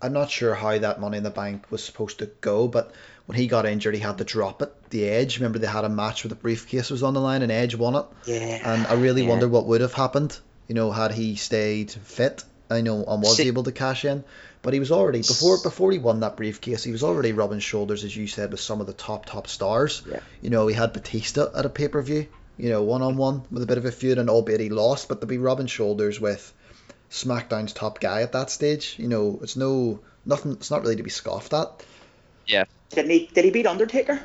I'm 0.01 0.13
not 0.13 0.31
sure 0.31 0.55
how 0.55 0.77
that 0.77 1.01
Money 1.01 1.17
in 1.17 1.23
the 1.23 1.29
Bank 1.29 1.69
was 1.71 1.83
supposed 1.83 2.19
to 2.19 2.27
go, 2.39 2.69
but 2.69 2.93
when 3.25 3.37
he 3.37 3.47
got 3.47 3.65
injured, 3.65 3.95
he 3.95 3.99
had 3.99 4.19
to 4.19 4.23
drop 4.23 4.61
it. 4.61 4.71
The 4.91 5.09
Edge, 5.09 5.39
remember 5.39 5.59
they 5.59 5.67
had 5.67 5.83
a 5.83 5.89
match 5.89 6.23
where 6.23 6.29
the 6.29 6.35
briefcase 6.35 6.89
was 6.89 7.03
on 7.03 7.13
the 7.13 7.19
line 7.19 7.41
and 7.41 7.51
Edge 7.51 7.75
won 7.75 7.95
it. 7.95 8.05
Yeah. 8.23 8.61
And 8.63 8.87
I 8.87 8.93
really 8.93 9.23
Yeah. 9.23 9.29
wonder 9.31 9.49
what 9.49 9.65
would 9.65 9.81
have 9.81 9.91
happened, 9.91 10.39
you 10.69 10.75
know, 10.75 10.89
had 10.89 11.11
he 11.11 11.35
stayed 11.35 11.91
fit. 11.91 12.45
I 12.69 12.81
know 12.81 13.03
and 13.05 13.21
was 13.21 13.37
See- 13.37 13.47
able 13.47 13.63
to 13.63 13.71
cash 13.71 14.05
in, 14.05 14.23
but 14.61 14.73
he 14.73 14.79
was 14.79 14.91
already 14.91 15.19
before 15.19 15.57
before 15.61 15.91
he 15.91 15.97
won 15.97 16.19
that 16.19 16.37
briefcase. 16.37 16.83
He 16.83 16.91
was 16.91 17.03
already 17.03 17.31
rubbing 17.31 17.59
shoulders, 17.59 18.03
as 18.03 18.15
you 18.15 18.27
said, 18.27 18.51
with 18.51 18.59
some 18.59 18.79
of 18.81 18.87
the 18.87 18.93
top 18.93 19.25
top 19.25 19.47
stars. 19.47 20.01
Yeah. 20.09 20.19
You 20.41 20.49
know, 20.49 20.67
he 20.67 20.75
had 20.75 20.93
Batista 20.93 21.47
at 21.55 21.65
a 21.65 21.69
pay 21.69 21.87
per 21.87 22.01
view. 22.01 22.27
You 22.57 22.69
know, 22.69 22.83
one 22.83 23.01
on 23.01 23.15
one 23.17 23.43
with 23.51 23.63
a 23.63 23.65
bit 23.65 23.77
of 23.77 23.85
a 23.85 23.91
feud, 23.91 24.17
and 24.17 24.29
albeit 24.29 24.59
he 24.59 24.69
lost, 24.69 25.07
but 25.07 25.21
to 25.21 25.27
be 25.27 25.37
rubbing 25.37 25.67
shoulders 25.67 26.19
with 26.19 26.53
SmackDown's 27.09 27.73
top 27.73 27.99
guy 27.99 28.21
at 28.21 28.33
that 28.33 28.49
stage, 28.49 28.95
you 28.97 29.07
know, 29.07 29.39
it's 29.41 29.55
no 29.55 29.99
nothing. 30.25 30.51
It's 30.53 30.69
not 30.69 30.81
really 30.83 30.97
to 30.97 31.03
be 31.03 31.09
scoffed 31.09 31.53
at. 31.53 31.83
Yeah. 32.45 32.65
Didn't 32.91 33.11
he? 33.11 33.29
Did 33.33 33.45
he 33.45 33.51
beat 33.51 33.65
Undertaker? 33.67 34.19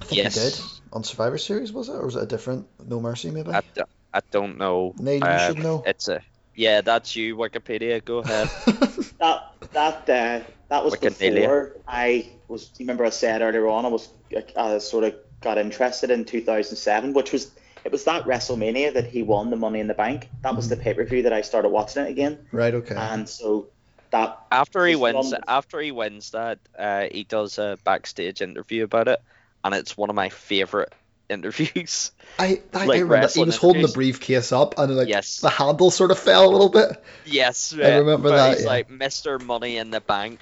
I 0.00 0.04
think 0.04 0.22
Yes. 0.22 0.34
he 0.34 0.40
did 0.40 0.60
on 0.92 1.04
Survivor 1.04 1.38
Series, 1.38 1.72
was 1.72 1.88
it, 1.88 1.92
or 1.92 2.04
was 2.06 2.16
it 2.16 2.22
a 2.22 2.26
different 2.26 2.66
No 2.86 3.00
Mercy 3.00 3.30
maybe? 3.30 3.50
I, 3.52 3.60
d- 3.74 3.82
I 4.12 4.20
don't 4.30 4.58
know. 4.58 4.94
Neil, 4.98 5.14
you 5.18 5.20
Uh, 5.22 5.46
should 5.48 5.58
know. 5.58 5.82
It's 5.86 6.08
a 6.08 6.20
yeah. 6.60 6.80
That's 6.82 7.16
you, 7.16 7.36
Wikipedia. 7.36 8.04
Go 8.04 8.18
ahead. 8.18 8.48
That 9.20 9.52
that 9.72 10.08
uh, 10.08 10.44
that 10.70 10.84
was 10.84 10.94
Wikipedia. 10.94 11.34
before 11.40 11.76
I 11.86 12.30
was. 12.48 12.70
You 12.78 12.84
remember 12.84 13.04
I 13.04 13.10
said 13.10 13.42
earlier 13.42 13.68
on 13.68 13.84
I 13.84 13.88
was 13.88 14.08
I 14.56 14.78
sort 14.78 15.04
of 15.04 15.14
got 15.42 15.58
interested 15.58 16.10
in 16.10 16.24
2007, 16.24 17.12
which 17.12 17.32
was 17.32 17.50
it 17.84 17.92
was 17.92 18.04
that 18.04 18.24
WrestleMania 18.24 18.94
that 18.94 19.06
he 19.06 19.22
won 19.22 19.50
the 19.50 19.56
Money 19.56 19.80
in 19.80 19.88
the 19.88 19.94
Bank. 19.94 20.30
That 20.42 20.56
was 20.56 20.70
the 20.70 20.76
pay 20.76 20.94
per 20.94 21.04
view 21.04 21.22
that 21.22 21.34
I 21.34 21.42
started 21.42 21.68
watching 21.68 22.04
it 22.04 22.10
again, 22.10 22.38
right. 22.50 22.72
Okay. 22.72 22.94
and 22.94 23.28
so 23.28 23.68
that 24.10 24.40
After 24.50 24.86
he 24.86 24.96
wins, 24.96 25.32
run- 25.32 25.42
after 25.46 25.80
he 25.80 25.92
wins 25.92 26.30
that, 26.30 26.58
uh, 26.78 27.08
he 27.12 27.24
does 27.24 27.58
a 27.58 27.78
backstage 27.84 28.40
interview 28.40 28.84
about 28.84 29.08
it, 29.08 29.20
and 29.64 29.74
it's 29.74 29.96
one 29.98 30.08
of 30.08 30.16
my 30.16 30.30
favorite 30.30 30.94
interviews. 31.30 32.12
I, 32.38 32.44
I, 32.44 32.46
like 32.46 32.62
I 32.72 32.80
remember 32.80 32.96
he 32.96 33.02
wrestling 33.22 33.46
was 33.46 33.56
holding 33.56 33.82
the 33.82 33.88
briefcase 33.88 34.52
up 34.52 34.78
and 34.78 34.96
like 34.96 35.08
Yes. 35.08 35.40
the 35.40 35.50
handle 35.50 35.90
sort 35.90 36.10
of 36.10 36.18
fell 36.18 36.48
a 36.48 36.50
little 36.52 36.68
bit. 36.68 37.02
Yes, 37.26 37.74
I 37.74 37.96
remember 37.98 38.30
but 38.30 38.36
that, 38.36 38.54
He's 38.54 38.62
yeah. 38.64 38.68
like 38.70 38.88
Mr. 38.88 39.40
Money 39.42 39.76
in 39.76 39.90
the 39.90 40.00
Bank, 40.00 40.38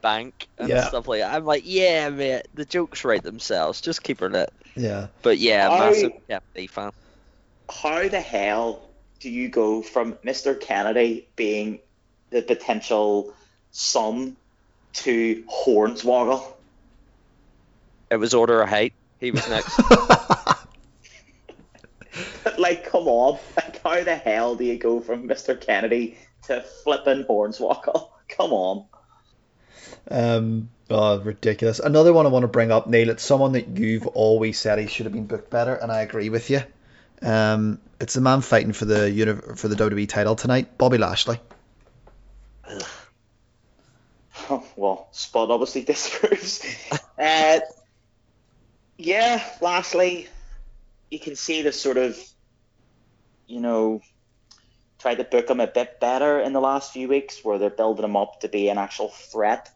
bank 0.00 0.48
and 0.58 0.68
Yeah. 0.68 0.86
stuff 0.88 1.08
like 1.08 1.20
that. 1.20 1.34
I'm 1.34 1.44
like, 1.44 1.62
yeah, 1.66 2.08
mate, 2.10 2.46
the 2.54 2.64
jokes 2.64 3.04
write 3.04 3.22
themselves. 3.24 3.80
Just 3.80 4.02
keep 4.02 4.20
her 4.20 4.30
lit. 4.30 4.52
Yeah. 4.76 5.08
But 5.22 5.38
yeah, 5.38 5.68
I- 5.70 5.78
massive 5.90 6.12
Kennedy 6.28 6.66
fan. 6.66 6.92
how 7.70 8.08
the 8.08 8.20
hell 8.20 8.82
do 9.20 9.30
you 9.30 9.48
go 9.48 9.82
from 9.82 10.14
Mr. 10.24 10.58
Kennedy 10.60 11.26
being 11.36 11.80
the 12.30 12.42
potential 12.42 13.34
son 13.72 14.36
to 14.94 15.42
Hornswoggle? 15.50 16.44
It 18.10 18.16
was 18.16 18.34
order 18.34 18.60
of 18.62 18.68
height. 18.68 18.92
He 19.24 19.30
was 19.30 19.48
next. 19.48 19.80
like, 22.58 22.84
come 22.84 23.08
on. 23.08 23.38
Like, 23.56 23.82
how 23.82 24.04
the 24.04 24.16
hell 24.16 24.54
do 24.54 24.64
you 24.64 24.78
go 24.78 25.00
from 25.00 25.28
Mr. 25.28 25.58
Kennedy 25.58 26.18
to 26.42 26.60
flipping 26.60 27.24
Hornswoggle? 27.24 28.10
Come 28.28 28.52
on. 28.52 28.86
um. 30.10 30.68
Oh, 30.90 31.18
ridiculous. 31.18 31.78
Another 31.78 32.12
one 32.12 32.26
I 32.26 32.28
want 32.28 32.42
to 32.42 32.48
bring 32.48 32.70
up, 32.70 32.86
Neil. 32.86 33.08
It's 33.08 33.22
someone 33.22 33.52
that 33.52 33.78
you've 33.78 34.06
always 34.08 34.58
said 34.58 34.78
he 34.78 34.86
should 34.86 35.06
have 35.06 35.14
been 35.14 35.26
booked 35.26 35.48
better, 35.48 35.74
and 35.74 35.90
I 35.90 36.02
agree 36.02 36.28
with 36.28 36.50
you. 36.50 36.60
Um, 37.22 37.80
it's 38.00 38.12
the 38.12 38.20
man 38.20 38.42
fighting 38.42 38.74
for 38.74 38.84
the 38.84 39.10
uni- 39.10 39.40
for 39.56 39.68
the 39.68 39.76
WWE 39.76 40.06
title 40.06 40.36
tonight, 40.36 40.76
Bobby 40.76 40.98
Lashley. 40.98 41.38
Oh, 44.50 44.62
well, 44.76 45.08
Spud 45.12 45.50
obviously 45.50 45.82
disapproves. 45.84 46.62
uh, 47.18 47.60
yeah, 48.96 49.42
Lashley, 49.60 50.28
you 51.10 51.18
can 51.18 51.36
see 51.36 51.62
the 51.62 51.72
sort 51.72 51.96
of, 51.96 52.18
you 53.46 53.60
know, 53.60 54.00
try 54.98 55.14
to 55.14 55.24
book 55.24 55.50
him 55.50 55.60
a 55.60 55.66
bit 55.66 56.00
better 56.00 56.40
in 56.40 56.52
the 56.52 56.60
last 56.60 56.92
few 56.92 57.08
weeks 57.08 57.44
where 57.44 57.58
they're 57.58 57.70
building 57.70 58.04
him 58.04 58.16
up 58.16 58.40
to 58.40 58.48
be 58.48 58.68
an 58.68 58.78
actual 58.78 59.08
threat 59.08 59.70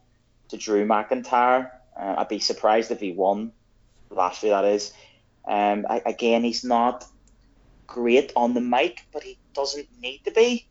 to 0.49 0.57
Drew 0.57 0.87
McIntyre. 0.87 1.71
Uh, 1.97 2.15
I'd 2.19 2.29
be 2.29 2.39
surprised 2.39 2.91
if 2.91 3.01
he 3.01 3.13
won. 3.13 3.53
Lashley, 4.11 4.51
that 4.51 4.65
is. 4.65 4.93
Um, 5.47 5.87
I, 5.89 6.03
again, 6.07 6.45
he's 6.45 6.65
not 6.65 7.05
great 7.87 8.33
on 8.37 8.55
the 8.55 8.61
mic, 8.61 9.05
but 9.13 9.23
he 9.23 9.39
doesn't 9.55 9.89
need 10.01 10.25
to 10.25 10.31
be. 10.31 10.67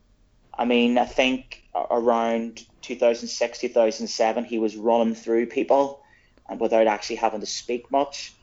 I 0.57 0.65
mean, 0.65 0.97
I 0.97 1.05
think 1.05 1.63
around 1.75 2.65
2006, 2.81 3.59
2007, 3.59 4.45
he 4.45 4.57
was 4.57 4.75
running 4.75 5.13
through 5.13 5.47
people 5.47 6.01
and 6.49 6.59
without 6.59 6.87
actually 6.87 7.17
having 7.17 7.41
to 7.41 7.45
speak 7.45 7.91
much. 7.91 8.33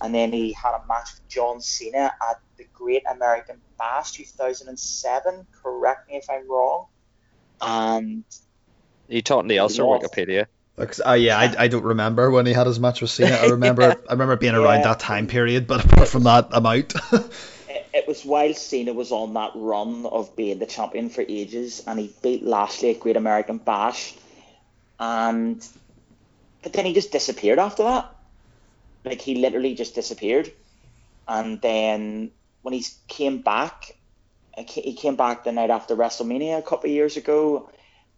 And 0.00 0.14
then 0.14 0.32
he 0.32 0.52
had 0.52 0.74
a 0.74 0.86
match 0.86 1.10
with 1.14 1.28
John 1.28 1.60
Cena 1.60 2.12
at 2.28 2.36
the 2.56 2.64
Great 2.72 3.02
American 3.10 3.60
Bash 3.78 4.12
2007. 4.12 5.46
Correct 5.62 6.08
me 6.08 6.16
if 6.16 6.30
I'm 6.30 6.48
wrong. 6.50 6.86
And 7.60 8.24
you 9.08 9.22
talking 9.22 9.48
to 9.48 9.58
us 9.58 9.78
or 9.78 9.98
Wikipedia? 9.98 10.46
Like, 10.76 10.94
uh, 11.04 11.14
yeah, 11.14 11.36
I, 11.36 11.64
I 11.64 11.68
don't 11.68 11.82
remember 11.82 12.30
when 12.30 12.46
he 12.46 12.52
had 12.52 12.68
his 12.68 12.78
match 12.78 13.00
with 13.00 13.10
Cena. 13.10 13.34
I 13.34 13.46
remember 13.50 13.82
Yeah. 13.82 13.94
I 14.08 14.12
remember 14.12 14.36
being 14.36 14.54
around 14.54 14.80
Yeah. 14.80 14.88
that 14.88 15.00
time 15.00 15.26
period, 15.26 15.66
but 15.66 15.84
apart 15.84 16.08
from 16.08 16.22
that, 16.24 16.48
I'm 16.52 16.64
out. 16.66 16.94
it, 17.12 17.86
it 17.92 18.06
was 18.06 18.24
while 18.24 18.54
Cena 18.54 18.92
was 18.92 19.10
on 19.10 19.34
that 19.34 19.52
run 19.56 20.06
of 20.06 20.36
being 20.36 20.60
the 20.60 20.66
champion 20.66 21.10
for 21.10 21.24
ages, 21.28 21.82
and 21.86 21.98
he 21.98 22.14
beat 22.22 22.44
Lashley 22.44 22.90
at 22.90 23.00
Great 23.00 23.16
American 23.16 23.58
Bash, 23.58 24.14
and 25.00 25.66
but 26.62 26.72
then 26.72 26.84
he 26.84 26.94
just 26.94 27.10
disappeared 27.10 27.58
after 27.58 27.82
that. 27.82 28.14
Like 29.04 29.20
he 29.20 29.36
literally 29.36 29.74
just 29.74 29.94
disappeared, 29.94 30.52
and 31.26 31.60
then 31.60 32.30
when 32.62 32.74
he 32.74 32.84
came 33.06 33.40
back, 33.42 33.96
he 34.66 34.94
came 34.94 35.16
back 35.16 35.44
the 35.44 35.52
night 35.52 35.70
after 35.70 35.96
WrestleMania 35.96 36.58
a 36.58 36.62
couple 36.62 36.90
of 36.90 36.94
years 36.94 37.16
ago, 37.16 37.70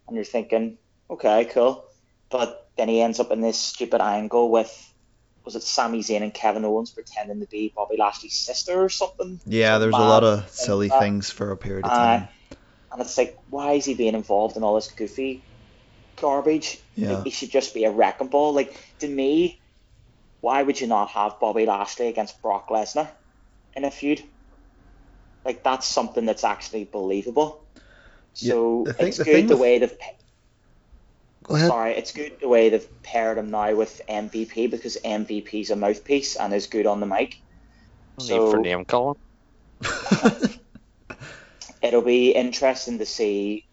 and 0.06 0.16
you're 0.16 0.24
thinking, 0.24 0.78
okay, 1.08 1.44
cool, 1.44 1.84
but 2.30 2.68
then 2.76 2.88
he 2.88 3.00
ends 3.00 3.20
up 3.20 3.30
in 3.30 3.40
this 3.40 3.58
stupid 3.58 4.00
angle 4.00 4.50
with. 4.50 4.86
Was 5.42 5.56
it 5.56 5.62
Sami 5.62 6.00
Zayn 6.00 6.22
and 6.22 6.34
Kevin 6.34 6.66
Owens 6.66 6.90
pretending 6.90 7.40
to 7.40 7.46
be 7.46 7.72
Bobby 7.74 7.96
Lashley's 7.96 8.34
sister 8.34 8.78
or 8.82 8.90
something? 8.90 9.40
Yeah, 9.46 9.78
there's 9.78 9.94
a 9.94 9.98
lot 9.98 10.22
of 10.22 10.48
silly 10.50 10.88
like 10.88 11.00
things 11.00 11.30
for 11.30 11.50
a 11.50 11.56
period 11.56 11.86
of 11.86 11.90
Uh, 11.90 11.96
time. 11.96 12.28
and 12.92 13.00
it's 13.00 13.16
like, 13.16 13.38
why 13.48 13.72
is 13.72 13.86
he 13.86 13.94
being 13.94 14.14
involved 14.14 14.58
in 14.58 14.62
all 14.62 14.74
this 14.74 14.90
goofy 14.90 15.42
garbage? 16.16 16.78
Yeah. 16.94 17.14
Like, 17.14 17.24
he 17.24 17.30
should 17.30 17.50
just 17.50 17.72
be 17.72 17.84
a 17.84 17.90
wrecking 17.90 18.28
ball. 18.28 18.52
Like, 18.52 18.76
to 18.98 19.08
me, 19.08 19.59
why 20.40 20.62
would 20.62 20.80
you 20.80 20.86
not 20.86 21.10
have 21.10 21.38
Bobby 21.40 21.66
Lashley 21.66 22.08
against 22.08 22.40
Brock 22.42 22.68
Lesnar 22.68 23.08
in 23.74 23.84
a 23.84 23.90
feud? 23.90 24.22
Like, 25.44 25.62
that's 25.62 25.86
something 25.86 26.26
that's 26.26 26.44
actually 26.44 26.84
believable. 26.84 27.64
So 28.34 28.84
the 28.86 28.92
thing- 28.94 29.08
it's 29.08 29.16
the 29.18 29.24
good 29.24 29.48
the 29.48 29.54
with- 29.54 29.60
way 29.62 29.78
they've. 29.78 29.98
Go 31.42 31.54
ahead. 31.56 31.68
Sorry, 31.68 31.92
it's 31.94 32.12
good 32.12 32.38
the 32.40 32.48
way 32.48 32.68
they've 32.68 33.02
paired 33.02 33.38
him 33.38 33.50
now 33.50 33.74
with 33.74 34.00
MVP 34.08 34.66
because 34.70 34.98
MVP's 35.04 35.70
a 35.70 35.76
mouthpiece 35.76 36.36
and 36.36 36.52
is 36.52 36.66
good 36.66 36.86
on 36.86 37.00
the 37.00 37.06
mic. 37.06 37.38
No 38.18 38.24
So- 38.24 38.44
need 38.44 38.50
for 38.50 38.58
name 38.60 38.84
calling. 38.84 39.16
it'll 41.82 42.02
be 42.02 42.32
interesting 42.32 42.98
to 42.98 43.06
see 43.06 43.66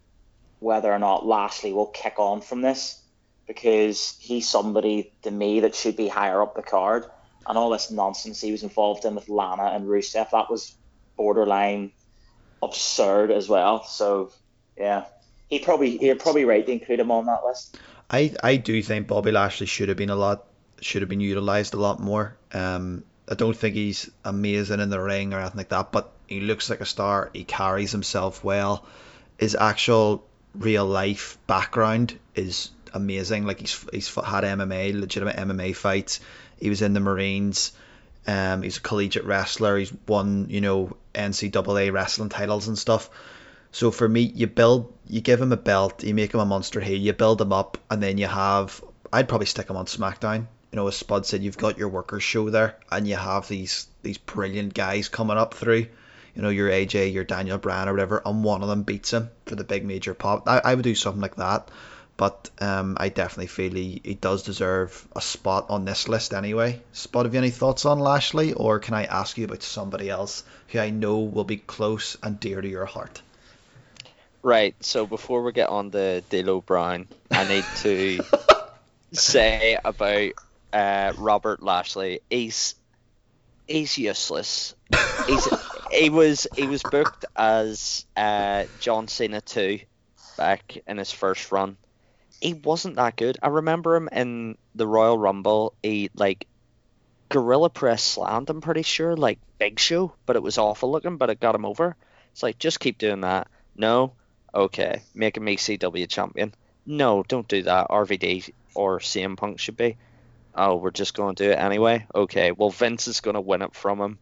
whether 0.60 0.92
or 0.92 1.00
not 1.00 1.26
Lashley 1.26 1.74
will 1.74 1.88
kick 1.88 2.16
on 2.18 2.42
from 2.42 2.62
this 2.62 3.02
because 3.48 4.16
he's 4.20 4.48
somebody 4.48 5.14
to 5.24 5.32
me 5.32 5.62
that 5.62 5.74
should 5.74 5.96
be 5.96 6.08
higher 6.08 6.42
up 6.42 6.56
the 6.56 6.62
card. 6.62 7.06
And 7.48 7.58
all 7.58 7.70
this 7.70 7.90
nonsense 7.90 8.42
he 8.42 8.52
was 8.52 8.64
involved 8.64 9.06
in 9.06 9.16
with 9.16 9.30
Lana 9.30 9.72
and 9.74 9.86
Rusev, 9.86 10.30
that 10.32 10.52
was 10.52 10.76
borderline 11.16 11.92
absurd 12.62 13.32
as 13.32 13.48
well. 13.48 13.84
So 13.86 14.32
yeah, 14.78 15.06
he 15.50 15.60
probably 15.60 16.04
you're 16.04 16.16
probably 16.16 16.46
right 16.46 16.66
to 16.66 16.72
include 16.72 17.00
him 17.00 17.12
on 17.12 17.26
that 17.26 17.44
list. 17.46 17.78
I, 18.10 18.34
I 18.44 18.58
do 18.58 18.82
think 18.82 19.08
Bobby 19.08 19.32
Lashley 19.32 19.68
should 19.68 19.90
have 19.90 19.98
been 19.98 20.10
a 20.10 20.16
lot 20.16 20.46
should 20.82 21.02
have 21.02 21.10
been 21.10 21.22
utilized 21.22 21.74
a 21.74 21.78
lot 21.78 22.00
more. 22.00 22.38
Um, 22.54 23.04
I 23.30 23.36
don't 23.36 23.58
think 23.58 23.76
he's 23.76 24.10
amazing 24.24 24.80
in 24.80 24.90
the 24.90 25.00
ring 25.00 25.34
or 25.34 25.40
anything 25.40 25.58
like 25.58 25.70
that, 25.70 25.92
but 25.92 26.12
he 26.28 26.40
looks 26.40 26.70
like 26.70 26.82
a 26.82 26.86
star. 26.86 27.30
He 27.34 27.44
carries 27.44 27.92
himself 27.92 28.44
well. 28.44 28.86
His 29.38 29.56
actual 29.56 30.26
real 30.54 30.86
life 30.86 31.38
background 31.48 32.18
is 32.36 32.70
amazing. 32.98 33.46
Like 33.46 33.62
he's 33.62 33.86
he's 33.92 34.14
had 34.14 34.44
MMA, 34.44 35.00
legitimate 35.00 35.38
MMA 35.38 35.76
fights. 35.76 36.20
He 36.60 36.70
was 36.70 36.82
in 36.82 36.94
the 36.94 37.00
Marines. 37.00 37.72
Um, 38.28 38.62
he's 38.62 38.78
a 38.78 38.82
collegiate 38.82 39.24
wrestler. 39.24 39.78
He's 39.78 39.94
won 40.08 40.48
you 40.50 40.60
know 40.60 40.98
NCAA 41.16 41.94
wrestling 41.94 42.30
titles 42.30 42.68
and 42.68 42.78
stuff. 42.78 43.10
So 43.72 43.92
for 43.92 44.08
me, 44.08 44.22
you 44.22 44.48
build, 44.48 44.94
you 45.08 45.22
give 45.22 45.42
him 45.42 45.52
a 45.52 45.58
belt, 45.58 46.04
you 46.04 46.14
make 46.14 46.34
him 46.34 46.40
a 46.40 46.46
monster 46.46 46.80
heel, 46.80 46.98
you 46.98 47.14
build 47.14 47.42
him 47.42 47.54
up, 47.54 47.78
and 47.90 48.02
then 48.02 48.18
you 48.18 48.28
have. 48.28 48.84
I'd 49.12 49.30
probably 49.30 49.46
stick 49.46 49.70
him 49.70 49.78
on 49.78 49.86
SmackDown. 49.86 50.48
You 50.72 50.76
know, 50.76 50.88
as 50.88 50.98
Spud 50.98 51.26
said, 51.26 51.44
you've 51.44 51.58
got 51.58 51.78
your 51.78 51.90
workers 51.90 52.24
show 52.24 52.50
there, 52.50 52.78
and 52.92 53.08
you 53.08 53.16
have 53.16 53.48
these 53.48 53.88
these 54.04 54.18
brilliant 54.18 54.74
guys 54.74 55.10
coming 55.10 55.38
up 55.38 55.54
through. 55.54 55.88
You 56.36 56.42
know, 56.42 56.50
your 56.50 56.70
AJ, 56.70 57.14
your 57.14 57.24
Daniel 57.24 57.58
Bryan, 57.58 57.90
or 57.90 57.94
whatever, 57.94 58.22
and 58.26 58.44
one 58.44 58.62
of 58.62 58.70
them 58.70 58.84
beats 58.84 59.12
him 59.12 59.30
for 59.46 59.56
the 59.56 59.64
big 59.64 59.86
major 59.86 60.14
pop. 60.14 60.48
I, 60.48 60.62
I 60.64 60.76
would 60.76 60.84
do 60.84 60.94
something 60.94 61.22
like 61.22 61.38
that, 61.38 61.70
but 62.18 62.50
um, 62.60 62.98
I 63.00 63.10
definitely 63.10 63.48
feel 63.48 63.72
he, 63.74 64.02
he 64.04 64.16
does 64.16 64.42
deserve 64.42 65.08
a 65.16 65.22
spot 65.22 65.68
on 65.70 65.86
this 65.86 66.10
list 66.10 66.34
anyway. 66.34 66.82
Spot, 66.92 67.26
have 67.26 67.34
you 67.34 67.40
any 67.40 67.52
thoughts 67.52 67.86
on 67.86 68.00
Lashley, 68.00 68.54
or 68.54 68.80
can 68.80 68.96
I 68.96 69.06
ask 69.06 69.38
you 69.38 69.46
about 69.46 69.62
somebody 69.62 70.10
else 70.10 70.44
who 70.70 70.80
I 70.80 70.90
know 70.90 71.20
will 71.20 71.44
be 71.44 71.58
close 71.58 72.18
and 72.24 72.40
dear 72.40 72.60
to 72.60 72.68
your 72.68 72.86
heart? 72.86 73.22
Right, 74.42 74.76
so 74.80 75.06
before 75.06 75.44
we 75.44 75.52
get 75.52 75.70
on 75.70 75.92
to 75.92 76.22
D'Lo 76.22 76.62
Brown, 76.62 77.08
I 77.30 77.48
need 77.48 77.66
to 77.78 78.24
say 79.12 79.78
about 79.86 80.32
uh, 80.74 81.14
Robert 81.18 81.62
Lashley. 81.62 82.22
He's 82.30 82.76
he's 83.68 83.98
useless. 83.98 84.74
He's 85.28 85.48
he 85.92 86.10
was 86.10 86.48
he 86.56 86.66
was 86.66 86.82
booked 86.82 87.26
as 87.36 88.06
uh, 88.16 88.66
John 88.80 89.08
Cena 89.08 89.42
too 89.42 89.80
back 90.38 90.78
in 90.88 90.98
his 90.98 91.12
first 91.12 91.52
run. 91.52 91.78
He 92.40 92.54
wasn't 92.54 92.96
that 92.98 93.16
good. 93.16 93.38
I 93.42 93.48
remember 93.48 93.96
him 93.96 94.10
in 94.12 94.58
the 94.76 94.88
Royal 94.88 95.18
Rumble. 95.18 95.74
He 95.82 96.10
like 96.14 96.48
gorilla 97.30 97.70
press 97.70 98.04
slammed. 98.04 98.50
I'm 98.50 98.62
pretty 98.62 98.84
sure 98.84 99.16
like 99.16 99.40
Big 99.58 99.80
Show, 99.80 100.14
but 100.26 100.36
it 100.36 100.44
was 100.44 100.58
awful 100.58 100.92
looking, 100.92 101.18
but 101.18 101.30
it 101.30 101.40
got 101.40 101.56
him 101.56 101.66
over. 101.66 101.96
It's 102.32 102.44
like 102.44 102.60
just 102.60 102.80
keep 102.80 102.98
doing 102.98 103.22
that. 103.22 103.48
No, 103.76 104.14
okay, 104.54 105.02
making 105.14 105.44
me 105.44 105.58
CW 105.58 106.08
champion. 106.08 106.54
No, 106.86 107.24
don't 107.24 107.48
do 107.48 107.64
that. 107.64 107.90
RVD 107.90 108.52
or 108.76 109.00
CM 109.00 109.36
Punk 109.38 109.60
should 109.60 109.78
be. 109.78 109.98
Oh, 110.56 110.76
we're 110.76 110.92
just 110.92 111.14
going 111.14 111.36
to 111.36 111.44
do 111.46 111.52
it 111.52 111.60
anyway. 111.60 112.08
Okay, 112.14 112.52
well 112.52 112.70
Vince 112.70 113.08
is 113.08 113.22
going 113.22 113.36
to 113.36 113.42
win 113.42 113.62
it 113.62 113.76
from 113.76 114.00
him. 114.00 114.20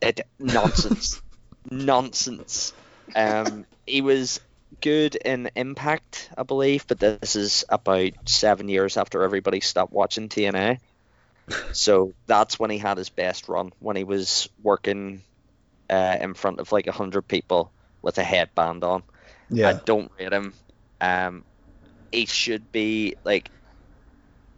It 0.00 0.20
nonsense, 0.38 1.22
nonsense. 1.70 2.72
Um, 3.14 3.64
he 3.86 4.00
was 4.00 4.40
good 4.80 5.16
in 5.16 5.50
Impact, 5.54 6.30
I 6.36 6.42
believe, 6.42 6.86
but 6.86 6.98
this 6.98 7.36
is 7.36 7.64
about 7.68 8.12
seven 8.26 8.68
years 8.68 8.96
after 8.96 9.22
everybody 9.22 9.60
stopped 9.60 9.92
watching 9.92 10.28
TNA. 10.28 10.78
So 11.72 12.14
that's 12.26 12.58
when 12.58 12.70
he 12.70 12.78
had 12.78 12.96
his 12.96 13.10
best 13.10 13.50
run, 13.50 13.72
when 13.78 13.96
he 13.96 14.04
was 14.04 14.48
working 14.62 15.22
uh, 15.90 16.16
in 16.18 16.32
front 16.32 16.58
of 16.58 16.72
like 16.72 16.86
a 16.86 16.92
hundred 16.92 17.28
people 17.28 17.70
with 18.00 18.16
a 18.16 18.22
headband 18.22 18.82
on. 18.82 19.02
Yeah. 19.50 19.68
I 19.68 19.72
don't 19.74 20.10
rate 20.18 20.32
him. 20.32 20.54
Um, 21.02 21.44
he 22.12 22.24
should 22.24 22.72
be 22.72 23.16
like, 23.24 23.50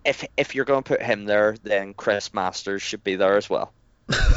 if 0.05 0.25
if 0.37 0.55
you're 0.55 0.64
going 0.64 0.85
to 0.85 0.89
put 0.89 1.03
him 1.03 1.25
there, 1.25 1.57
then 1.62 1.95
Chris 1.95 2.33
Masters 2.33 2.83
should 2.83 3.03
be 3.03 3.17
there 3.17 3.37
as 3.37 3.51
well. 3.51 3.73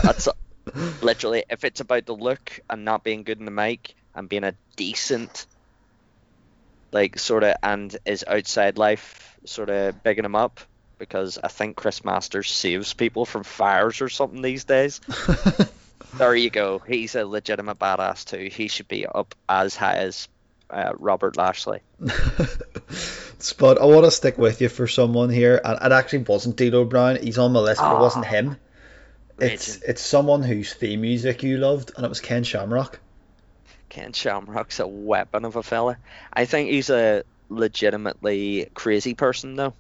That's 0.02 0.28
literally 1.02 1.44
if 1.50 1.64
it's 1.64 1.82
about 1.82 2.06
the 2.06 2.16
look 2.16 2.60
and 2.70 2.86
not 2.86 3.04
being 3.04 3.24
good 3.24 3.40
in 3.40 3.46
the 3.46 3.52
mic 3.52 3.94
and 4.16 4.28
being 4.28 4.44
a 4.44 4.56
decent, 4.76 5.46
like 6.92 7.20
sort 7.20 7.44
of 7.44 7.56
and 7.64 7.96
his 8.06 8.24
outside 8.28 8.78
life 8.78 9.38
sort 9.46 9.70
of 9.70 10.02
bigging 10.04 10.26
him 10.26 10.36
up 10.36 10.60
because 10.98 11.38
I 11.42 11.48
think 11.48 11.76
Chris 11.78 12.04
Masters 12.04 12.52
saves 12.52 12.94
people 12.94 13.26
from 13.26 13.44
fires 13.44 14.02
or 14.02 14.10
something 14.10 14.42
these 14.42 14.64
days. 14.66 15.02
There 16.18 16.34
you 16.36 16.50
go. 16.50 16.80
He's 16.80 17.14
a 17.14 17.24
legitimate 17.24 17.78
badass 17.78 18.26
too. 18.26 18.50
He 18.52 18.68
should 18.68 18.88
be 18.88 19.06
up 19.06 19.36
as 19.48 19.76
high 19.76 19.98
as 19.98 20.28
uh, 20.70 20.94
Robert 20.98 21.38
Lashley. 21.38 21.82
Spud, 23.38 23.78
I 23.78 23.86
want 23.86 24.06
to 24.06 24.12
stick 24.12 24.38
with 24.38 24.60
you 24.62 24.70
for 24.70 24.88
someone 24.88 25.30
here, 25.30 25.62
and 25.64 25.78
it 25.82 25.92
actually 25.92 26.20
wasn't 26.24 26.56
D'Lo 26.58 26.84
Brown. 26.86 27.18
He's 27.18 27.38
on 27.38 27.54
my 27.54 27.60
list, 27.60 27.80
but 27.82 27.96
it 27.96 28.00
wasn't 28.00 28.26
Ah. 28.26 28.30
him. 28.30 28.58
It's 29.40 29.78
it's 29.78 30.02
someone 30.02 30.42
whose 30.44 30.74
theme 30.74 31.02
music 31.02 31.44
you 31.44 31.58
loved, 31.58 31.92
and 31.96 32.06
it 32.06 32.10
was 32.10 32.20
Ken 32.22 32.44
Shamrock. 32.44 33.00
Ken 33.90 34.14
Shamrock's 34.14 34.80
a 34.80 34.88
weapon 34.88 35.46
of 35.46 35.56
a 35.56 35.64
fella. 35.64 35.98
I 36.32 36.46
think 36.46 36.70
he's 36.70 36.90
a 36.90 37.24
legitimately 37.50 38.70
crazy 38.74 39.16
person 39.16 39.56
though. 39.56 39.74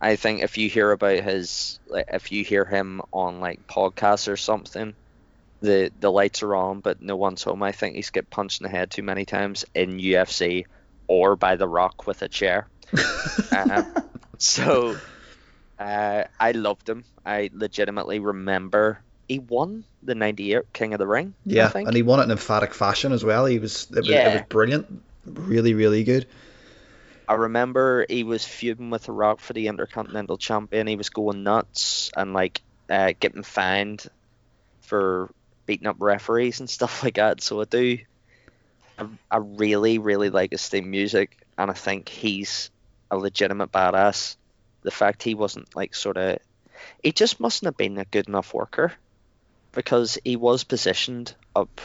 I 0.00 0.16
think 0.16 0.42
if 0.42 0.58
you 0.58 0.68
hear 0.68 0.90
about 0.90 1.22
his, 1.24 1.78
like, 1.86 2.06
if 2.12 2.30
you 2.30 2.44
hear 2.44 2.64
him 2.64 3.00
on 3.12 3.40
like 3.40 3.66
podcasts 3.66 4.30
or 4.30 4.36
something, 4.36 4.94
the 5.60 5.90
the 5.98 6.12
lights 6.12 6.42
are 6.42 6.54
on, 6.54 6.80
but 6.80 7.00
no 7.00 7.16
one's 7.16 7.42
home. 7.42 7.62
I 7.62 7.72
think 7.72 7.96
he's 7.96 8.10
get 8.10 8.28
punched 8.30 8.60
in 8.60 8.64
the 8.64 8.70
head 8.70 8.90
too 8.90 9.02
many 9.02 9.24
times 9.24 9.64
in 9.74 9.98
UFC 9.98 10.66
or 11.06 11.36
by 11.36 11.56
The 11.56 11.68
Rock 11.68 12.06
with 12.06 12.22
a 12.22 12.28
chair. 12.28 12.68
Um, 13.50 13.86
so 14.38 14.96
uh, 15.78 16.24
I 16.38 16.52
loved 16.52 16.88
him. 16.88 17.04
I 17.24 17.50
legitimately 17.52 18.18
remember 18.18 19.03
he 19.28 19.38
won 19.38 19.84
the 20.02 20.14
'98 20.14 20.64
King 20.72 20.94
of 20.94 20.98
the 20.98 21.06
Ring. 21.06 21.34
I 21.48 21.52
Yeah, 21.52 21.66
think. 21.66 21.86
and 21.86 21.96
he 21.96 22.02
won 22.02 22.20
it 22.20 22.24
in 22.24 22.30
emphatic 22.30 22.74
fashion 22.74 23.12
as 23.12 23.24
well. 23.24 23.46
He 23.46 23.58
was 23.58 23.86
it 23.90 24.04
was, 24.04 24.10
it 24.10 24.32
was 24.32 24.42
brilliant, 24.42 24.86
really 25.26 25.74
really 25.74 26.04
good. 26.04 26.26
I 27.26 27.34
remember 27.34 28.04
he 28.08 28.22
was 28.24 28.44
feuding 28.44 28.90
with 28.90 29.04
The 29.04 29.12
Rock 29.12 29.40
for 29.40 29.52
the 29.54 29.68
Intercontinental 29.68 30.36
Champion. 30.36 30.86
He 30.86 30.96
was 30.96 31.08
going 31.10 31.42
nuts 31.42 32.10
and 32.16 32.32
like 32.34 32.62
uh, 32.90 33.14
getting 33.18 33.42
fined 33.42 34.06
for 34.82 35.30
beating 35.66 35.88
up 35.88 35.96
referees 36.00 36.60
and 36.60 36.70
stuff 36.78 37.02
like 37.04 37.16
that. 37.16 37.42
So 37.42 37.60
I 37.60 37.64
do, 37.66 37.98
I, 38.98 39.06
I 39.30 39.36
really, 39.38 39.98
really 39.98 40.30
like 40.30 40.52
his 40.52 40.68
theme 40.68 40.90
music, 40.90 41.36
and 41.58 41.70
I 41.70 41.74
think 41.74 42.08
he's 42.08 42.70
a 43.10 43.16
legitimate 43.16 43.72
badass. 43.72 44.36
The 44.82 44.90
fact 44.90 45.22
he 45.22 45.34
wasn't 45.34 45.74
like 45.76 45.94
sort 45.94 46.16
of, 46.18 46.38
he 47.02 47.12
just 47.12 47.40
mustn't 47.40 47.66
have 47.68 47.76
been 47.76 47.98
a 47.98 48.04
good 48.06 48.28
enough 48.28 48.54
worker, 48.54 48.92
because 49.74 50.18
he 50.24 50.36
was 50.36 50.64
positioned 50.64 51.34
up. 51.54 51.80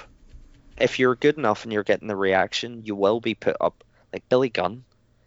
If 0.79 0.99
you're 0.99 1.15
good 1.15 1.37
enough 1.37 1.63
and 1.63 1.73
you're 1.73 1.83
getting 1.83 2.07
the 2.07 2.15
reaction, 2.15 2.83
you 2.85 2.95
will 2.95 3.19
be 3.19 3.35
put 3.35 3.57
up. 3.59 3.83
Like 4.13 4.27
Billy 4.29 4.49
Gunn 4.49 4.83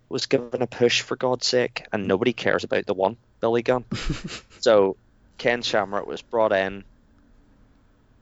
was 0.08 0.26
given 0.26 0.62
a 0.62 0.66
push 0.66 1.02
for 1.02 1.16
God's 1.16 1.46
sake, 1.46 1.86
and 1.92 2.08
nobody 2.08 2.32
cares 2.32 2.64
about 2.64 2.86
the 2.86 2.94
one 2.94 3.16
Billy 3.40 3.62
Gunn. 3.62 3.84
so 4.60 4.96
Ken 5.38 5.62
Shamrock 5.62 6.06
was 6.06 6.22
brought 6.22 6.52
in 6.52 6.84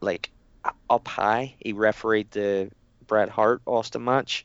like 0.01 0.31
up 0.89 1.07
high. 1.07 1.55
He 1.61 1.73
refereed 1.73 2.31
the 2.31 2.71
Bret 3.07 3.29
Hart 3.29 3.63
Austin 3.67 4.05
match, 4.05 4.45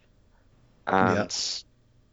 and 0.87 1.63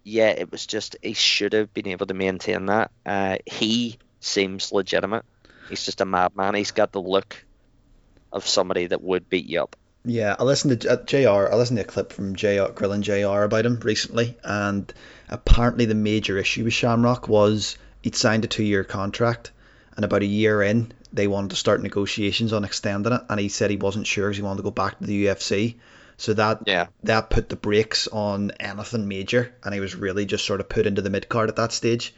yeah. 0.04 0.28
it 0.30 0.50
was 0.50 0.66
just 0.66 0.96
he 1.02 1.14
should 1.14 1.52
have 1.52 1.72
been 1.74 1.88
able 1.88 2.06
to 2.06 2.14
maintain 2.14 2.66
that. 2.66 2.90
Uh, 3.04 3.38
he 3.46 3.98
seems 4.20 4.72
legitimate. 4.72 5.24
He's 5.68 5.84
just 5.84 6.00
a 6.00 6.04
madman. 6.04 6.54
He's 6.54 6.72
got 6.72 6.92
the 6.92 7.00
look 7.00 7.44
of 8.32 8.46
somebody 8.46 8.86
that 8.86 9.02
would 9.02 9.28
beat 9.28 9.46
you 9.46 9.62
up. 9.62 9.76
Yeah, 10.04 10.34
I 10.38 10.42
listened 10.42 10.80
to 10.80 10.92
uh, 10.92 11.04
JR. 11.04 11.52
I 11.52 11.54
listened 11.54 11.78
to 11.78 11.84
a 11.84 11.86
clip 11.86 12.12
from 12.12 12.34
JR 12.34 12.72
grilling 12.74 13.02
JR 13.02 13.42
about 13.42 13.66
him 13.66 13.78
recently, 13.80 14.36
and 14.42 14.92
apparently 15.28 15.84
the 15.84 15.94
major 15.94 16.36
issue 16.38 16.64
with 16.64 16.72
Shamrock 16.72 17.28
was 17.28 17.76
he'd 18.02 18.16
signed 18.16 18.44
a 18.44 18.48
two-year 18.48 18.82
contract, 18.82 19.52
and 19.94 20.04
about 20.04 20.22
a 20.22 20.26
year 20.26 20.60
in, 20.62 20.92
they 21.12 21.28
wanted 21.28 21.50
to 21.50 21.56
start 21.56 21.82
negotiations 21.82 22.52
on 22.52 22.64
extending 22.64 23.12
it, 23.12 23.22
and 23.28 23.38
he 23.38 23.48
said 23.48 23.70
he 23.70 23.76
wasn't 23.76 24.06
sure 24.06 24.28
because 24.28 24.38
he 24.38 24.42
wanted 24.42 24.56
to 24.58 24.62
go 24.64 24.70
back 24.72 24.98
to 24.98 25.06
the 25.06 25.26
UFC. 25.26 25.76
So 26.16 26.34
that 26.34 26.62
Yeah. 26.66 26.86
that 27.04 27.30
put 27.30 27.48
the 27.48 27.56
brakes 27.56 28.08
on 28.08 28.52
anything 28.58 29.06
major, 29.06 29.54
and 29.62 29.72
he 29.72 29.80
was 29.80 29.94
really 29.94 30.24
just 30.26 30.44
sort 30.44 30.60
of 30.60 30.68
put 30.68 30.86
into 30.86 31.02
the 31.02 31.10
mid 31.10 31.28
card 31.28 31.48
at 31.48 31.56
that 31.56 31.72
stage. 31.72 32.12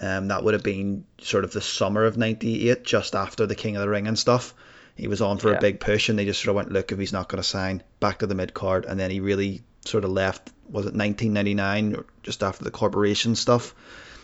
Um, 0.00 0.28
that 0.28 0.42
would 0.44 0.54
have 0.54 0.62
been 0.62 1.04
sort 1.20 1.44
of 1.44 1.52
the 1.52 1.60
summer 1.60 2.04
of 2.04 2.16
'98, 2.16 2.82
just 2.84 3.14
after 3.14 3.46
the 3.46 3.54
King 3.54 3.76
of 3.76 3.82
the 3.82 3.88
Ring 3.88 4.06
and 4.06 4.18
stuff. 4.18 4.54
He 4.96 5.08
was 5.08 5.20
on 5.20 5.38
for 5.38 5.50
Yeah. 5.52 5.58
a 5.58 5.60
big 5.60 5.78
push, 5.80 6.08
and 6.08 6.18
they 6.18 6.24
just 6.24 6.40
sort 6.42 6.50
of 6.50 6.56
went, 6.56 6.72
look, 6.72 6.90
if 6.90 6.98
he's 6.98 7.12
not 7.12 7.28
going 7.28 7.42
to 7.42 7.48
sign, 7.48 7.82
back 8.00 8.18
to 8.20 8.26
the 8.26 8.34
mid 8.34 8.54
card, 8.54 8.84
and 8.86 8.98
then 8.98 9.10
he 9.10 9.20
really 9.20 9.62
sort 9.84 10.04
of 10.04 10.10
left. 10.10 10.50
Was 10.70 10.86
it 10.86 10.94
1999, 10.94 11.94
or 11.96 12.06
just 12.22 12.42
after 12.42 12.64
the 12.64 12.70
corporation 12.70 13.34
stuff? 13.36 13.74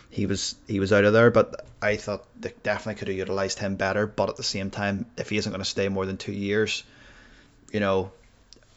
He 0.09 0.25
was 0.25 0.55
he 0.67 0.79
was 0.79 0.91
out 0.93 1.05
of 1.05 1.13
there, 1.13 1.31
but 1.31 1.65
I 1.81 1.95
thought 1.95 2.25
they 2.39 2.53
definitely 2.63 2.99
could 2.99 3.07
have 3.07 3.17
utilized 3.17 3.59
him 3.59 3.75
better. 3.75 4.05
But 4.07 4.29
at 4.29 4.35
the 4.35 4.43
same 4.43 4.69
time, 4.71 5.05
if 5.17 5.29
he 5.29 5.37
isn't 5.37 5.51
going 5.51 5.63
to 5.63 5.69
stay 5.69 5.89
more 5.89 6.05
than 6.05 6.17
two 6.17 6.33
years, 6.33 6.83
you 7.71 7.79
know, 7.79 8.11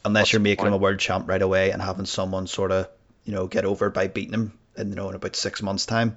unless 0.04 0.22
What's 0.24 0.32
you're 0.34 0.40
making 0.40 0.66
him 0.66 0.72
a 0.72 0.76
point? 0.76 0.82
world 0.82 0.98
champ 0.98 1.28
right 1.28 1.42
away 1.42 1.72
and 1.72 1.82
having 1.82 2.06
someone 2.06 2.46
sort 2.46 2.72
of 2.72 2.88
you 3.24 3.32
know 3.34 3.46
get 3.48 3.64
over 3.64 3.90
by 3.90 4.06
beating 4.06 4.32
him 4.34 4.52
in 4.78 4.90
you 4.90 4.94
know 4.96 5.08
in 5.10 5.14
about 5.14 5.36
six 5.36 5.60
months 5.62 5.84
time, 5.86 6.14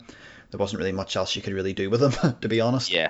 there 0.52 0.58
wasn't 0.60 0.80
really 0.80 0.92
much 0.94 1.16
else 1.16 1.36
you 1.36 1.42
could 1.42 1.54
really 1.54 1.74
do 1.74 1.90
with 1.90 2.02
him, 2.04 2.36
to 2.42 2.48
be 2.48 2.62
honest. 2.62 2.90
Yeah. 2.92 3.10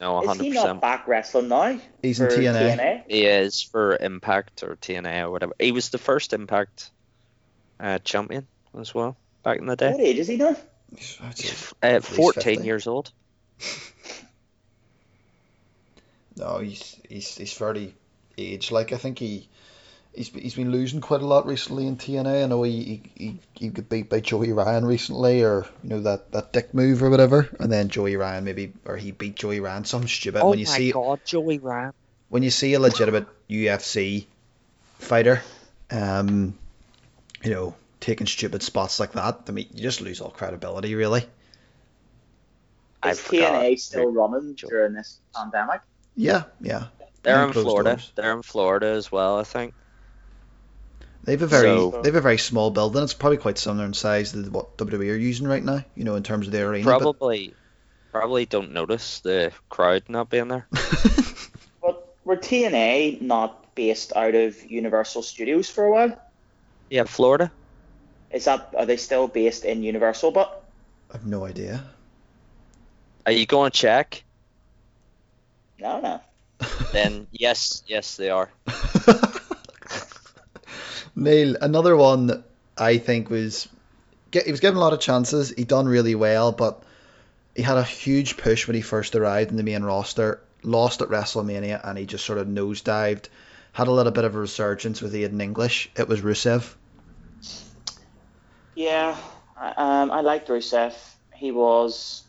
No, 0.00 0.20
100%. 0.20 0.34
Is 0.34 0.40
he 0.40 0.50
not 0.50 0.80
back 0.80 1.06
wrestling 1.08 1.48
now? 1.48 1.78
He's 2.02 2.20
in 2.20 2.28
for 2.28 2.36
TNA. 2.36 3.02
He 3.08 3.24
is 3.26 3.62
for 3.62 3.96
Impact 3.96 4.62
or 4.62 4.76
TNA 4.76 5.22
or 5.22 5.30
whatever. 5.30 5.54
He 5.58 5.72
was 5.72 5.90
the 5.90 5.98
first 5.98 6.32
Impact 6.32 6.90
uh, 7.80 7.98
champion 8.00 8.46
as 8.78 8.94
well 8.94 9.16
back 9.42 9.58
in 9.58 9.66
the 9.66 9.76
day. 9.76 9.90
What 9.92 10.00
age 10.00 10.18
is 10.18 10.28
he 10.28 10.36
now? 10.36 10.56
He's- 10.94 11.18
He's 11.36 11.72
uh, 11.82 12.00
14 12.00 12.42
50. 12.56 12.64
years 12.66 12.86
old. 12.86 13.12
No, 16.36 16.58
he's 16.58 16.96
he's 17.08 17.36
he's 17.36 17.52
fairly 17.52 17.94
aged. 18.36 18.72
Like 18.72 18.92
I 18.92 18.96
think 18.96 19.18
he 19.20 19.48
he's 20.14 20.28
he's 20.28 20.54
been 20.54 20.70
losing 20.70 21.00
quite 21.00 21.20
a 21.20 21.26
lot 21.26 21.46
recently 21.46 21.86
in 21.86 21.96
TNA. 21.96 22.44
I 22.44 22.46
know 22.46 22.62
he 22.62 22.82
he, 22.82 23.02
he, 23.14 23.38
he 23.54 23.68
got 23.68 23.88
beat 23.88 24.08
by 24.08 24.20
Joey 24.20 24.52
Ryan 24.52 24.84
recently, 24.84 25.42
or 25.42 25.66
you 25.82 25.90
know 25.90 26.00
that 26.00 26.32
that 26.32 26.52
dick 26.52 26.74
move 26.74 27.02
or 27.02 27.10
whatever, 27.10 27.48
and 27.60 27.70
then 27.70 27.88
Joey 27.88 28.16
Ryan 28.16 28.44
maybe 28.44 28.72
or 28.84 28.96
he 28.96 29.12
beat 29.12 29.36
Joey 29.36 29.60
Ryan 29.60 29.84
some 29.84 30.06
stupid. 30.08 30.40
oh 30.42 30.50
when 30.50 30.58
you 30.58 30.66
my 30.66 30.72
see 30.72 30.92
god, 30.92 31.20
Joey 31.24 31.58
Ryan. 31.58 31.92
when 32.28 32.42
you 32.42 32.50
see 32.50 32.74
a 32.74 32.80
legitimate 32.80 33.26
UFC 33.48 34.26
fighter, 34.98 35.42
um, 35.90 36.56
you 37.42 37.50
know 37.50 37.74
taking 38.00 38.26
stupid 38.26 38.62
spots 38.62 39.00
like 39.00 39.12
that, 39.12 39.42
I 39.48 39.52
mean 39.52 39.68
you 39.74 39.82
just 39.82 40.00
lose 40.00 40.20
all 40.20 40.30
credibility 40.30 40.94
really. 40.94 41.24
I 43.02 43.10
Is 43.10 43.20
forgot. 43.20 43.62
TNA 43.62 43.78
still 43.80 44.12
running 44.12 44.54
during 44.54 44.94
this 44.94 45.20
pandemic? 45.34 45.82
Yeah, 46.16 46.44
yeah. 46.60 46.86
They're 47.22 47.46
in 47.46 47.52
Florida. 47.52 47.90
doors. 47.90 48.12
They're 48.14 48.32
in 48.32 48.42
Florida 48.42 48.86
as 48.86 49.12
well, 49.12 49.38
I 49.38 49.44
think. 49.44 49.74
They've 51.24 51.40
a 51.40 51.46
very 51.46 51.68
So- 51.68 52.00
they've 52.02 52.14
a 52.14 52.20
very 52.20 52.38
small 52.38 52.70
building. 52.70 53.02
It's 53.02 53.14
probably 53.14 53.38
quite 53.38 53.58
similar 53.58 53.84
in 53.86 53.94
size 53.94 54.32
to 54.32 54.42
what 54.50 54.76
WWE 54.76 55.10
are 55.12 55.16
using 55.16 55.46
right 55.48 55.64
now. 55.64 55.84
You 55.94 56.04
know, 56.04 56.14
in 56.16 56.22
terms 56.22 56.46
of 56.46 56.52
their 56.52 56.68
arena. 56.68 56.84
but- 56.84 56.98
Probably, 57.00 57.54
probably 58.12 58.46
don't 58.46 58.72
notice 58.72 59.20
the 59.20 59.52
crowd 59.68 60.04
not 60.08 60.30
being 60.30 60.48
there. 60.48 60.66
But 61.82 62.14
were 62.24 62.36
TNA 62.36 63.20
not 63.20 63.74
based 63.74 64.12
out 64.16 64.34
of 64.34 64.62
Universal 64.70 65.22
Studios 65.22 65.68
for 65.68 65.84
a 65.84 65.90
while? 65.90 66.20
Yeah, 66.90 67.04
Florida. 67.04 67.50
Is 68.30 68.44
that 68.46 68.74
are 68.76 68.86
they 68.86 68.96
still 68.96 69.28
based 69.28 69.64
in 69.64 69.82
Universal? 69.82 70.30
But 70.32 70.62
I've 71.12 71.26
no 71.26 71.44
idea. 71.44 71.84
Are 73.26 73.32
you 73.32 73.46
going 73.46 73.70
to 73.70 73.76
check? 73.78 74.22
no, 75.78 76.00
no. 76.00 76.20
Then 76.92 77.26
yes, 77.32 77.82
yes 77.86 78.16
they 78.16 78.30
are. 78.30 78.50
Neil, 81.16 81.56
another 81.60 81.96
one 81.96 82.26
that 82.26 82.42
I 82.76 82.98
think 82.98 83.30
was 83.30 83.68
he 84.32 84.50
was 84.50 84.60
given 84.60 84.76
a 84.76 84.80
lot 84.80 84.92
of 84.92 85.00
chances. 85.00 85.50
He 85.50 85.64
done 85.64 85.86
really 85.86 86.14
well, 86.14 86.50
but 86.50 86.82
he 87.54 87.62
had 87.62 87.76
a 87.76 87.84
huge 87.84 88.36
push 88.36 88.66
when 88.66 88.74
he 88.74 88.82
first 88.82 89.14
arrived 89.14 89.50
in 89.50 89.56
the 89.56 89.62
main 89.62 89.84
roster. 89.84 90.40
Lost 90.64 91.02
at 91.02 91.08
WrestleMania, 91.08 91.80
and 91.84 91.98
he 91.98 92.06
just 92.06 92.24
sort 92.24 92.38
of 92.38 92.46
nosedived. 92.48 93.28
Had 93.72 93.86
a 93.86 93.92
little 93.92 94.12
bit 94.12 94.24
of 94.24 94.34
a 94.34 94.38
resurgence 94.38 95.02
with 95.02 95.12
Aiden 95.12 95.40
English. 95.42 95.90
It 95.96 96.08
was 96.08 96.22
Rusev. 96.22 96.74
Yeah, 98.74 99.16
I- 99.56 99.74
um, 99.76 100.10
I 100.10 100.20
liked 100.22 100.48
Rusev. 100.48 100.94
He 101.34 101.52
was 101.52 102.22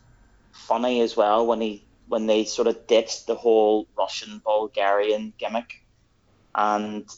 funny 0.52 1.00
as 1.00 1.16
well 1.16 1.46
when 1.46 1.60
he 1.60 1.82
when 2.08 2.26
they 2.26 2.44
sort 2.44 2.68
of 2.68 2.86
ditched 2.86 3.26
the 3.26 3.34
whole 3.34 3.88
Russian 3.98 4.40
Bulgarian 4.44 5.32
gimmick, 5.38 5.82
and 6.54 7.08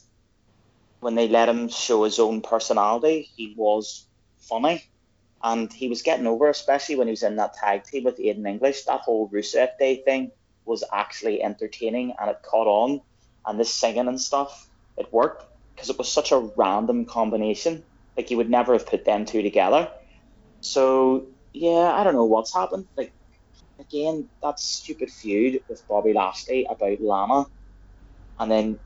when 1.00 1.14
they 1.14 1.28
let 1.28 1.48
him 1.48 1.68
show 1.68 2.04
his 2.04 2.18
own 2.18 2.40
personality, 2.40 3.28
he 3.36 3.54
was 3.56 4.06
funny, 4.38 4.82
and 5.42 5.72
he 5.72 5.88
was 5.88 6.02
getting 6.02 6.26
over, 6.26 6.48
especially 6.48 6.96
when 6.96 7.06
he 7.06 7.12
was 7.12 7.22
in 7.22 7.36
that 7.36 7.54
tag 7.54 7.84
team 7.84 8.04
with 8.04 8.18
Aiden 8.18 8.48
English. 8.48 8.84
That 8.84 9.00
whole 9.00 9.28
Rusev 9.28 9.70
Day 9.78 10.02
thing 10.04 10.32
was 10.64 10.84
actually 10.92 11.42
entertaining, 11.42 12.14
and 12.20 12.30
it 12.30 12.42
caught 12.42 12.66
on, 12.66 13.00
and 13.46 13.58
the 13.58 13.64
singing 13.64 14.08
and 14.08 14.20
stuff, 14.20 14.68
it 14.96 15.12
worked 15.12 15.44
because 15.74 15.90
it 15.90 15.98
was 15.98 16.10
such 16.10 16.32
a 16.32 16.50
random 16.56 17.04
combination. 17.06 17.84
Like 18.16 18.30
you 18.30 18.36
would 18.38 18.50
never 18.50 18.72
have 18.72 18.86
put 18.86 19.04
them 19.04 19.24
two 19.24 19.42
together. 19.42 19.88
So 20.60 21.28
yeah, 21.52 21.92
I 21.92 22.02
don't 22.02 22.14
know 22.14 22.24
what's 22.24 22.52
happened. 22.52 22.86
Like 22.96 23.14
again, 23.78 24.28
that 24.42 24.58
stupid 24.58 25.10
feud 25.10 25.62
with 25.68 25.86
Bobby 25.88 26.12
Lashley 26.12 26.66
about 26.68 27.00
Lana, 27.00 27.46
and 28.40 28.50
then 28.50 28.80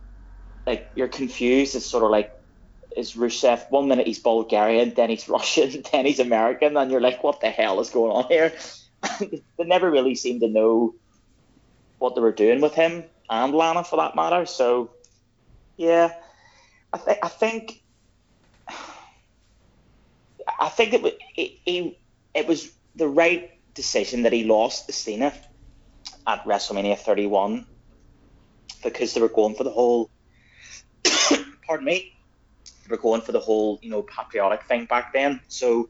like 0.67 0.91
you're 0.95 1.09
confused. 1.09 1.75
It's 1.75 1.87
sort 1.87 2.05
of 2.05 2.11
like 2.11 2.31
is 2.97 3.15
Rusev 3.15 3.71
one 3.71 3.89
minute 3.89 4.07
he's 4.07 4.19
Bulgarian, 4.19 4.93
then 4.95 5.11
he's 5.11 5.29
Russian, 5.37 5.83
then 5.93 6.07
he's 6.07 6.21
American, 6.21 6.77
and 6.77 6.91
you're 6.91 7.01
like, 7.01 7.23
what 7.23 7.41
the 7.41 7.51
hell 7.51 7.81
is 7.81 7.91
going 7.91 8.13
on 8.13 8.29
here? 8.29 8.53
they 9.21 9.65
never 9.65 9.91
really 9.91 10.15
seemed 10.15 10.43
to 10.43 10.49
know 10.49 10.95
what 11.99 12.15
they 12.15 12.21
were 12.21 12.33
doing 12.33 12.61
with 12.61 12.75
him 12.75 13.05
and 13.31 13.55
Lana 13.55 13.85
for 13.85 13.97
that 13.97 14.17
matter. 14.17 14.47
So 14.47 14.91
yeah, 15.77 16.13
I 16.93 16.99
think 16.99 17.19
I 17.23 17.29
think 17.29 17.83
I 20.61 20.69
think 20.69 20.95
it, 20.95 21.53
it, 21.67 21.97
it 22.35 22.47
was 22.47 22.71
the 22.95 23.09
right 23.09 23.51
decision 23.75 24.23
that 24.23 24.33
he 24.33 24.45
lost 24.45 24.87
to 24.87 24.93
Cena 24.93 25.33
at 26.27 26.45
WrestleMania 26.45 26.99
31 26.99 27.67
because 28.83 29.15
they 29.15 29.21
were 29.21 29.29
going 29.29 29.55
for 29.55 29.65
the 29.65 29.71
whole, 29.71 30.11
pardon 31.73 31.87
me, 31.87 32.13
were 32.91 32.99
going 32.99 33.23
for 33.23 33.33
the 33.33 33.41
whole, 33.41 33.79
you 33.81 33.89
know, 33.89 34.03
patriotic 34.03 34.65
thing 34.65 34.85
back 34.85 35.15
then. 35.15 35.41
So, 35.49 35.89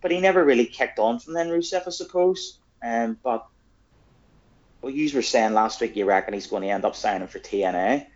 but 0.00 0.12
he 0.12 0.20
never 0.20 0.44
really 0.44 0.66
kicked 0.66 1.00
on 1.00 1.18
from 1.18 1.34
then, 1.34 1.48
Rusev, 1.48 1.82
I 1.84 1.90
suppose. 1.90 2.60
Um, 2.80 3.18
but 3.20 3.44
well, 4.80 4.92
you 4.92 5.12
were 5.12 5.22
saying 5.22 5.52
last 5.52 5.80
week 5.80 5.96
you 5.96 6.04
reckon 6.04 6.32
he's 6.32 6.46
going 6.46 6.62
to 6.62 6.68
end 6.68 6.84
up 6.84 6.94
signing 6.94 7.26
for 7.26 7.40
TNA. 7.40 8.06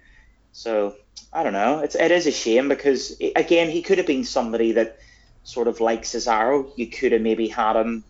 So 0.53 0.95
I 1.33 1.43
don't 1.43 1.53
know. 1.53 1.81
It's 1.81 1.97
it 1.97 2.13
is 2.13 2.29
a 2.29 2.31
shame 2.31 2.69
because 2.69 3.17
i 3.21 3.33
again 3.35 3.69
he 3.69 3.83
could 3.83 3.99
have 3.99 4.07
been 4.07 4.23
somebody 4.23 4.71
that 4.73 5.01
sort 5.43 5.67
of 5.67 5.81
like 5.81 6.05
Cesaro. 6.05 6.71
You 6.77 6.87
could 6.87 7.11
have 7.11 7.23
maybe 7.23 7.49
had 7.49 7.75
him 7.75 8.05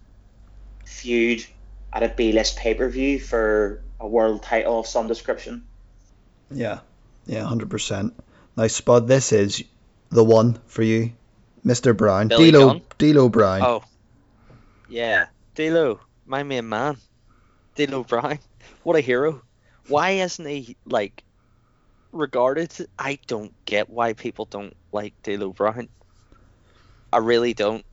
feud 0.85 1.47
at 1.91 2.03
a 2.03 2.11
B 2.11 2.32
list 2.32 2.59
pay 2.59 2.74
per 2.74 2.91
view 2.91 3.18
for 3.18 3.82
a 3.99 4.07
world 4.07 4.43
title 4.43 4.78
of 4.80 4.87
some 4.87 5.09
description. 5.09 5.64
Yeah, 6.51 6.80
yeah, 7.24 7.45
hundred 7.45 7.70
percent. 7.70 8.12
Now, 8.57 8.66
Spud, 8.68 9.09
this 9.09 9.32
is 9.32 9.64
the 10.11 10.22
one 10.22 10.59
for 10.66 10.82
you, 10.82 11.12
Mister 11.64 11.92
Brown, 11.92 12.28
Billy 12.28 12.50
D'Lo, 12.50 12.68
Gunn? 12.68 12.82
D'Lo 12.98 13.28
Brown. 13.28 13.62
Oh, 13.62 13.84
yeah, 14.88 15.26
D'Lo, 15.57 16.00
my 16.24 16.42
main 16.44 16.68
man, 16.68 16.96
D'Lo 17.74 18.05
Brown. 18.05 18.38
What 18.82 18.96
a 18.96 19.00
hero! 19.00 19.42
Why 19.88 20.11
isn't 20.11 20.46
he 20.46 20.76
like 20.84 21.22
regarded? 22.12 22.72
I 22.98 23.18
don't 23.26 23.52
get 23.64 23.90
why 23.90 24.12
people 24.12 24.44
don't 24.44 24.76
like 24.92 25.14
D'Lo 25.22 25.52
Brown. 25.52 25.88
I 27.12 27.18
really 27.18 27.55
don't. 27.55 27.84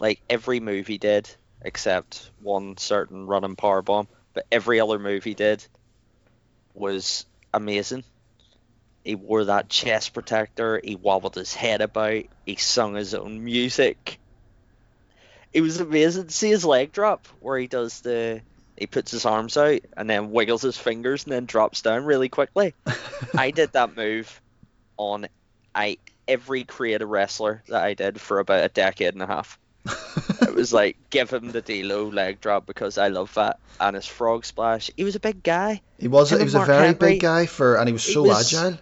Like 0.00 0.20
every 0.28 0.60
move 0.60 0.86
he 0.86 0.98
did, 0.98 1.30
except 1.62 2.30
one 2.40 2.76
certain 2.76 3.26
running 3.26 3.56
power 3.56 3.80
bomb, 3.80 4.08
but 4.32 4.46
every 4.50 4.80
other 4.80 4.98
move 4.98 5.24
he 5.24 5.34
did 5.34 5.64
was 6.74 7.26
amazing. 7.52 8.04
He 9.04 9.14
wore 9.14 9.44
that 9.44 9.68
chest 9.68 10.14
protector. 10.14 10.80
He 10.82 10.96
wobbled 10.96 11.34
his 11.34 11.54
head 11.54 11.80
about. 11.82 12.24
He 12.46 12.56
sung 12.56 12.94
his 12.94 13.14
own 13.14 13.44
music. 13.44 14.18
It 15.52 15.60
was 15.60 15.78
amazing. 15.78 16.26
To 16.28 16.32
see 16.34 16.48
his 16.50 16.64
leg 16.64 16.90
drop 16.92 17.26
where 17.40 17.58
he 17.58 17.66
does 17.66 18.00
the 18.00 18.40
he 18.76 18.86
puts 18.88 19.12
his 19.12 19.24
arms 19.24 19.56
out 19.56 19.80
and 19.96 20.10
then 20.10 20.32
wiggles 20.32 20.62
his 20.62 20.76
fingers 20.76 21.24
and 21.24 21.32
then 21.32 21.44
drops 21.46 21.82
down 21.82 22.04
really 22.04 22.28
quickly. 22.28 22.74
I 23.36 23.52
did 23.52 23.72
that 23.72 23.96
move 23.96 24.40
on 24.96 25.26
I 25.74 25.98
every 26.26 26.64
creative 26.64 27.08
wrestler 27.08 27.62
that 27.68 27.84
I 27.84 27.94
did 27.94 28.20
for 28.20 28.40
about 28.40 28.64
a 28.64 28.68
decade 28.68 29.12
and 29.14 29.22
a 29.22 29.26
half. 29.26 29.58
it 30.40 30.54
was 30.54 30.72
like 30.72 30.96
give 31.10 31.30
him 31.32 31.52
the 31.52 31.60
D'Lo 31.60 32.08
leg 32.08 32.40
drop 32.40 32.66
because 32.66 32.98
I 32.98 33.08
love 33.08 33.32
that 33.34 33.60
and 33.78 33.94
his 33.94 34.06
frog 34.06 34.44
splash. 34.44 34.90
He 34.96 35.04
was 35.04 35.14
a 35.14 35.20
big 35.20 35.42
guy. 35.42 35.80
He 36.00 36.08
was 36.08 36.32
Him 36.32 36.38
he 36.38 36.44
was 36.44 36.54
a 36.56 36.64
very 36.64 36.86
Henry, 36.86 36.98
big 36.98 37.20
guy 37.20 37.46
for 37.46 37.76
and 37.76 37.86
he 37.88 37.92
was 37.92 38.04
he 38.04 38.14
so 38.14 38.22
was- 38.24 38.52
agile. 38.52 38.78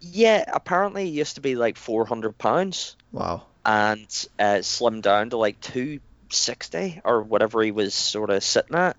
Yeah, 0.00 0.44
apparently 0.52 1.04
he 1.06 1.10
used 1.18 1.36
to 1.36 1.40
be 1.40 1.54
like 1.56 1.76
400 1.76 2.36
pounds 2.38 2.96
Wow. 3.12 3.42
and 3.64 4.06
uh, 4.38 4.58
slimmed 4.62 5.02
down 5.02 5.30
to 5.30 5.36
like 5.36 5.60
260 5.60 7.00
or 7.04 7.22
whatever 7.22 7.62
he 7.62 7.70
was 7.72 7.94
sort 7.94 8.30
of 8.30 8.42
sitting 8.44 8.76
at. 8.76 8.96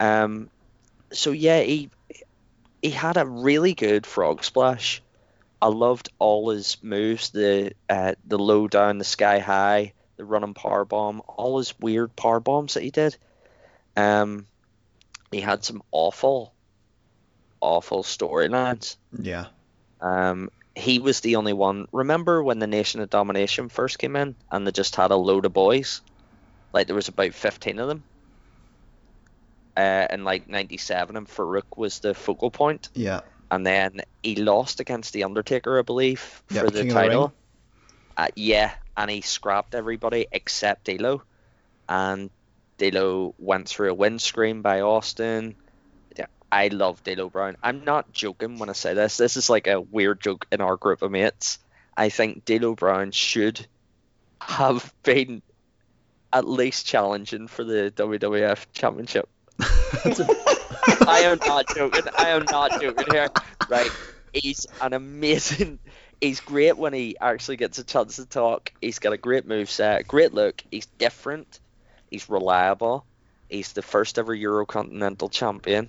Um, 0.00 0.50
so 1.12 1.30
yeah, 1.32 1.60
he 1.60 1.90
he 2.82 2.90
had 2.90 3.16
a 3.16 3.26
really 3.26 3.74
good 3.74 4.06
frog 4.06 4.44
splash. 4.44 5.02
I 5.62 5.68
loved 5.68 6.10
all 6.18 6.50
his 6.50 6.76
moves, 6.82 7.30
the 7.30 7.72
uh, 7.88 8.14
the 8.26 8.38
low 8.38 8.68
down, 8.68 8.98
the 8.98 9.04
sky 9.04 9.38
high, 9.38 9.92
the 10.16 10.24
running 10.24 10.54
power 10.54 10.84
bomb, 10.84 11.22
all 11.26 11.58
his 11.58 11.78
weird 11.80 12.14
power 12.16 12.40
bombs 12.40 12.74
that 12.74 12.82
he 12.82 12.90
did. 12.90 13.16
Um, 13.96 14.46
he 15.30 15.40
had 15.40 15.64
some 15.64 15.82
awful, 15.92 16.52
awful 17.60 18.02
storylines. 18.02 18.96
Yeah. 19.18 19.46
Um, 20.06 20.50
he 20.74 20.98
was 20.98 21.20
the 21.20 21.36
only 21.36 21.52
one. 21.52 21.86
Remember 21.92 22.42
when 22.42 22.58
the 22.58 22.66
Nation 22.66 23.00
of 23.00 23.10
Domination 23.10 23.68
first 23.68 23.98
came 23.98 24.14
in 24.14 24.36
and 24.52 24.66
they 24.66 24.72
just 24.72 24.94
had 24.96 25.10
a 25.10 25.16
load 25.16 25.44
of 25.46 25.52
boys? 25.52 26.00
Like 26.72 26.86
there 26.86 26.96
was 26.96 27.08
about 27.08 27.32
15 27.34 27.78
of 27.78 27.88
them. 27.88 28.02
Uh, 29.76 30.06
in 30.10 30.24
like 30.24 30.48
97 30.48 31.16
and 31.16 31.28
Farouk 31.28 31.76
was 31.76 31.98
the 32.00 32.14
focal 32.14 32.50
point. 32.50 32.88
Yeah. 32.94 33.20
And 33.50 33.66
then 33.66 34.00
he 34.22 34.36
lost 34.36 34.80
against 34.80 35.12
The 35.12 35.24
Undertaker, 35.24 35.78
I 35.78 35.82
believe, 35.82 36.42
Yeah, 36.50 36.62
for 36.62 36.70
the 36.70 36.80
King 36.80 36.88
the 36.88 36.94
title. 36.94 37.22
Ring. 37.22 37.32
uh, 38.16 38.28
yeah, 38.34 38.72
and 38.96 39.10
he 39.10 39.20
scrapped 39.20 39.74
everybody 39.74 40.26
except 40.32 40.84
D'Lo. 40.84 41.22
And 41.88 42.30
D'Lo 42.78 43.34
went 43.38 43.68
through 43.68 43.90
a 43.90 43.94
windscreen 43.94 44.62
by 44.62 44.80
Austin. 44.80 45.56
I 46.50 46.68
love 46.68 47.02
D'Lo 47.02 47.28
Brown. 47.28 47.56
I'm 47.62 47.84
not 47.84 48.12
joking 48.12 48.58
when 48.58 48.68
I 48.68 48.72
say 48.72 48.94
this. 48.94 49.16
This 49.16 49.36
is 49.36 49.50
like 49.50 49.66
a 49.66 49.80
weird 49.80 50.20
joke 50.20 50.46
in 50.52 50.60
our 50.60 50.76
group 50.76 51.02
of 51.02 51.10
mates. 51.10 51.58
I 51.96 52.08
think 52.08 52.44
D'Lo 52.44 52.74
Brown 52.74 53.10
should 53.10 53.66
have 54.40 54.92
been 55.02 55.42
at 56.32 56.46
least 56.46 56.86
challenging 56.86 57.48
for 57.48 57.64
the 57.64 57.92
WWF 57.96 58.66
Championship. 58.72 59.28
I 59.60 61.20
am 61.24 61.38
not 61.46 61.66
joking. 61.74 62.02
I 62.18 62.30
am 62.30 62.44
not 62.50 62.80
joking 62.80 63.06
here. 63.10 63.28
Right. 63.68 63.90
He's 64.32 64.66
an 64.80 64.92
amazing. 64.92 65.78
He's 66.20 66.40
great 66.40 66.76
when 66.76 66.92
he 66.92 67.16
actually 67.20 67.56
gets 67.56 67.78
a 67.78 67.84
chance 67.84 68.16
to 68.16 68.26
talk. 68.26 68.72
He's 68.80 68.98
got 68.98 69.12
a 69.12 69.18
great 69.18 69.46
move 69.46 69.70
set, 69.70 70.06
great 70.06 70.32
look. 70.34 70.62
He's 70.70 70.86
different. 70.98 71.60
He's 72.10 72.28
reliable. 72.28 73.04
He's 73.48 73.72
the 73.72 73.82
first 73.82 74.18
ever 74.18 74.36
Eurocontinental 74.36 75.30
champion. 75.30 75.88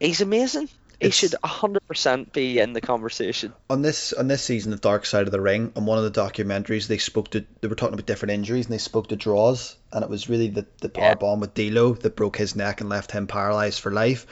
He's 0.00 0.20
amazing. 0.20 0.68
He 0.98 1.06
It's- 1.06 1.14
should 1.14 1.34
100% 1.42 2.32
be 2.32 2.58
in 2.58 2.72
the 2.74 2.80
conversation. 2.80 3.52
on 3.70 3.80
this 3.82 4.12
on 4.12 4.28
this 4.28 4.42
season 4.42 4.72
of 4.74 4.80
Dark 4.82 5.06
Side 5.06 5.26
of 5.26 5.32
the 5.32 5.40
Ring, 5.40 5.72
on 5.76 5.86
one 5.86 5.96
of 5.98 6.04
the 6.04 6.20
documentaries, 6.20 6.88
they 6.88 6.98
spoke 6.98 7.30
to 7.30 7.44
they 7.60 7.68
were 7.68 7.74
talking 7.74 7.94
about 7.94 8.04
different 8.06 8.32
injuries 8.32 8.66
and 8.66 8.74
they 8.74 8.78
spoke 8.78 9.08
to 9.08 9.16
Droz, 9.16 9.76
and 9.92 10.02
it 10.04 10.10
was 10.10 10.28
really 10.28 10.48
the 10.48 10.66
the 10.80 10.88
power 10.90 11.04
Yeah. 11.04 11.14
bomb 11.14 11.40
with 11.40 11.54
D'Lo 11.54 11.94
that 11.94 12.16
broke 12.16 12.36
his 12.36 12.54
neck 12.56 12.80
and 12.82 12.90
left 12.90 13.12
him 13.12 13.26
paralyzed 13.26 13.80
for 13.80 13.90
life. 13.90 14.26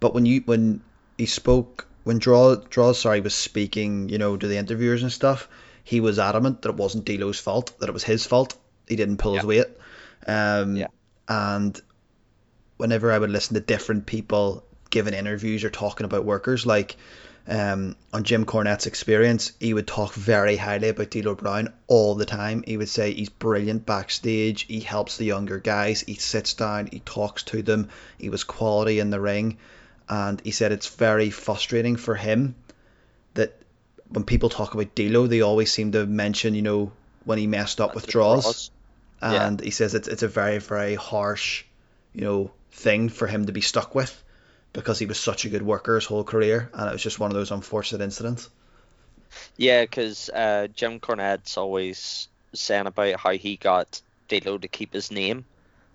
But 0.00 0.14
when 0.14 0.24
you 0.24 0.42
when 0.46 0.80
he 1.18 1.26
spoke 1.26 1.86
when 2.04 2.18
draw 2.18 2.54
Droz 2.54 2.98
sorry 2.98 3.20
was 3.20 3.34
speaking, 3.34 4.08
you 4.08 4.16
know, 4.18 4.36
to 4.36 4.46
the 4.46 4.56
interviewers 4.56 5.02
and 5.02 5.12
stuff, 5.12 5.48
he 5.84 6.00
was 6.00 6.18
adamant 6.18 6.62
that 6.62 6.70
it 6.70 6.76
wasn't 6.76 7.04
D'Lo's 7.04 7.38
fault, 7.40 7.78
that 7.80 7.88
it 7.90 7.92
was 7.92 8.04
his 8.04 8.24
fault. 8.26 8.54
He 8.88 8.96
didn't 8.96 9.18
pull 9.18 9.34
his 9.34 9.44
weight. 9.44 9.66
Um, 10.26 10.76
Yeah. 10.76 10.86
and 11.28 11.78
whenever 12.78 13.12
I 13.12 13.18
would 13.18 13.30
listen 13.30 13.54
to 13.54 13.60
different 13.60 14.06
people 14.06 14.64
giving 14.90 15.14
interviews 15.14 15.64
or 15.64 15.70
talking 15.70 16.04
about 16.04 16.24
workers, 16.24 16.66
like 16.66 16.96
um, 17.46 17.94
on 18.12 18.24
Jim 18.24 18.46
Cornette's 18.46 18.86
experience, 18.86 19.52
he 19.60 19.74
would 19.74 19.86
talk 19.86 20.14
very 20.14 20.56
highly 20.56 20.88
about 20.88 21.10
D'Lo 21.10 21.34
Brown 21.34 21.72
all 21.88 22.14
the 22.14 22.24
time. 22.24 22.64
He 22.66 22.76
would 22.76 22.88
say 22.88 23.12
he's 23.12 23.28
brilliant 23.28 23.84
backstage. 23.84 24.62
He 24.62 24.80
helps 24.80 25.18
the 25.18 25.26
younger 25.26 25.58
guys. 25.58 26.00
He 26.00 26.14
sits 26.14 26.54
down. 26.54 26.86
He 26.86 27.00
talks 27.00 27.42
to 27.44 27.60
them. 27.62 27.90
He 28.18 28.30
was 28.30 28.44
quality 28.44 28.98
in 28.98 29.10
the 29.10 29.20
ring, 29.20 29.58
and 30.08 30.40
he 30.42 30.52
said 30.52 30.72
it's 30.72 30.88
very 30.88 31.30
frustrating 31.30 31.96
for 31.96 32.14
him 32.14 32.54
that 33.34 33.54
when 34.08 34.24
people 34.24 34.48
talk 34.48 34.72
about 34.74 34.94
D'Lo, 34.94 35.26
they 35.26 35.42
always 35.42 35.70
seem 35.72 35.92
to 35.92 36.06
mention, 36.06 36.54
you 36.54 36.62
know, 36.62 36.92
when 37.24 37.38
he 37.38 37.46
messed 37.46 37.80
up 37.80 37.94
with 37.94 38.06
Droz 38.06 38.70
Yeah. 39.22 39.46
and 39.46 39.60
he 39.60 39.70
says 39.70 39.94
it's 39.94 40.08
it's 40.08 40.22
a 40.22 40.28
very 40.28 40.58
very 40.58 40.94
harsh, 40.94 41.64
you 42.14 42.22
know, 42.22 42.50
thing 42.72 43.08
for 43.10 43.26
him 43.26 43.46
to 43.46 43.52
be 43.52 43.60
stuck 43.60 43.94
with 43.94 44.22
because 44.74 44.98
he 44.98 45.06
was 45.06 45.18
such 45.18 45.46
a 45.46 45.48
good 45.48 45.62
worker 45.62 45.94
his 45.94 46.04
whole 46.04 46.24
career, 46.24 46.68
and 46.74 46.88
it 46.88 46.92
was 46.92 47.02
just 47.02 47.18
one 47.18 47.30
of 47.30 47.36
those 47.36 47.50
unfortunate 47.50 48.02
incidents. 48.02 48.50
Yeah, 49.56 49.82
because 49.82 50.28
uh, 50.28 50.68
Jim 50.74 51.00
Cornette's 51.00 51.56
always 51.56 52.28
saying 52.52 52.86
about 52.86 53.18
how 53.18 53.30
he 53.30 53.56
got 53.56 54.02
D'Lo 54.28 54.58
to 54.58 54.68
keep 54.68 54.92
his 54.92 55.10
name 55.10 55.44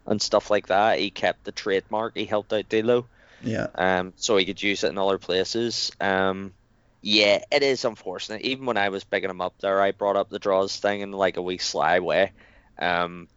and 0.07 0.21
stuff 0.21 0.49
like 0.49 0.67
that. 0.67 0.99
He 0.99 1.11
kept 1.11 1.43
the 1.43 1.51
trademark. 1.51 2.17
He 2.17 2.25
helped 2.25 2.51
out 2.51 2.69
D'Lo, 2.69 3.05
Yeah, 3.43 3.67
um, 3.75 4.13
so 4.15 4.37
he 4.37 4.45
could 4.45 4.63
use 4.63 4.83
it 4.83 4.89
in 4.89 4.97
other 4.97 5.17
places. 5.17 5.91
Um, 5.99 6.53
yeah, 7.01 7.43
it 7.51 7.63
is 7.63 7.85
unfortunate. 7.85 8.41
Even 8.41 8.65
when 8.65 8.77
I 8.77 8.89
was 8.89 9.03
bigging 9.03 9.29
him 9.29 9.41
up 9.41 9.53
there, 9.59 9.81
I 9.81 9.91
brought 9.91 10.17
up 10.17 10.29
the 10.29 10.39
Droz 10.39 10.75
thing 10.77 11.01
in 11.01 11.11
like 11.11 11.37
a 11.37 11.41
wee 11.41 11.57
sly 11.57 11.99
way. 11.99 12.31
Um, 12.77 13.27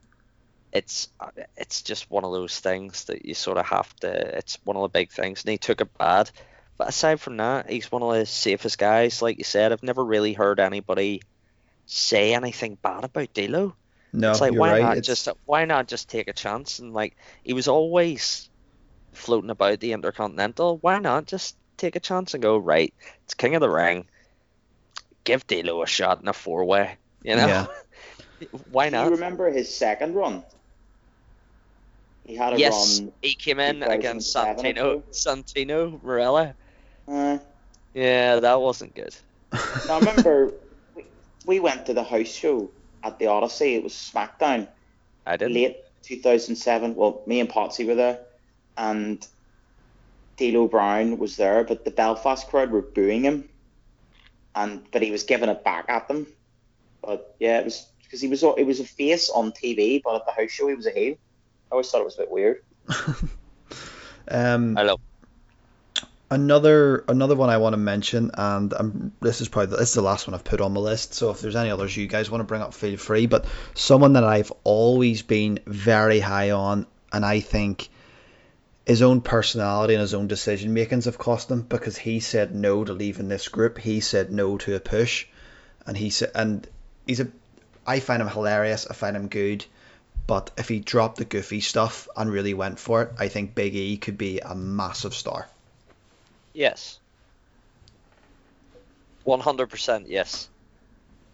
it's 0.73 1.09
uh, 1.21 1.31
it's 1.57 1.83
just 1.83 2.11
one 2.11 2.25
of 2.25 2.33
those 2.33 2.59
things 2.59 3.05
that 3.05 3.25
you 3.25 3.35
sort 3.35 3.59
of 3.59 3.67
have 3.67 3.95
to. 3.97 4.09
It's 4.37 4.59
one 4.65 4.77
of 4.77 4.83
the 4.83 4.89
big 4.89 5.11
things, 5.11 5.43
and 5.43 5.51
he 5.51 5.59
took 5.59 5.81
it 5.81 5.97
bad. 5.99 6.31
But 6.79 6.89
aside 6.89 7.21
from 7.21 7.37
that, 7.37 7.71
he's 7.71 7.93
one 7.93 8.03
of 8.03 8.13
the 8.13 8.27
safest 8.27 8.79
guys. 8.79 9.21
Like 9.21 9.39
you 9.39 9.45
said, 9.45 9.73
I've 9.73 9.83
never 9.83 10.05
really 10.05 10.33
heard 10.33 10.59
anybody 10.59 11.23
say 11.87 12.35
anything 12.35 12.79
bad 12.81 13.05
about 13.05 13.35
D'Lo. 13.35 13.75
no, 14.13 14.31
it's 14.31 14.41
like 14.41 14.55
why 14.55 14.73
right. 14.73 14.83
not 14.83 14.97
it's, 14.97 15.07
just 15.07 15.29
why 15.45 15.65
not 15.65 15.89
just 15.89 16.09
take 16.09 16.29
a 16.29 16.33
chance 16.33 16.79
and 16.79 16.95
like 16.95 17.17
he 17.43 17.53
was 17.53 17.69
always 17.69 18.49
floating 19.13 19.51
about 19.51 19.81
the 19.81 19.93
Intercontinental. 19.93 20.79
Why 20.79 20.99
not 20.99 21.27
just 21.27 21.57
take 21.77 21.97
a 21.97 22.01
chance 22.01 22.33
and 22.33 22.43
go 22.43 22.57
right? 22.57 22.95
It's 23.25 23.35
King 23.35 23.55
of 23.55 23.61
the 23.61 23.69
Ring. 23.69 24.07
Give 25.25 25.47
D'Lo 25.47 25.83
a 25.83 25.87
shot 25.87 26.23
in 26.23 26.29
a 26.29 26.33
four 26.33 26.65
way. 26.65 26.97
You 27.23 27.37
know, 27.37 27.47
Yeah. 27.47 27.67
why 28.71 28.89
not? 28.89 29.05
Do 29.05 29.11
you 29.11 29.17
remember 29.17 29.51
his 29.51 29.73
second 29.73 30.15
run? 30.15 30.43
He 32.25 32.35
had 32.37 32.55
a 32.55 32.59
Yes, 32.59 33.01
run. 33.01 33.13
he 33.23 33.35
came 33.35 33.59
in 33.61 33.83
against 33.83 34.35
Santino, 34.35 35.03
Santino 35.13 36.01
Marella. 36.03 36.55
Uh, 37.09 37.39
Yeah, 37.95 38.41
that 38.41 38.61
wasn't 38.61 38.95
good. 38.95 39.15
now 39.53 39.95
I 39.97 39.99
remember 39.99 40.53
we, 40.95 41.05
we 41.47 41.61
went 41.61 41.87
to 41.87 41.95
the 41.95 42.05
house 42.05 42.29
show 42.33 42.71
at 43.03 43.19
the 43.19 43.27
Odyssey. 43.27 43.75
It 43.75 43.83
was 43.83 43.93
SmackDown. 43.95 44.69
I 45.27 45.37
didn't. 45.37 45.55
late 45.55 45.77
2007. 46.03 46.95
Well, 46.95 47.23
me 47.27 47.41
and 47.41 47.49
Potsy 47.49 47.87
were 47.87 47.95
there, 47.95 48.21
and 48.77 49.27
D'Lo 50.37 50.69
Brown 50.69 51.19
was 51.19 51.37
there, 51.37 51.65
but 51.65 51.85
the 51.85 51.91
Belfast 51.91 52.49
crowd 52.49 52.71
were 52.71 52.83
booing 52.83 53.25
him, 53.25 53.49
and 54.55 54.87
but 54.93 55.03
he 55.03 55.11
was 55.11 55.25
giving 55.25 55.49
it 55.49 55.65
back 55.65 55.87
at 55.89 56.09
them. 56.09 56.27
But 57.03 57.35
yeah, 57.39 57.59
it 57.61 57.65
was 57.65 57.87
because 58.05 58.21
he 58.21 58.29
was 58.29 58.43
it 58.43 58.67
was 58.67 58.81
a 58.81 58.85
face 58.85 59.31
on 59.31 59.53
TV, 59.53 60.01
but 60.03 60.17
at 60.17 60.27
the 60.27 60.33
house 60.33 60.51
show 60.51 60.69
he 60.69 60.75
was 60.75 60.87
a 60.87 60.91
heel. 60.93 61.17
I 61.73 61.75
always 61.75 61.91
thought 61.91 62.03
it 62.03 62.05
was 62.05 62.17
a 62.17 62.19
bit 62.19 62.31
weird. 62.31 62.63
um, 64.29 64.77
I 64.77 64.83
love. 64.83 65.01
another 66.31 67.03
another 67.09 67.35
one 67.35 67.49
I 67.49 67.57
want 67.57 67.73
to 67.73 67.79
mention, 67.79 68.31
and 68.35 68.75
um, 68.75 69.13
this 69.23 69.41
is 69.41 69.49
probably 69.49 69.79
this 69.79 69.89
is 69.89 69.95
the 69.95 70.03
last 70.03 70.27
one 70.27 70.35
I've 70.35 70.45
put 70.45 70.61
on 70.61 70.75
my 70.75 70.81
list. 70.81 71.15
So 71.15 71.31
if 71.31 71.41
there's 71.41 71.57
any 71.57 71.71
others 71.71 71.97
you 71.97 72.07
guys 72.09 72.31
want 72.31 72.41
to 72.41 72.45
bring 72.45 72.61
up, 72.61 72.75
feel 72.75 72.99
free. 72.99 73.25
But 73.25 73.47
someone 73.73 74.13
that 74.13 74.25
I've 74.25 74.53
always 74.65 75.23
been 75.23 75.61
very 75.65 76.21
high 76.21 76.51
on, 76.51 76.87
and 77.11 77.25
I 77.25 77.41
think 77.41 77.89
his 78.85 79.01
own 79.01 79.23
personality 79.23 79.95
and 79.95 80.03
his 80.03 80.13
own 80.13 80.27
decision 80.27 80.75
makings 80.75 81.07
have 81.07 81.17
cost 81.17 81.51
him 81.51 81.63
because 81.63 81.97
he 81.97 82.21
said 82.21 82.55
no 82.55 82.85
to 82.85 82.93
leaving 82.93 83.29
this 83.29 83.49
group. 83.49 83.79
He 83.79 84.01
said 84.01 84.31
no 84.31 84.59
to 84.59 84.77
a 84.77 84.81
push, 84.81 85.25
and 85.87 85.97
he 85.97 86.11
said, 86.11 86.33
and 86.35 86.69
he's 87.07 87.21
a. 87.21 87.29
I 87.87 88.01
find 88.01 88.21
him 88.21 88.29
hilarious. 88.29 88.87
I 88.87 88.93
find 88.93 89.17
him 89.17 89.29
good, 89.29 89.65
But 90.27 90.51
if 90.57 90.69
he 90.69 90.79
dropped 90.79 91.19
the 91.19 91.25
goofy 91.25 91.61
stuff 91.61 92.09
and 92.17 92.31
really 92.31 92.55
went 92.55 92.79
for 92.79 93.03
it, 93.03 93.13
I 93.19 93.29
think 93.29 93.55
Big 93.55 93.75
E 93.75 93.97
could 93.97 94.17
be 94.17 94.39
a 94.39 94.55
massive 94.55 95.15
star. 95.15 95.49
Yes. 96.53 96.99
One 99.25 99.41
hundred 99.41 99.69
percent, 99.69 100.09
yes. 100.09 100.49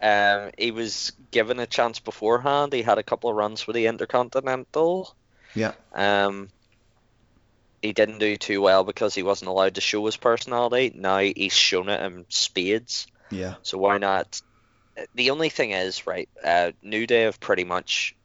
Um, 0.01 0.51
he 0.57 0.71
was 0.71 1.11
given 1.31 1.59
a 1.59 1.67
chance 1.67 1.99
beforehand. 1.99 2.71
He 2.73 2.81
had 2.81 2.97
a 2.97 3.03
couple 3.03 3.29
of 3.29 3.35
runs 3.35 3.61
for 3.61 3.73
the 3.73 3.87
Intercontinental. 3.87 5.13
Yeah. 5.55 5.73
Um, 5.93 6.49
he 7.81 7.93
didn't 7.93 8.19
do 8.19 8.37
too 8.37 8.61
well 8.61 8.83
because 8.83 9.13
he 9.15 9.23
wasn't 9.23 9.49
allowed 9.49 9.75
to 9.75 9.81
show 9.81 10.05
his 10.05 10.17
personality. 10.17 10.93
Now 10.95 11.19
he's 11.19 11.53
shown 11.53 11.89
it 11.89 12.01
in 12.01 12.25
spades. 12.29 13.07
Yeah. 13.29 13.55
So 13.61 13.77
why 13.77 13.97
not? 13.97 14.41
The 15.15 15.29
only 15.29 15.49
thing 15.49 15.71
is, 15.71 16.05
right? 16.07 16.29
Uh, 16.43 16.71
New 16.81 17.07
Day 17.07 17.23
have 17.23 17.39
pretty 17.39 17.63
much 17.63 18.15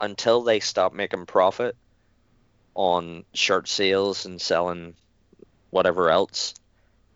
until 0.00 0.42
they 0.42 0.60
stop 0.60 0.92
making 0.92 1.26
profit 1.26 1.76
on 2.74 3.24
shirt 3.34 3.68
sales 3.68 4.26
and 4.26 4.40
selling 4.40 4.94
whatever 5.70 6.10
else. 6.10 6.54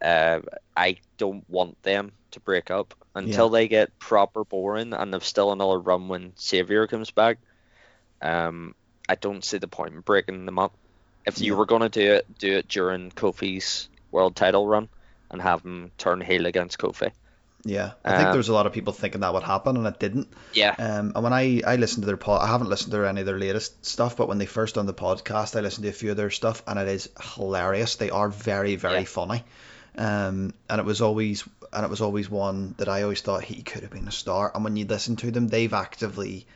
Uh, 0.03 0.41
I 0.77 0.99
don't 1.17 1.49
want 1.49 1.83
them 1.83 2.13
to 2.33 2.41
break 2.41 2.71
up 2.71 2.95
until 3.15 3.47
Yeah. 3.47 3.53
they 3.53 3.69
get 3.69 3.99
proper 3.99 4.45
boring 4.45 4.93
and 4.93 5.15
they've 5.15 5.25
still 5.25 5.53
another 5.53 5.79
run 5.79 6.09
when 6.09 6.33
Xavier 6.39 6.87
comes 6.87 7.11
back. 7.11 7.39
Um, 8.21 8.75
I 9.09 9.15
don't 9.15 9.45
see 9.45 9.59
the 9.59 9.69
point 9.69 9.95
in 9.95 10.01
breaking 10.01 10.47
them 10.47 10.59
up. 10.59 10.73
If 11.27 11.41
you 11.41 11.57
were 11.57 11.67
gonna 11.67 11.89
do 11.89 12.15
it, 12.15 12.39
do 12.39 12.57
it 12.59 12.69
during 12.69 13.11
Kofi's 13.11 13.89
world 14.11 14.37
title 14.37 14.67
run 14.67 14.89
and 15.31 15.41
have 15.41 15.63
him 15.63 15.91
turn 15.97 16.21
heel 16.21 16.47
against 16.47 16.79
Kofi. 16.79 17.13
Yeah. 17.65 17.93
I 18.05 18.11
think 18.17 18.27
Um, 18.27 18.33
there 18.33 18.39
was 18.39 18.49
a 18.51 18.53
lot 18.53 18.67
of 18.67 18.73
people 18.73 18.93
thinking 18.93 19.23
that 19.23 19.33
would 19.33 19.43
happen 19.43 19.77
and 19.79 19.87
it 19.87 19.99
didn't. 19.99 20.29
Yeah. 20.53 20.75
Um, 20.79 21.13
and 21.15 21.25
when 21.25 21.33
I, 21.33 21.63
I 21.67 21.77
listened 21.77 22.03
to 22.03 22.07
their 22.07 22.17
pod, 22.19 22.43
I 22.43 22.47
haven't 22.47 22.69
listened 22.69 22.93
to 22.93 23.09
any 23.09 23.21
of 23.21 23.27
their 23.27 23.39
latest 23.39 23.85
stuff, 23.87 24.17
but 24.17 24.29
when 24.29 24.39
they 24.39 24.47
first 24.47 24.77
on 24.77 24.87
the 24.87 24.93
podcast, 24.95 25.57
I 25.57 25.61
listened 25.61 25.85
to 25.85 25.89
a 25.89 25.93
few 25.93 26.11
of 26.11 26.17
their 26.19 26.31
stuff, 26.31 26.63
and 26.67 26.79
it 26.79 26.89
is 26.89 27.09
hilarious. 27.37 27.97
They 27.97 28.11
are 28.11 28.29
very, 28.29 28.77
very 28.77 29.01
Yeah. 29.01 29.05
funny. 29.05 29.45
Um, 29.97 30.53
and 30.69 30.79
it 30.81 30.85
was 30.85 31.01
always, 31.01 31.45
and 31.73 31.85
it 31.85 31.91
was 31.91 32.01
always 32.01 32.29
one 32.29 32.75
that 32.79 32.89
I 32.89 33.03
always 33.03 33.21
thought 33.23 33.45
he 33.45 33.63
could 33.63 33.83
have 33.83 33.93
been 33.93 34.09
a 34.09 34.13
star. 34.13 34.51
And 34.55 34.63
when 34.65 34.77
you 34.77 34.85
listen 34.85 35.17
to 35.17 35.31
them, 35.31 35.49
they've 35.49 35.73
actively 35.73 36.47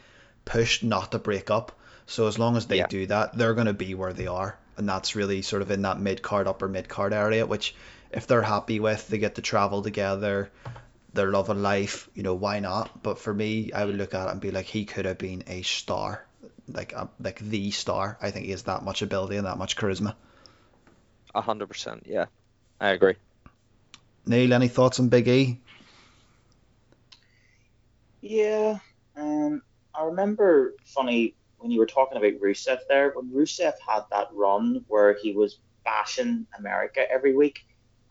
pushed 0.45 0.83
not 0.85 1.13
to 1.13 1.19
break 1.19 1.51
up. 1.51 1.73
So 2.07 2.27
as 2.27 2.39
long 2.39 2.57
as 2.57 2.67
they 2.67 2.79
Yeah. 2.79 2.87
do 2.87 3.07
that, 3.07 3.37
they're 3.37 3.55
going 3.55 3.67
to 3.67 3.73
be 3.73 3.95
where 3.95 4.13
they 4.13 4.27
are, 4.27 4.59
and 4.77 4.89
that's 4.89 5.15
really 5.17 5.43
sort 5.43 5.63
of 5.63 5.71
in 5.71 5.83
that 5.83 6.01
mid 6.01 6.21
card, 6.23 6.47
upper 6.47 6.69
mid 6.69 6.89
card 6.89 7.13
area. 7.13 7.47
Which, 7.47 7.75
if 8.11 8.27
they're 8.27 8.43
happy 8.43 8.81
with, 8.81 9.09
they 9.09 9.19
get 9.19 9.35
to 9.37 9.43
travel 9.43 9.83
together 9.83 10.51
their 11.19 11.31
love 11.31 11.49
of 11.51 11.59
life, 11.59 12.09
you 12.15 12.23
know, 12.23 12.35
why 12.35 12.61
not? 12.61 13.03
But 13.03 13.19
for 13.19 13.35
me, 13.35 13.73
I 13.73 13.85
would 13.85 13.97
look 13.97 14.15
at 14.15 14.29
it 14.29 14.31
and 14.31 14.41
be 14.41 14.53
like, 14.53 14.67
he 14.67 14.85
could 14.85 15.05
have 15.05 15.19
been 15.19 15.43
a 15.49 15.63
star, 15.63 16.25
like 16.69 16.93
a, 16.93 17.11
like 17.21 17.41
the 17.41 17.73
star. 17.73 18.17
I 18.23 18.31
think 18.31 18.47
he 18.47 18.53
has 18.53 18.63
that 18.63 18.85
much 18.85 19.03
ability 19.03 19.37
and 19.37 19.47
that 19.47 19.59
much 19.59 19.77
charisma. 19.77 20.15
A 21.35 21.41
hundred 21.41 21.67
percent, 21.67 22.05
yeah. 22.07 22.27
I 22.81 22.91
agree. 22.91 23.17
Neil, 24.27 24.53
any 24.53 24.69
thoughts 24.69 25.01
on 25.01 25.09
Big 25.09 25.27
E? 25.27 25.61
Yeah, 28.21 28.79
um, 29.17 29.63
I 29.95 30.05
remember 30.05 30.75
funny 30.85 31.35
when 31.59 31.71
you 31.73 31.81
were 31.81 31.87
talking 31.87 32.17
about 32.17 32.41
Rusev 32.41 32.79
there. 32.89 33.13
When 33.15 33.31
Rusev 33.31 33.73
had 33.87 34.03
that 34.13 34.29
run 34.33 34.85
where 34.87 35.17
he 35.21 35.33
was 35.33 35.59
bashing 35.85 36.47
America 36.57 37.01
every 37.11 37.35
week, 37.35 37.61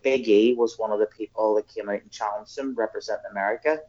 Big 0.07 0.29
E 0.29 0.53
was 0.53 0.79
one 0.79 0.91
of 0.93 0.99
the 0.99 1.05
people 1.05 1.55
that 1.55 1.67
came 1.67 1.89
out 1.89 2.01
and 2.01 2.09
challenged 2.09 2.57
him, 2.57 2.73
representing 2.75 3.25
America. 3.29 3.79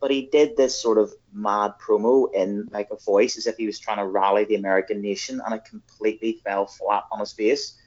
But 0.00 0.10
he 0.10 0.22
did 0.32 0.56
this 0.56 0.80
sort 0.80 0.96
of 0.96 1.12
mad 1.34 1.74
promo 1.78 2.32
in 2.34 2.68
like 2.70 2.88
a 2.90 2.96
voice 2.96 3.36
as 3.36 3.46
if 3.46 3.58
he 3.58 3.66
was 3.66 3.78
trying 3.78 3.98
to 3.98 4.06
rally 4.06 4.44
the 4.44 4.54
American 4.54 5.02
nation, 5.02 5.42
and 5.44 5.54
it 5.54 5.66
completely 5.66 6.40
fell 6.44 6.64
flat 6.66 7.04
on 7.12 7.20
his 7.20 7.34
face. 7.34 7.78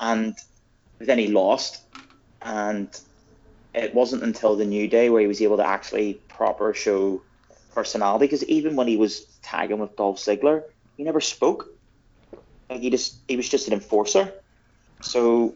And 0.00 0.36
then 0.98 1.18
he 1.18 1.28
lost, 1.28 1.84
and 2.42 2.88
it 3.74 3.94
wasn't 3.94 4.24
until 4.24 4.56
the 4.56 4.64
New 4.64 4.88
Day 4.88 5.08
where 5.08 5.20
he 5.20 5.28
was 5.28 5.40
able 5.40 5.58
to 5.58 5.66
actually 5.66 6.14
proper 6.28 6.74
show 6.74 7.22
personality. 7.72 8.26
Because 8.26 8.44
even 8.46 8.74
when 8.74 8.88
he 8.88 8.96
was 8.96 9.38
tagging 9.40 9.78
with 9.78 9.94
Dolph 9.94 10.18
Ziggler, 10.18 10.64
he 10.96 11.04
never 11.04 11.20
spoke. 11.20 11.68
Like 12.68 12.80
he 12.80 12.90
just 12.90 13.18
he 13.28 13.36
was 13.36 13.48
just 13.48 13.68
an 13.68 13.74
enforcer. 13.74 14.32
So 15.02 15.54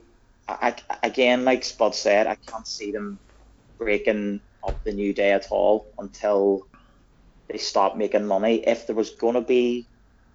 I, 0.49 0.77
I- 0.91 0.99
again, 1.07 1.45
like 1.45 1.65
Spud 1.65 1.95
said, 1.95 2.27
I 2.27 2.37
can't 2.37 2.67
see 2.67 2.93
them 2.93 3.21
breaking 3.79 4.41
up 4.67 4.83
the 4.85 4.93
New 4.93 5.13
Day 5.13 5.33
at 5.33 5.47
all 5.51 5.87
until 5.99 6.69
they 7.49 7.59
stop 7.59 7.97
making 7.97 8.27
money. 8.27 8.67
If 8.67 8.87
there 8.87 8.97
was 8.97 9.11
going 9.11 9.35
to 9.35 9.41
be 9.41 9.89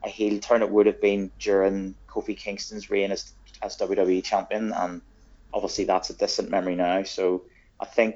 a 0.03 0.09
heel 0.09 0.39
turn, 0.39 0.61
it 0.61 0.69
would 0.69 0.85
have 0.85 1.01
been 1.01 1.31
during 1.39 1.95
Kofi 2.09 2.37
Kingston's 2.37 2.89
reign 2.89 3.11
as, 3.11 3.33
as 3.61 3.77
WWE 3.77 4.23
champion, 4.23 4.73
and 4.73 5.01
obviously 5.53 5.85
that's 5.85 6.09
a 6.09 6.17
distant 6.17 6.49
memory 6.49 6.75
now. 6.75 7.03
So 7.03 7.43
I 7.79 7.85
think 7.85 8.15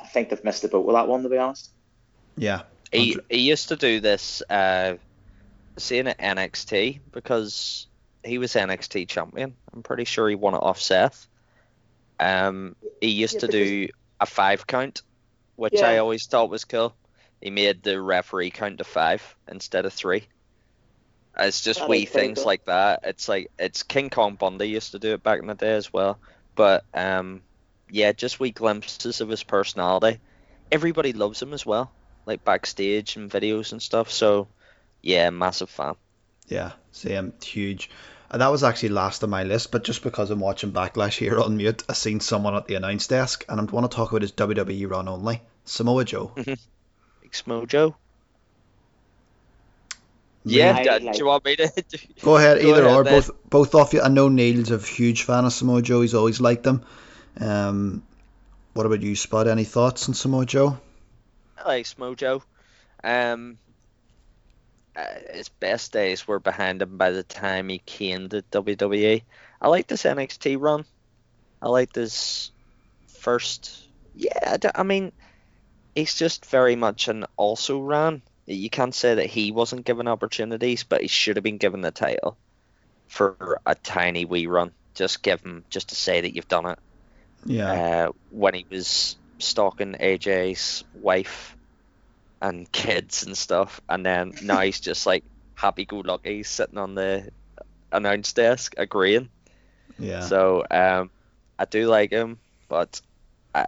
I 0.00 0.06
think 0.06 0.28
they've 0.28 0.44
missed 0.44 0.62
the 0.62 0.68
boat 0.68 0.84
with 0.86 0.94
that 0.96 1.08
one, 1.08 1.22
to 1.22 1.28
be 1.28 1.38
honest. 1.38 1.70
Yeah. 2.36 2.62
He 2.92 3.18
he 3.30 3.40
used 3.40 3.68
to 3.68 3.76
do 3.76 4.00
this, 4.00 4.42
uh, 4.48 4.96
seeing 5.78 6.06
at 6.08 6.18
NXT 6.18 7.00
because 7.12 7.88
he 8.26 8.38
was 8.38 8.54
NXT 8.54 9.08
champion. 9.08 9.54
I'm 9.72 9.82
pretty 9.82 10.04
sure 10.04 10.28
he 10.28 10.34
won 10.34 10.54
it 10.54 10.62
off 10.62 10.80
Seth. 10.80 11.26
Um, 12.18 12.76
he 13.00 13.08
used 13.10 13.34
Yeah, 13.34 13.40
to 13.40 13.48
do 13.48 13.88
a 14.20 14.26
five 14.26 14.66
count, 14.66 15.02
which 15.56 15.74
Yeah. 15.74 15.88
I 15.88 15.98
always 15.98 16.26
thought 16.26 16.50
was 16.50 16.64
cool. 16.64 16.94
He 17.40 17.50
made 17.50 17.82
the 17.82 18.00
referee 18.00 18.50
count 18.50 18.78
to 18.78 18.84
five 18.84 19.36
instead 19.48 19.84
of 19.86 19.92
three. 19.92 20.26
It's 21.38 21.60
just 21.60 21.80
That 21.80 21.88
wee 21.88 22.06
things 22.06 22.38
cool. 22.38 22.46
like 22.46 22.64
that. 22.64 23.00
It's 23.04 23.28
like 23.28 23.50
it's 23.58 23.82
King 23.82 24.08
Kong 24.08 24.36
Bundy 24.36 24.68
used 24.68 24.92
to 24.92 24.98
do 24.98 25.12
it 25.12 25.22
back 25.22 25.40
in 25.40 25.46
the 25.46 25.54
day 25.54 25.74
as 25.74 25.92
well. 25.92 26.18
But 26.54 26.84
um, 26.94 27.42
yeah, 27.90 28.12
just 28.12 28.40
wee 28.40 28.52
glimpses 28.52 29.20
of 29.20 29.28
his 29.28 29.42
personality. 29.42 30.18
Everybody 30.72 31.12
loves 31.12 31.40
him 31.42 31.52
as 31.52 31.66
well, 31.66 31.92
like 32.24 32.42
backstage 32.42 33.16
and 33.16 33.30
videos 33.30 33.72
and 33.72 33.82
stuff. 33.82 34.10
So 34.10 34.48
yeah, 35.02 35.28
massive 35.28 35.68
fan. 35.68 35.94
Yeah. 36.48 36.72
Same. 36.92 37.34
Huge. 37.42 37.90
And 38.30 38.42
that 38.42 38.48
was 38.48 38.64
actually 38.64 38.88
last 38.90 39.22
on 39.22 39.30
my 39.30 39.44
list, 39.44 39.70
but 39.70 39.84
just 39.84 40.02
because 40.02 40.30
I'm 40.30 40.40
watching 40.40 40.72
Backlash 40.72 41.16
here 41.18 41.38
on 41.40 41.56
mute, 41.56 41.84
I 41.88 41.92
seen 41.92 42.20
someone 42.20 42.56
at 42.56 42.66
the 42.66 42.74
announce 42.74 43.06
desk, 43.06 43.44
and 43.48 43.60
I 43.60 43.64
want 43.64 43.90
to 43.90 43.94
talk 43.96 44.10
about 44.10 44.22
his 44.22 44.32
WWE 44.32 44.90
run 44.90 45.06
only. 45.08 45.42
Samoa 45.64 46.04
Joe. 46.04 46.32
Big 46.36 46.58
Smojo. 47.32 47.94
Yeah, 50.44 50.76
I 50.76 50.82
d- 50.82 50.88
like- 51.04 51.12
do 51.14 51.18
you 51.18 51.26
want 51.26 51.44
me 51.44 51.56
to? 51.56 51.72
do- 51.88 51.98
Go 52.22 52.36
ahead, 52.36 52.60
Go 52.62 52.68
either 52.70 52.84
ahead 52.84 52.96
or, 52.96 53.04
then. 53.04 53.14
both 53.14 53.30
both 53.50 53.74
of 53.74 53.92
you. 53.94 54.00
I 54.02 54.08
know 54.08 54.28
Neil's 54.28 54.70
a 54.70 54.78
huge 54.78 55.22
fan 55.24 55.44
of 55.44 55.52
Samoa 55.52 55.82
Joe. 55.82 56.02
He's 56.02 56.14
always 56.14 56.40
liked 56.40 56.62
them. 56.62 56.84
Um, 57.40 58.02
what 58.74 58.86
about 58.86 59.02
you, 59.02 59.16
Spud? 59.16 59.48
Any 59.48 59.64
thoughts 59.64 60.08
on 60.08 60.14
Samoa 60.14 60.46
Joe? 60.46 60.78
I 61.58 61.66
like 61.68 61.86
Smojo. 61.86 62.42
Um, 63.02 63.58
uh, 63.65 63.65
his 65.32 65.48
best 65.48 65.92
days 65.92 66.26
were 66.26 66.40
behind 66.40 66.82
him 66.82 66.96
by 66.96 67.10
the 67.10 67.22
time 67.22 67.68
he 67.68 67.78
came 67.78 68.28
to 68.28 68.42
WWE. 68.42 69.22
I 69.60 69.68
liked 69.68 69.88
this 69.88 70.04
NXT 70.04 70.60
run. 70.60 70.84
I 71.60 71.68
liked 71.68 71.94
his 71.96 72.50
first. 73.08 73.88
Yeah, 74.14 74.30
I, 74.44 74.58
I 74.74 74.82
mean, 74.82 75.12
he's 75.94 76.14
just 76.14 76.46
very 76.46 76.76
much 76.76 77.08
an 77.08 77.26
also 77.36 77.80
ran. 77.80 78.22
You 78.46 78.70
can't 78.70 78.94
say 78.94 79.16
that 79.16 79.26
he 79.26 79.52
wasn't 79.52 79.86
given 79.86 80.08
opportunities, 80.08 80.84
but 80.84 81.02
he 81.02 81.08
should 81.08 81.36
have 81.36 81.44
been 81.44 81.58
given 81.58 81.80
the 81.80 81.90
title 81.90 82.38
for 83.08 83.60
a 83.66 83.74
tiny 83.74 84.24
wee 84.24 84.46
run. 84.46 84.72
Just 84.94 85.22
give 85.22 85.42
him, 85.42 85.64
just 85.70 85.90
to 85.90 85.94
say 85.96 86.20
that 86.20 86.34
you've 86.34 86.48
done 86.48 86.66
it 86.66 86.78
Yeah, 87.44 87.72
uh, 88.08 88.12
when 88.30 88.54
he 88.54 88.66
was 88.70 89.16
stalking 89.38 89.94
AJ's 89.94 90.84
wife 90.94 91.55
and 92.40 92.70
kids 92.70 93.24
and 93.24 93.36
stuff, 93.36 93.80
and 93.88 94.04
then 94.04 94.34
now 94.42 94.60
he's 94.60 94.80
just 94.80 95.06
like 95.06 95.24
happy-go-lucky 95.54 96.42
sitting 96.42 96.78
on 96.78 96.94
the 96.94 97.30
announce 97.92 98.32
desk 98.32 98.74
agreeing. 98.76 99.28
yeah, 99.98 100.20
So 100.20 100.64
um, 100.70 101.10
I 101.58 101.64
do 101.64 101.86
like 101.86 102.10
him, 102.10 102.38
but 102.68 103.00
I 103.54 103.64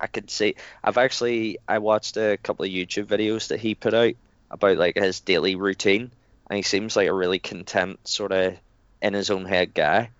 I 0.00 0.06
could 0.06 0.30
see 0.30 0.54
I've 0.82 0.96
actually 0.96 1.58
I 1.68 1.78
watched 1.78 2.16
a 2.16 2.38
couple 2.42 2.64
of 2.64 2.70
YouTube 2.70 3.06
videos 3.06 3.48
that 3.48 3.60
he 3.60 3.74
put 3.74 3.92
out 3.92 4.14
about 4.50 4.78
like 4.78 4.96
his 4.96 5.20
daily 5.20 5.56
routine, 5.56 6.10
and 6.48 6.56
he 6.56 6.62
seems 6.62 6.96
like 6.96 7.08
a 7.08 7.14
really 7.14 7.38
content 7.38 8.00
sort 8.08 8.32
of 8.32 8.56
in 9.02 9.14
his 9.14 9.30
own 9.30 9.44
head 9.44 9.74
guy, 9.74 10.10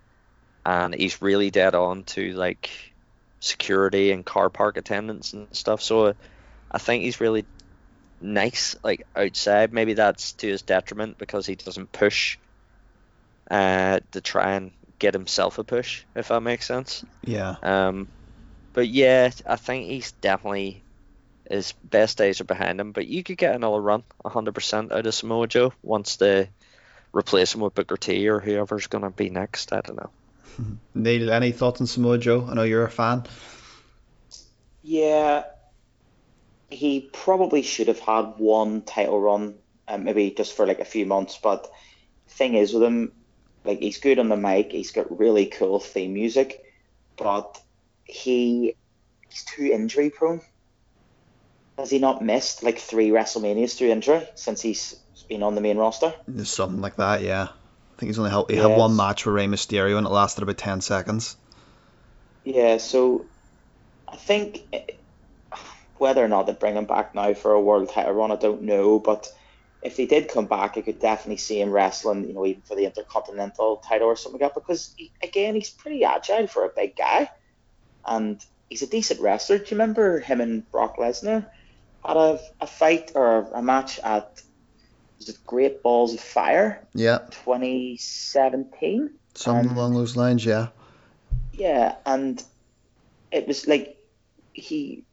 and 0.65 0.93
he's 0.93 1.21
really 1.21 1.49
dead 1.49 1.73
on 1.73 2.03
to 2.03 2.33
like 2.33 2.69
security 3.39 4.11
and 4.11 4.23
car 4.23 4.49
park 4.51 4.77
attendants 4.77 5.33
and 5.33 5.47
stuff. 5.55 5.81
So 5.81 6.13
I 6.71 6.77
think 6.77 7.03
he's 7.03 7.21
really 7.21 7.45
nice 8.21 8.75
like 8.83 9.03
outside. 9.15 9.73
Maybe 9.73 9.93
that's 9.93 10.33
to 10.33 10.47
his 10.47 10.61
detriment 10.61 11.17
because 11.17 11.45
he 11.45 11.55
doesn't 11.55 11.91
push 11.91 12.37
uh, 13.49 13.99
to 14.11 14.21
try 14.21 14.53
and 14.53 14.71
get 14.99 15.13
himself 15.13 15.57
a 15.57 15.63
push, 15.63 16.05
if 16.15 16.29
that 16.29 16.41
makes 16.41 16.65
sense. 16.65 17.03
yeah, 17.25 17.55
Um, 17.61 18.07
but 18.73 18.87
yeah, 18.87 19.31
I 19.45 19.55
think 19.57 19.87
he's 19.87 20.13
definitely 20.13 20.85
his 21.49 21.73
best 21.83 22.17
days 22.17 22.41
are 22.41 22.45
behind 22.45 22.79
him. 22.79 22.91
But 22.91 23.07
you 23.07 23.23
could 23.23 23.37
get 23.37 23.55
another 23.55 23.81
run, 23.81 24.03
100% 24.23 24.91
out 24.91 25.05
of 25.05 25.13
Samoa 25.13 25.47
Joe 25.47 25.73
once 25.83 26.17
they 26.17 26.49
replace 27.13 27.53
him 27.55 27.61
with 27.61 27.75
Booker 27.75 27.97
T 27.97 28.29
or 28.29 28.39
whoever's 28.39 28.87
going 28.87 29.03
to 29.03 29.11
be 29.11 29.29
next. 29.29 29.73
I 29.73 29.81
don't 29.81 29.97
know. 29.97 30.11
Neil, 30.95 31.31
any 31.31 31.51
thoughts 31.51 31.81
on 31.81 31.87
Samoa 31.87 32.17
Joe? 32.17 32.47
I 32.49 32.53
know 32.53 32.63
you're 32.63 32.85
a 32.85 32.91
fan. 32.91 33.23
Yeah, 34.83 35.43
he 36.71 37.09
probably 37.13 37.61
should 37.61 37.87
have 37.87 37.99
had 37.99 38.33
one 38.37 38.81
title 38.81 39.19
run, 39.19 39.55
um, 39.87 40.03
maybe 40.05 40.31
just 40.31 40.55
for 40.55 40.65
like 40.65 40.79
a 40.79 40.85
few 40.85 41.05
months. 41.05 41.37
But 41.41 41.71
thing 42.27 42.55
is 42.55 42.73
with 42.73 42.83
him, 42.83 43.11
like 43.63 43.79
he's 43.79 43.99
good 43.99 44.19
on 44.19 44.29
the 44.29 44.37
mic, 44.37 44.71
he's 44.71 44.91
got 44.91 45.19
really 45.19 45.45
cool 45.45 45.79
theme 45.79 46.13
music, 46.13 46.63
but 47.17 47.59
he 48.05 48.75
he's 49.29 49.43
too 49.43 49.65
injury 49.65 50.09
prone. 50.09 50.41
Has 51.77 51.89
he 51.89 51.99
not 51.99 52.23
missed 52.23 52.63
like 52.63 52.79
three 52.79 53.09
WrestleManias 53.09 53.77
through 53.77 53.89
injury 53.89 54.27
since 54.35 54.61
he's 54.61 54.95
been 55.27 55.43
on 55.43 55.55
the 55.55 55.61
main 55.61 55.77
roster? 55.77 56.13
Something 56.43 56.81
like 56.81 56.97
that, 56.97 57.21
yeah. 57.21 57.43
I 57.43 57.99
think 57.99 58.09
he's 58.09 58.19
only 58.19 58.31
had, 58.31 58.45
he 58.49 58.55
had 58.55 58.77
one 58.77 58.95
match 58.95 59.25
with 59.25 59.35
Rey 59.35 59.47
Mysterio 59.47 59.97
and 59.97 60.05
it 60.05 60.09
lasted 60.09 60.43
about 60.43 60.57
10 60.57 60.81
seconds. 60.81 61.37
Yeah, 62.43 62.77
so 62.77 63.25
I 64.07 64.15
think 64.15 64.61
whether 66.01 66.25
or 66.25 66.27
not 66.27 66.47
they 66.47 66.53
bring 66.53 66.75
him 66.75 66.85
back 66.85 67.13
now 67.13 67.33
for 67.33 67.53
a 67.53 67.61
world 67.61 67.89
title 67.89 68.13
run, 68.13 68.31
I 68.31 68.35
don't 68.35 68.63
know. 68.63 68.99
But 68.99 69.27
if 69.83 69.97
he 69.97 70.07
did 70.07 70.29
come 70.29 70.47
back, 70.47 70.77
I 70.77 70.81
could 70.81 70.99
definitely 70.99 71.37
see 71.37 71.61
him 71.61 71.71
wrestling, 71.71 72.27
you 72.27 72.33
know, 72.33 72.45
even 72.45 72.63
for 72.63 72.75
the 72.75 72.85
Intercontinental 72.85 73.77
title 73.77 74.07
or 74.07 74.15
something 74.15 74.41
like 74.41 74.53
that. 74.53 74.59
Because 74.59 74.93
he, 74.97 75.11
again, 75.21 75.55
he's 75.55 75.69
pretty 75.69 76.03
agile 76.03 76.47
for 76.47 76.65
a 76.65 76.71
big 76.75 76.95
guy, 76.95 77.29
and 78.05 78.43
he's 78.69 78.81
a 78.81 78.87
decent 78.87 79.21
wrestler. 79.21 79.59
Do 79.59 79.65
you 79.65 79.71
remember 79.71 80.19
him 80.19 80.41
and 80.41 80.69
Brock 80.71 80.97
Lesnar 80.97 81.47
had 82.05 82.17
a, 82.17 82.39
a 82.59 82.67
fight 82.67 83.11
or 83.15 83.51
a 83.53 83.61
match 83.61 83.99
at 83.99 84.41
was 85.19 85.29
it 85.29 85.37
Great 85.45 85.83
Balls 85.83 86.15
of 86.15 86.19
Fire 86.19 86.87
Yeah, 86.95 87.19
2017? 87.29 89.11
something 89.35 89.69
Um, 89.69 89.77
along 89.77 89.93
those 89.93 90.17
lines, 90.17 90.43
yeah. 90.43 90.69
Yeah, 91.53 91.95
and 92.05 92.43
it 93.31 93.47
was 93.47 93.67
like 93.67 93.97
he. 94.53 95.05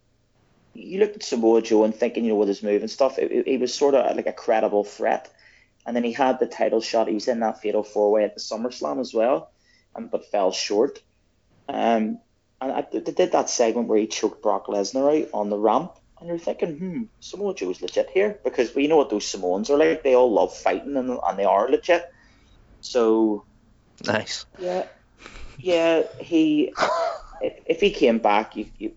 You 0.78 1.00
looked 1.00 1.16
at 1.16 1.22
Samoa 1.22 1.62
Joe 1.62 1.84
and 1.84 1.94
thinking, 1.94 2.24
you 2.24 2.30
know, 2.30 2.36
with 2.36 2.48
his 2.48 2.62
move 2.62 2.82
and 2.82 2.90
stuff, 2.90 3.16
he 3.16 3.56
was 3.58 3.74
sort 3.74 3.94
of 3.94 4.16
like 4.16 4.26
a 4.26 4.32
credible 4.32 4.84
threat. 4.84 5.28
And 5.84 5.96
then 5.96 6.04
he 6.04 6.12
had 6.12 6.38
the 6.38 6.46
title 6.46 6.80
shot. 6.80 7.08
He 7.08 7.14
was 7.14 7.28
in 7.28 7.40
that 7.40 7.60
fatal 7.60 7.82
four 7.82 8.12
way 8.12 8.24
at 8.24 8.34
the 8.34 8.40
SummerSlam 8.40 9.00
as 9.00 9.12
well, 9.12 9.50
um, 9.94 10.08
but 10.08 10.30
fell 10.30 10.52
short. 10.52 11.00
Um, 11.68 12.20
and 12.60 12.72
I, 12.72 12.86
they 12.92 13.00
did 13.00 13.32
that 13.32 13.50
segment 13.50 13.88
where 13.88 13.98
he 13.98 14.06
choked 14.06 14.42
Brock 14.42 14.66
Lesnar 14.66 15.22
out 15.22 15.28
on 15.32 15.50
the 15.50 15.58
ramp, 15.58 15.92
and 16.20 16.28
you're 16.28 16.38
thinking, 16.38 16.78
hmm, 16.78 17.02
Samoa 17.20 17.54
Joe's 17.54 17.80
legit 17.80 18.10
here 18.10 18.38
because 18.44 18.74
we 18.74 18.86
know 18.86 18.96
what 18.96 19.10
those 19.10 19.26
Samoans 19.26 19.70
are 19.70 19.78
like. 19.78 20.02
They 20.02 20.14
all 20.14 20.32
love 20.32 20.54
fighting, 20.54 20.96
and, 20.96 21.10
and 21.10 21.38
they 21.38 21.44
are 21.44 21.70
legit. 21.70 22.04
So 22.80 23.46
Nice. 24.04 24.46
yeah, 24.58 24.84
yeah. 25.56 26.02
He, 26.20 26.72
if, 27.40 27.52
if 27.66 27.80
he 27.80 27.90
came 27.90 28.18
back, 28.18 28.56
you, 28.56 28.66
you, 28.78 28.92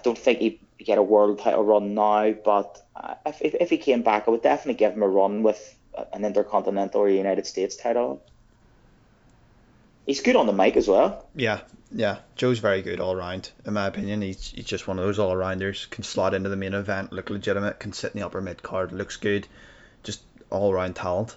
I 0.00 0.02
don't 0.02 0.18
think 0.18 0.38
he'd 0.38 0.60
get 0.78 0.98
a 0.98 1.02
world 1.02 1.38
title 1.38 1.64
run 1.64 1.94
now. 1.94 2.32
But 2.32 2.82
uh, 2.96 3.14
if, 3.26 3.42
if 3.42 3.54
if 3.54 3.70
he 3.70 3.78
came 3.78 4.02
back, 4.02 4.24
I 4.26 4.30
would 4.30 4.42
definitely 4.42 4.78
give 4.78 4.94
him 4.94 5.02
a 5.02 5.08
run 5.08 5.42
with 5.42 5.76
an 6.12 6.24
intercontinental 6.24 7.02
or 7.02 7.08
United 7.08 7.46
States 7.46 7.76
title. 7.76 8.22
He's 10.06 10.22
good 10.22 10.36
on 10.36 10.46
the 10.46 10.52
mic 10.52 10.76
as 10.76 10.88
well. 10.88 11.26
Yeah, 11.34 11.60
yeah. 11.92 12.18
Joe's 12.34 12.58
very 12.58 12.82
good 12.82 13.00
all 13.00 13.14
round, 13.14 13.50
in 13.66 13.74
my 13.74 13.86
opinion. 13.86 14.22
He's, 14.22 14.50
he's 14.50 14.64
just 14.64 14.88
one 14.88 14.98
of 14.98 15.04
those 15.04 15.18
all 15.18 15.36
rounders. 15.36 15.86
Can 15.86 16.02
slot 16.02 16.34
into 16.34 16.48
the 16.48 16.56
main 16.56 16.74
event, 16.74 17.12
look 17.12 17.30
legitimate, 17.30 17.78
can 17.78 17.92
sit 17.92 18.14
in 18.14 18.20
the 18.20 18.26
upper 18.26 18.40
mid 18.40 18.62
card, 18.62 18.92
looks 18.92 19.16
good. 19.16 19.46
Just 20.02 20.22
all 20.48 20.72
round 20.72 20.96
talent. 20.96 21.36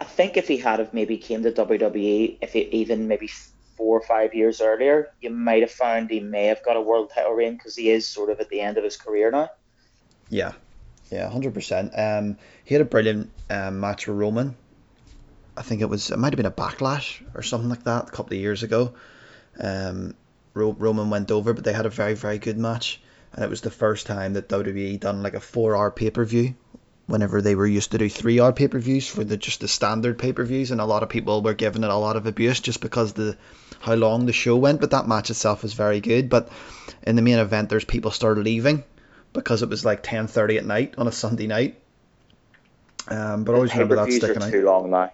I 0.00 0.04
think 0.04 0.36
if 0.36 0.48
he 0.48 0.56
had 0.56 0.78
have 0.78 0.92
maybe 0.92 1.18
came 1.18 1.42
to 1.42 1.52
WWE, 1.52 2.38
if 2.40 2.52
he 2.54 2.60
even 2.60 3.06
maybe 3.06 3.30
four 3.80 3.96
or 3.96 4.02
five 4.02 4.34
years 4.34 4.60
earlier, 4.60 5.08
you 5.22 5.30
might 5.30 5.62
have 5.62 5.70
found 5.70 6.10
he 6.10 6.20
may 6.20 6.48
have 6.48 6.62
got 6.62 6.76
a 6.76 6.82
world 6.82 7.10
title 7.14 7.32
reign 7.32 7.54
because 7.54 7.74
he 7.74 7.88
is 7.88 8.06
sort 8.06 8.28
of 8.28 8.38
at 8.38 8.50
the 8.50 8.60
end 8.60 8.76
of 8.76 8.84
his 8.84 8.98
career 8.98 9.30
now. 9.30 9.48
Yeah, 10.28 10.52
yeah, 11.10 11.30
hundred 11.30 11.54
percent. 11.54 11.92
Um, 11.96 12.36
he 12.62 12.74
had 12.74 12.82
a 12.82 12.84
brilliant 12.84 13.30
um, 13.48 13.80
match 13.80 14.06
with 14.06 14.18
Roman. 14.18 14.54
I 15.56 15.62
think 15.62 15.80
it 15.80 15.88
was 15.88 16.10
it 16.10 16.18
might 16.18 16.34
have 16.34 16.36
been 16.36 16.44
a 16.44 16.50
backlash 16.50 17.22
or 17.34 17.40
something 17.42 17.70
like 17.70 17.84
that 17.84 18.08
a 18.08 18.10
couple 18.10 18.34
of 18.34 18.40
years 18.40 18.62
ago. 18.62 18.92
Um, 19.58 20.14
Ro- 20.52 20.76
Roman 20.78 21.08
went 21.08 21.30
over, 21.30 21.54
but 21.54 21.64
they 21.64 21.72
had 21.72 21.86
a 21.86 21.90
very 21.90 22.14
very 22.14 22.38
good 22.38 22.58
match, 22.58 23.00
and 23.32 23.42
it 23.42 23.48
was 23.48 23.62
the 23.62 23.70
first 23.70 24.06
time 24.06 24.34
that 24.34 24.50
WWE 24.50 25.00
done 25.00 25.22
like 25.22 25.34
a 25.34 25.40
four 25.40 25.74
hour 25.74 25.90
pay 25.90 26.10
per 26.10 26.26
view. 26.26 26.54
Whenever 27.06 27.42
they 27.42 27.56
were 27.56 27.66
used 27.66 27.90
to 27.90 27.98
do 27.98 28.10
three 28.10 28.40
hour 28.40 28.52
pay 28.52 28.68
per 28.68 28.78
views 28.78 29.08
for 29.08 29.24
the 29.24 29.38
just 29.38 29.60
the 29.60 29.68
standard 29.68 30.18
pay 30.18 30.34
per 30.34 30.44
views, 30.44 30.70
and 30.70 30.82
a 30.82 30.84
lot 30.84 31.02
of 31.02 31.08
people 31.08 31.40
were 31.40 31.54
giving 31.54 31.82
it 31.82 31.90
a 31.90 31.96
lot 31.96 32.16
of 32.16 32.26
abuse 32.26 32.60
just 32.60 32.82
because 32.82 33.14
the 33.14 33.38
how 33.80 33.94
long 33.94 34.26
the 34.26 34.32
show 34.32 34.56
went. 34.56 34.80
But 34.80 34.92
that 34.92 35.08
match 35.08 35.30
itself 35.30 35.62
was 35.62 35.72
very 35.72 36.00
good. 36.00 36.30
But 36.30 36.48
in 37.02 37.16
the 37.16 37.22
main 37.22 37.38
event, 37.38 37.68
there's 37.68 37.84
people 37.84 38.10
started 38.10 38.44
leaving 38.44 38.84
because 39.32 39.62
it 39.62 39.68
was 39.68 39.84
like 39.84 40.02
10:30 40.02 40.58
at 40.58 40.66
night 40.66 40.94
on 40.98 41.08
a 41.08 41.12
Sunday 41.12 41.46
night. 41.46 41.80
Um, 43.08 43.44
but 43.44 43.52
I 43.52 43.56
always 43.56 43.72
remember 43.72 43.96
that 43.96 44.12
sticking 44.12 44.42
out. 44.42 44.50
too 44.50 44.64
long 44.64 44.90
now. 44.90 45.10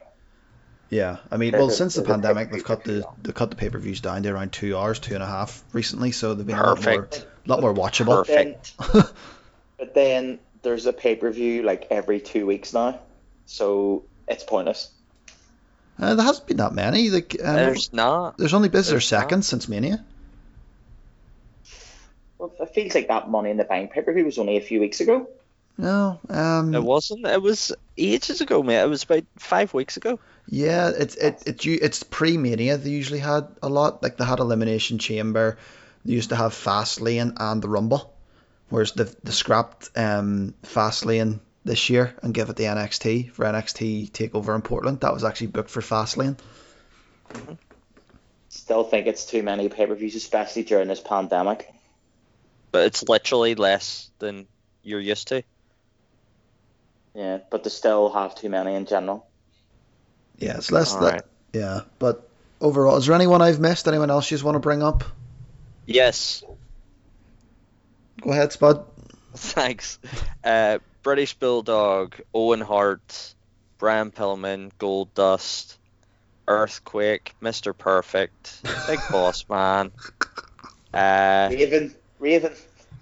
Yeah, 0.88 1.16
I 1.32 1.36
mean, 1.36 1.52
well, 1.52 1.70
since 1.70 1.94
the 1.94 2.02
the 2.02 2.08
pandemic, 2.08 2.52
they've 2.52 2.62
cut 2.62 2.84
the 2.84 3.00
long. 3.00 3.16
they 3.22 3.32
cut 3.32 3.50
the 3.50 3.56
pay 3.56 3.70
per 3.70 3.78
views 3.78 4.00
down 4.00 4.22
to 4.22 4.28
around 4.30 4.52
two 4.52 4.76
hours, 4.76 4.98
two 4.98 5.14
and 5.14 5.22
a 5.22 5.26
half 5.26 5.64
recently. 5.72 6.12
So 6.12 6.34
they've 6.34 6.46
been 6.46 6.56
Perfect. 6.56 7.26
a 7.46 7.48
lot 7.48 7.60
more, 7.60 7.72
lot 7.72 7.76
more 7.76 7.90
watchable. 7.90 8.24
Perfect. 8.24 8.72
Then, 8.92 9.04
but 9.78 9.94
then 9.94 10.38
there's 10.62 10.86
a 10.86 10.92
pay 10.92 11.16
per 11.16 11.30
view 11.30 11.62
like 11.62 11.88
every 11.90 12.20
two 12.20 12.46
weeks 12.46 12.72
now, 12.72 13.00
so 13.46 14.04
it's 14.28 14.44
pointless. 14.44 14.90
Uh, 15.98 16.14
there 16.14 16.24
hasn't 16.26 16.46
been 16.46 16.58
that 16.58 16.74
many. 16.74 17.10
Like, 17.10 17.36
um, 17.42 17.54
There's 17.56 17.92
not. 17.92 18.36
there's 18.38 18.54
only 18.54 18.68
this 18.68 18.86
is 18.86 18.90
their 18.90 18.94
there's 18.96 19.12
not. 19.12 19.20
second 19.22 19.42
since 19.44 19.68
Mania. 19.68 20.04
Well, 22.38 22.52
it 22.60 22.74
feels 22.74 22.94
like 22.94 23.08
that 23.08 23.30
Money 23.30 23.50
in 23.50 23.56
the 23.56 23.64
Bank 23.64 23.92
pay 23.92 24.02
per 24.02 24.12
view 24.12 24.24
was 24.24 24.38
only 24.38 24.56
a 24.56 24.60
few 24.60 24.80
weeks 24.80 25.00
ago. 25.00 25.28
No, 25.78 26.18
um, 26.28 26.74
It 26.74 26.82
wasn't. 26.82 27.26
It 27.26 27.42
was 27.42 27.72
ages 27.98 28.40
ago, 28.40 28.62
mate. 28.62 28.80
It 28.82 28.88
was 28.88 29.02
about 29.04 29.24
five 29.38 29.74
weeks 29.74 29.96
ago. 29.96 30.18
Yeah, 30.48 30.90
it's 30.96 31.16
it 31.16 31.42
it's 31.46 31.64
you 31.64 31.78
it's 31.80 32.02
pre 32.02 32.36
Mania. 32.36 32.76
They 32.76 32.90
usually 32.90 33.18
had 33.18 33.48
a 33.62 33.68
lot 33.68 34.02
like 34.02 34.16
they 34.16 34.24
had 34.24 34.38
Elimination 34.38 34.98
Chamber. 34.98 35.58
They 36.04 36.12
used 36.12 36.30
to 36.30 36.36
have 36.36 36.52
Fastlane 36.52 37.34
and 37.36 37.60
the 37.60 37.68
Rumble, 37.68 38.14
whereas 38.68 38.92
the 38.92 39.14
the 39.24 39.32
scrapped 39.32 39.90
um 39.96 40.54
Fastlane 40.62 41.40
this 41.66 41.90
year 41.90 42.14
and 42.22 42.32
give 42.32 42.48
it 42.48 42.56
the 42.56 42.64
NXT 42.64 43.32
for 43.32 43.44
NXT 43.44 44.10
Takeover 44.12 44.54
in 44.54 44.62
Portland. 44.62 45.00
That 45.00 45.12
was 45.12 45.24
actually 45.24 45.48
booked 45.48 45.70
for 45.70 45.80
Fastlane. 45.80 46.38
Still 48.48 48.84
think 48.84 49.06
it's 49.06 49.26
too 49.26 49.42
many 49.42 49.68
pay 49.68 49.86
per 49.86 49.94
views, 49.94 50.14
especially 50.14 50.62
during 50.62 50.88
this 50.88 51.00
pandemic. 51.00 51.68
But 52.70 52.86
it's 52.86 53.06
literally 53.08 53.54
less 53.54 54.10
than 54.18 54.46
you're 54.82 55.00
used 55.00 55.28
to. 55.28 55.42
Yeah, 57.14 57.38
but 57.50 57.64
they 57.64 57.70
still 57.70 58.12
have 58.12 58.34
too 58.34 58.48
many 58.48 58.74
in 58.74 58.86
general. 58.86 59.26
Yeah, 60.38 60.56
it's 60.56 60.70
less 60.70 60.94
All 60.94 61.00
that. 61.02 61.12
right. 61.12 61.22
Yeah, 61.52 61.80
but 61.98 62.28
overall, 62.60 62.96
is 62.96 63.06
there 63.06 63.14
anyone 63.14 63.42
I've 63.42 63.58
missed? 63.58 63.88
Anyone 63.88 64.10
else 64.10 64.30
you 64.30 64.36
just 64.36 64.44
want 64.44 64.54
to 64.54 64.60
bring 64.60 64.82
up? 64.82 65.04
Yes. 65.86 66.44
Go 68.20 68.30
ahead, 68.30 68.52
Spud. 68.52 68.84
Thanks. 69.34 69.98
Uh, 70.44 70.78
British 71.06 71.34
Bulldog, 71.34 72.16
Owen 72.34 72.60
Hart, 72.60 73.34
Brian 73.78 74.10
Pillman, 74.10 74.72
Goldust, 74.76 75.76
Earthquake, 76.48 77.32
Mr. 77.40 77.78
Perfect, 77.78 78.60
Big 78.88 78.98
Boss 79.12 79.48
Man. 79.48 79.92
Uh, 80.92 81.48
Raven, 81.52 81.94
Raven, 82.18 82.52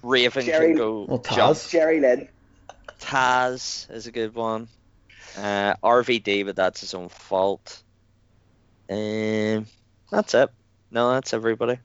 Raven 0.02 0.44
Jerry- 0.44 0.66
can 0.66 0.76
go. 0.76 1.06
Well, 1.08 1.18
jump. 1.20 1.56
Taz. 1.56 1.70
Jerry 1.70 2.00
Lynn. 2.00 2.28
Taz 3.00 3.90
is 3.90 4.06
a 4.06 4.12
good 4.12 4.34
one. 4.34 4.68
Uh, 5.38 5.72
RVD, 5.82 6.44
but 6.44 6.56
that's 6.56 6.82
his 6.82 6.92
own 6.92 7.08
fault. 7.08 7.82
Um, 8.90 9.64
that's 10.10 10.34
it. 10.34 10.50
No, 10.90 11.12
that's 11.12 11.32
everybody. 11.32 11.78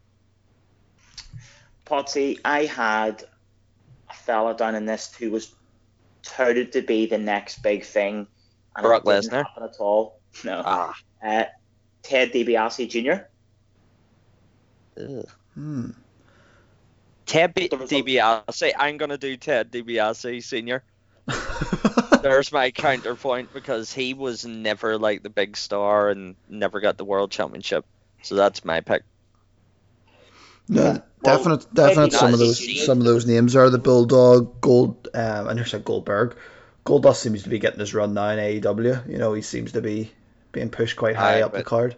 Potsy, 1.86 2.41
I 2.43 2.65
had 2.65 3.24
a 4.09 4.13
fella 4.13 4.53
down 4.53 4.76
in 4.76 4.86
this 4.86 5.15
who 5.15 5.32
was 5.32 5.55
touted 6.40 6.72
to 6.72 6.82
be 6.82 7.06
the 7.06 7.18
next 7.18 7.62
big 7.62 7.84
thing. 7.84 8.26
And 8.76 8.84
Brock 8.84 9.02
it 9.04 9.08
Lesnar? 9.08 9.44
at 9.62 9.76
all. 9.80 10.20
No. 10.46 10.62
Ah. 10.66 10.94
Uh, 11.24 11.44
Ted 12.02 12.32
DiBiase 12.32 12.88
Jr. 12.90 13.24
Ugh. 15.02 15.26
Hmm. 15.54 15.90
Ted 17.26 17.54
B- 17.54 17.68
There 17.68 17.78
was 17.78 17.92
a- 17.92 17.96
DiBiase. 18.02 18.72
I'm 18.78 18.98
gonna 18.98 19.18
do 19.18 19.36
Ted 19.36 19.72
DiBiase 19.72 20.42
Senior. 20.44 20.84
There's 22.22 22.52
my 22.52 22.72
counterpoint 22.72 23.54
because 23.54 23.94
he 23.94 24.14
was 24.14 24.46
never 24.46 24.98
like 24.98 25.22
the 25.24 25.30
big 25.30 25.58
star 25.58 26.10
and 26.10 26.36
never 26.48 26.80
got 26.80 26.98
the 26.98 27.06
world 27.06 27.32
championship. 27.32 27.86
So 28.24 28.36
that's 28.36 28.64
my 28.66 28.82
pick. 28.82 29.04
No, 30.68 31.02
Well, 31.22 31.38
definite, 31.38 31.74
definite. 31.74 32.13
Some 32.13 32.34
of 32.34 32.39
those, 32.39 32.86
some 32.86 32.99
of 32.99 33.03
those 33.03 33.26
names 33.26 33.55
are 33.55 33.70
the 33.70 33.78
Bulldog, 33.78 34.61
Gold. 34.61 35.09
Um, 35.13 35.47
I 35.47 35.53
never 35.53 35.67
said 35.67 35.84
Goldberg. 35.84 36.36
Goldust 36.86 37.17
seems 37.17 37.43
to 37.43 37.49
be 37.49 37.59
getting 37.59 37.80
his 37.80 37.93
run 37.93 38.13
now 38.13 38.30
in 38.30 38.39
AEW. 38.39 39.09
You 39.09 39.17
know, 39.17 39.34
he 39.34 39.41
seems 39.41 39.74
to 39.74 39.82
be 39.82 40.11
being 40.51 40.70
pushed 40.70 40.97
quite 40.97 41.15
high 41.15 41.41
up 41.41 41.53
the 41.53 41.63
card. 41.63 41.95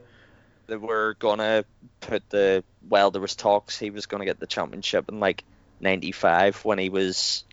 They 0.67 0.75
were 0.75 1.15
gonna 1.19 1.65
put 1.99 2.29
the 2.29 2.63
well, 2.89 3.11
there 3.11 3.21
was 3.21 3.35
talks 3.35 3.77
he 3.77 3.89
was 3.89 4.05
gonna 4.05 4.25
get 4.25 4.39
the 4.39 4.47
championship 4.47 5.09
in 5.09 5.19
like 5.19 5.43
'95 5.79 6.65
when 6.65 6.79
he 6.79 6.89
was 6.89 7.43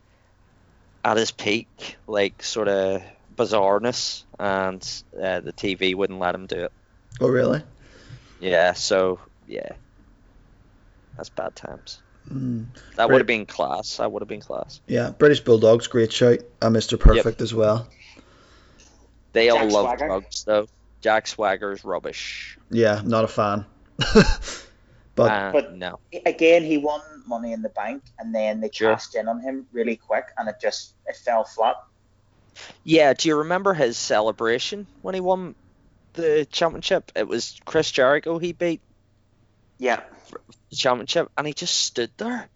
at 1.04 1.16
his 1.16 1.30
peak, 1.30 1.96
like 2.06 2.42
sort 2.42 2.68
of 2.68 3.02
bizarreness, 3.36 4.24
and 4.38 4.82
uh, 5.20 5.40
the 5.40 5.52
TV 5.52 5.94
wouldn't 5.94 6.18
let 6.18 6.34
him 6.34 6.46
do 6.46 6.64
it. 6.64 6.72
Oh, 7.20 7.28
really? 7.28 7.62
Yeah, 8.40 8.72
so 8.72 9.20
yeah, 9.46 9.72
that's 11.18 11.28
bad 11.28 11.54
times. 11.54 12.00
Mm. 12.32 12.66
That 12.96 13.04
Right. 13.04 13.10
would 13.10 13.20
have 13.20 13.26
been 13.26 13.44
class. 13.46 13.96
That 13.98 14.10
would 14.12 14.22
have 14.22 14.28
been 14.28 14.40
class. 14.40 14.80
Yeah, 14.86 15.10
British 15.10 15.40
Bulldogs, 15.40 15.86
great 15.88 16.12
shout. 16.12 16.38
And 16.62 16.74
Mr. 16.74 16.98
Perfect 16.98 17.40
as 17.42 17.52
well. 17.52 17.86
They 19.32 19.50
all 19.50 19.68
love 19.68 19.84
Swagger. 19.84 20.06
drugs 20.06 20.44
though. 20.44 20.66
Jack 21.00 21.26
Swagger's 21.26 21.84
rubbish. 21.84 22.58
Yeah, 22.70 23.02
not 23.04 23.24
a 23.24 23.28
fan. 23.28 23.64
but 25.14 25.30
Uh, 25.30 25.52
But- 25.52 25.74
no, 25.76 25.98
Again, 26.26 26.64
he 26.64 26.78
won 26.78 27.00
Money 27.26 27.52
in 27.52 27.62
the 27.62 27.68
Bank, 27.70 28.02
and 28.18 28.34
then 28.34 28.60
they 28.60 28.70
Sure. 28.72 28.92
cashed 28.94 29.14
in 29.14 29.28
on 29.28 29.40
him 29.40 29.66
really 29.72 29.96
quick, 29.96 30.26
and 30.38 30.48
it 30.48 30.56
just 30.60 30.94
it 31.06 31.16
fell 31.16 31.44
flat. 31.44 31.76
yeah. 32.84 33.12
Do 33.14 33.28
you 33.28 33.36
remember 33.36 33.74
his 33.74 33.96
celebration 33.96 34.86
when 35.02 35.14
he 35.14 35.20
won 35.20 35.54
the 36.14 36.46
championship? 36.50 37.12
It 37.14 37.26
was 37.28 37.58
Chris 37.64 37.90
Jericho 37.90 38.38
he 38.38 38.52
beat 38.52 38.80
Yeah, 39.78 40.00
the 40.70 40.76
championship, 40.76 41.30
and 41.36 41.46
he 41.46 41.52
just 41.52 41.76
stood 41.76 42.10
there 42.16 42.48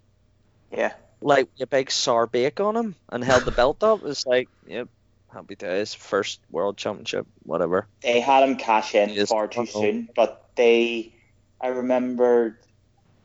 yeah. 0.73 0.93
like 1.21 1.49
a 1.61 1.67
big 1.67 1.91
sour 1.91 2.27
bake 2.27 2.61
on 2.61 2.77
him 2.77 2.95
and 3.09 3.23
held 3.23 3.45
the 3.45 3.53
belt 3.53 3.83
up. 3.83 4.01
It's 4.05 4.27
like, 4.27 4.49
yep, 4.67 4.89
happy 5.33 5.55
days, 5.55 5.95
first 5.95 6.41
world 6.51 6.77
championship, 6.77 7.27
whatever. 7.45 7.87
They 8.03 8.21
had 8.21 8.49
him 8.49 8.57
cash 8.57 8.95
in 8.95 9.11
Yes, 9.11 9.31
far 9.31 9.49
too 9.49 9.63
uh-oh. 9.63 9.81
soon, 9.81 10.09
but 10.15 10.49
they, 10.57 11.13
I 11.61 11.69
remember, 11.69 12.59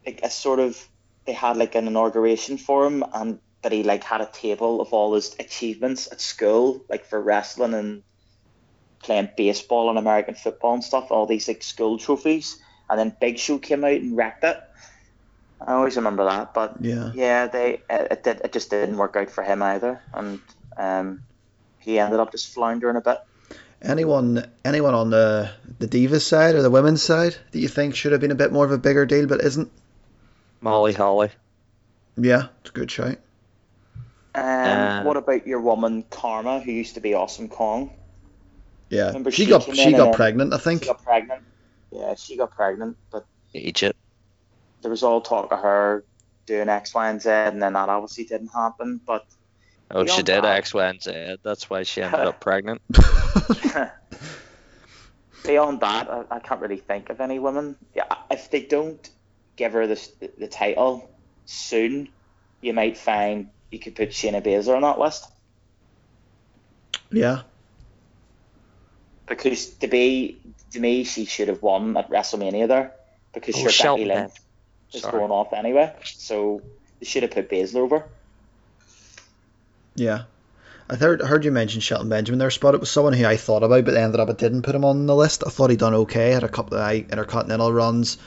like 0.06 0.22
a 0.24 0.30
sort 0.30 0.60
of, 0.60 0.82
they 1.26 1.34
had 1.34 1.58
like 1.58 1.76
an 1.76 1.88
inauguration 1.88 2.58
for 2.58 2.86
him, 2.86 3.04
and 3.14 3.40
that 3.64 3.72
he 3.72 3.84
like 3.84 4.04
had 4.04 4.22
a 4.22 4.30
table 4.32 4.82
of 4.82 4.94
all 4.94 5.14
his 5.16 5.36
achievements 5.40 6.12
at 6.12 6.22
school, 6.22 6.84
like 6.90 7.06
for 7.06 7.22
wrestling 7.22 7.74
and 7.74 8.04
playing 9.00 9.30
baseball 9.38 9.90
and 9.90 9.98
American 9.98 10.36
football 10.36 10.74
and 10.74 10.84
stuff, 10.84 11.12
all 11.12 11.26
these 11.26 11.48
like 11.48 11.64
school 11.64 11.98
trophies, 11.98 12.60
and 12.90 13.00
then 13.00 13.16
Big 13.20 13.38
Show 13.40 13.58
came 13.58 13.84
out 13.84 13.92
and 14.02 14.16
wrecked 14.18 14.44
it. 14.44 14.62
I 15.60 15.74
always 15.74 15.96
remember 15.96 16.24
that, 16.26 16.54
but 16.54 16.76
yeah, 16.82 17.12
yeah, 17.14 17.48
they 17.48 17.82
it, 17.90 18.08
it 18.12 18.24
did 18.24 18.42
it 18.44 18.54
just 18.54 18.70
didn't 18.70 18.98
work 18.98 19.16
out 19.16 19.32
for 19.32 19.44
him 19.44 19.64
either, 19.64 20.02
and 20.14 20.40
um, 20.78 21.24
he 21.80 21.98
ended 22.00 22.20
up 22.20 22.32
just 22.32 22.54
floundering 22.54 22.96
a 22.96 23.02
bit. 23.02 23.18
anyone, 23.82 24.46
anyone 24.64 24.94
on 24.94 25.10
the 25.10 25.50
the 25.80 25.88
divas 25.88 26.22
side 26.22 26.56
or 26.56 26.62
the 26.62 26.70
women's 26.70 27.02
side 27.02 27.36
that 27.52 27.60
you 27.60 27.68
think 27.68 27.96
should 27.96 28.12
have 28.12 28.22
been 28.22 28.32
a 28.32 28.36
bit 28.36 28.52
more 28.52 28.66
of 28.66 28.72
a 28.72 28.78
bigger 28.78 29.06
deal, 29.06 29.26
but 29.28 29.42
isn't? 29.42 29.72
Molly 30.62 30.94
Holly. 30.94 31.30
Yeah, 32.18 32.48
it's 32.62 32.70
a 32.70 32.74
good 32.74 32.92
shout. 32.92 33.18
Um, 34.36 34.44
Uh, 34.44 35.04
what 35.04 35.18
about 35.18 35.48
your 35.48 35.62
woman 35.62 36.04
Karma, 36.12 36.60
who 36.60 36.72
used 36.72 36.94
to 36.96 37.00
be 37.02 37.14
Awesome 37.16 37.48
Kong? 37.50 37.92
Yeah, 38.90 39.08
Remember 39.08 39.32
she 39.32 39.46
she 39.46 39.50
got 39.50 39.64
she 39.76 39.92
got 39.94 40.14
pregnant, 40.16 40.54
I 40.54 40.58
She 40.58 40.64
think. 40.64 40.86
got 40.86 41.04
pregnant. 41.04 41.44
Yeah, 41.92 42.16
she 42.16 42.38
got 42.38 42.52
pregnant, 42.52 42.98
but 43.12 43.26
Egypt. 43.54 43.98
there 44.82 44.92
was 44.92 45.04
all 45.04 45.22
talk 45.22 45.52
of 45.52 45.60
her 45.60 46.04
doing 46.46 46.70
X, 46.70 46.94
Y, 46.94 47.10
and 47.10 47.22
Z, 47.22 47.30
and 47.30 47.62
then 47.62 47.74
that 47.74 47.90
obviously 47.90 48.26
didn't 48.26 48.50
happen. 48.54 49.02
But 49.06 49.26
Oh, 49.90 50.06
she 50.06 50.18
did 50.24 50.44
that- 50.44 50.58
X, 50.58 50.74
Y, 50.74 50.86
and 50.86 51.02
Z. 51.02 51.38
That's 51.44 51.70
why 51.70 51.84
she 51.84 52.02
ended 52.02 52.20
up 52.22 52.40
pregnant. 52.42 52.82
beyond 55.44 55.80
that, 55.80 56.10
I, 56.10 56.24
I 56.32 56.40
can't 56.40 56.62
really 56.62 56.78
think 56.78 57.10
of 57.10 57.22
any 57.22 57.40
women. 57.40 57.78
Yeah, 57.96 58.06
if 58.30 58.52
they 58.52 58.62
don't 58.64 59.08
give 59.56 59.74
her 59.74 59.88
the 59.88 60.00
the 60.38 60.48
title 60.48 61.10
soon, 61.46 62.10
you 62.62 62.74
might 62.74 62.98
find 62.98 63.50
you 63.72 63.80
could 63.80 63.96
put 63.96 64.10
Shayna 64.10 64.42
Baszler 64.44 64.76
on 64.76 64.82
that 64.82 65.00
list. 65.00 65.26
yeah, 67.12 67.44
because 69.28 69.76
to 69.78 69.88
be 69.88 70.42
to 70.72 70.80
me 70.80 71.04
she 71.04 71.26
should 71.26 71.48
have 71.48 71.62
won 71.62 71.96
at 71.98 72.10
WrestleMania 72.10 72.68
there 72.68 72.94
because 73.34 73.56
Oh, 73.58 73.68
sure 73.68 73.98
Becky 73.98 74.06
Lynch 74.06 74.32
is 74.94 75.02
going 75.02 75.32
off 75.32 75.54
anyway, 75.54 75.94
so 76.04 76.62
they 77.00 77.06
should 77.06 77.24
have 77.24 77.32
put 77.32 77.50
Baszler 77.50 77.78
over. 77.78 78.06
yeah. 79.96 80.24
I 80.90 80.96
heard 80.96 81.22
heard 81.22 81.44
you 81.44 81.52
mention 81.52 81.82
Shelton 81.82 82.08
Benjamin 82.08 82.40
there, 82.40 82.50
Spot. 82.50 82.74
It 82.74 82.80
was 82.80 82.90
someone 82.90 83.12
who 83.12 83.26
I 83.26 83.36
thought 83.36 83.62
about, 83.64 83.84
but 83.84 83.96
ended 83.96 84.22
up 84.22 84.30
I 84.30 84.34
didn't 84.34 84.62
put 84.62 84.74
him 84.74 84.86
on 84.86 85.06
the 85.06 85.16
list. 85.16 85.44
I 85.46 85.50
thought 85.50 85.70
he'd 85.70 85.80
done 85.80 85.94
okay. 85.94 86.32
Had 86.32 86.46
a 86.46 86.50
couple 86.50 86.78
of 86.78 86.96
intercontinental 87.12 87.74
runs, 87.74 88.18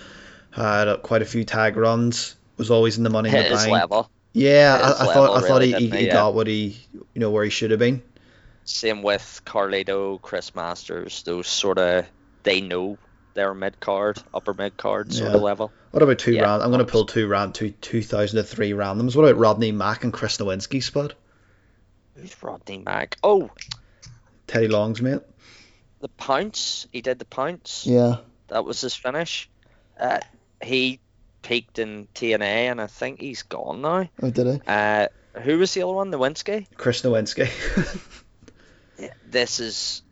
had 0.50 0.86
uh, 0.88 0.98
quite 0.98 1.22
a 1.22 1.24
few 1.24 1.44
tag 1.44 1.76
runs. 1.78 2.36
Was 2.58 2.70
always 2.70 2.98
in 2.98 3.04
the 3.04 3.08
money 3.08 3.30
in 3.30 3.34
the 3.34 3.42
his 3.48 3.60
bank. 3.62 3.72
level. 3.72 4.10
Yeah, 4.34 4.76
Hit 4.76 4.84
I, 4.84 4.88
his 4.88 5.00
I 5.00 5.06
level, 5.06 5.26
thought 5.26 5.36
I 5.44 5.48
thought 5.48 5.60
really, 5.60 5.72
he, 5.72 5.78
he, 5.88 5.90
he 5.90 6.04
he? 6.04 6.06
got 6.08 6.34
what 6.34 6.46
he 6.48 6.76
you 7.14 7.20
know 7.20 7.30
where 7.30 7.44
he 7.44 7.50
should 7.50 7.70
have 7.70 7.80
been. 7.80 8.02
Same 8.66 9.02
with 9.02 9.40
Carlito, 9.46 10.20
Chris 10.20 10.54
Masters. 10.54 11.22
Those 11.22 11.46
sort 11.48 11.78
of 11.78 12.04
they 12.42 12.60
know 12.60 12.98
they're 13.34 13.54
mid 13.54 13.78
card, 13.80 14.18
upper 14.34 14.54
mid 14.54 14.76
card 14.76 15.12
sort 15.12 15.30
Yeah. 15.30 15.36
of 15.36 15.42
level. 15.42 15.72
What 15.92 16.02
about 16.02 16.18
two 16.18 16.32
Yeah, 16.32 16.42
round? 16.42 16.62
I'm 16.62 16.70
going 16.70 16.84
to 16.84 16.90
pull 16.90 17.06
two 17.06 17.26
round 17.28 17.54
two 17.54 17.70
2003 17.70 18.70
randoms. 18.72 19.14
What 19.16 19.24
about 19.24 19.38
Rodney 19.38 19.72
Mack 19.72 20.04
and 20.04 20.12
Chris 20.12 20.36
Nowinski, 20.38 20.82
Spud? 20.82 21.14
Who's 22.16 22.34
Rodney 22.42 22.78
Mack? 22.78 23.16
Oh, 23.22 23.50
Teddy 24.46 24.68
Long's 24.68 25.00
mate. 25.00 25.20
the 26.00 26.08
pounce. 26.08 26.86
He 26.92 27.00
did 27.02 27.18
the 27.18 27.24
pounce. 27.24 27.86
Yeah. 27.86 28.16
That 28.48 28.64
was 28.64 28.80
his 28.80 28.94
finish. 28.94 29.48
Uh, 29.98 30.18
he 30.62 30.98
peaked 31.42 31.78
in 31.78 32.08
TNA, 32.14 32.70
and 32.70 32.80
I 32.80 32.86
think 32.86 33.20
he's 33.20 33.42
gone 33.44 33.80
now. 33.82 34.08
Oh, 34.22 34.30
did 34.30 34.46
he? 34.46 34.60
Uh, 34.66 35.06
who 35.42 35.58
was 35.58 35.72
the 35.74 35.82
other 35.82 35.92
one? 35.92 36.10
The 36.10 36.18
Nowinski. 36.18 36.66
Chris 36.76 37.02
Nowinski. 37.02 37.48
This 39.26 39.60
is 39.60 40.02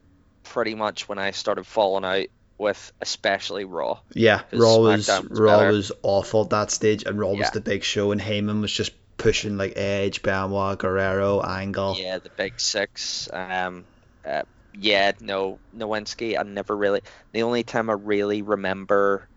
pretty 0.48 0.74
much 0.74 1.08
when 1.08 1.18
I 1.18 1.30
started 1.32 1.66
falling 1.66 2.04
out 2.04 2.26
with, 2.58 2.92
especially 3.00 3.64
Raw. 3.64 4.00
Yeah, 4.14 4.42
Raw 4.52 4.78
was 4.78 5.06
SmackDown 5.06 5.30
was 5.30 5.40
Raw 5.40 5.58
better. 5.58 5.72
was 5.72 5.92
awful 6.02 6.42
at 6.44 6.50
that 6.50 6.70
stage, 6.70 7.04
and 7.04 7.18
Raw 7.18 7.32
was 7.32 7.50
the 7.50 7.60
big 7.60 7.84
show, 7.84 8.10
and 8.12 8.20
Heyman 8.20 8.60
was 8.60 8.72
just 8.72 8.92
pushing 9.16 9.56
like 9.56 9.74
Edge, 9.76 10.22
Benoit, 10.22 10.78
Guerrero, 10.78 11.40
Angle. 11.42 11.96
Yeah, 11.98 12.18
the 12.18 12.30
big 12.30 12.58
six. 12.60 13.28
Um, 13.32 13.84
uh, 14.26 14.42
yeah, 14.74 15.12
no, 15.20 15.58
Nowinski. 15.76 16.38
I 16.38 16.42
never 16.42 16.76
really. 16.76 17.00
The 17.32 17.42
only 17.42 17.62
time 17.62 17.90
I 17.90 17.94
really 17.94 18.42
remember. 18.42 19.28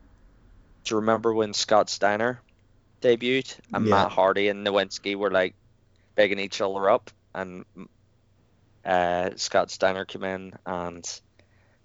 Do 0.84 0.96
you 0.96 1.00
remember 1.02 1.34
when 1.34 1.54
Scott 1.54 1.90
Steiner 1.90 2.42
debuted 3.02 3.56
and 3.74 3.86
Yeah. 3.86 3.92
Matt 3.92 4.12
Hardy 4.12 4.48
and 4.48 4.66
Nowinski 4.66 5.16
were 5.16 5.30
like 5.32 5.54
bigging 6.16 6.40
each 6.40 6.60
other 6.62 6.90
up, 6.90 7.12
and 7.36 7.66
uh, 8.86 9.32
Scott 9.36 9.72
Steiner 9.72 10.06
came 10.06 10.24
in 10.24 10.54
and 10.66 11.22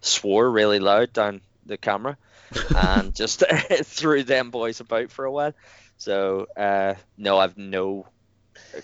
swore 0.00 0.50
really 0.50 0.78
loud 0.78 1.12
down 1.12 1.40
the 1.64 1.76
camera 1.76 2.16
and 2.76 3.14
just 3.14 3.42
threw 3.84 4.22
them 4.22 4.50
boys 4.50 4.80
about 4.80 5.10
for 5.10 5.24
a 5.24 5.32
while. 5.32 5.52
So 5.98 6.46
uh, 6.56 6.94
no, 7.16 7.38
I've 7.38 7.56
no. 7.56 8.06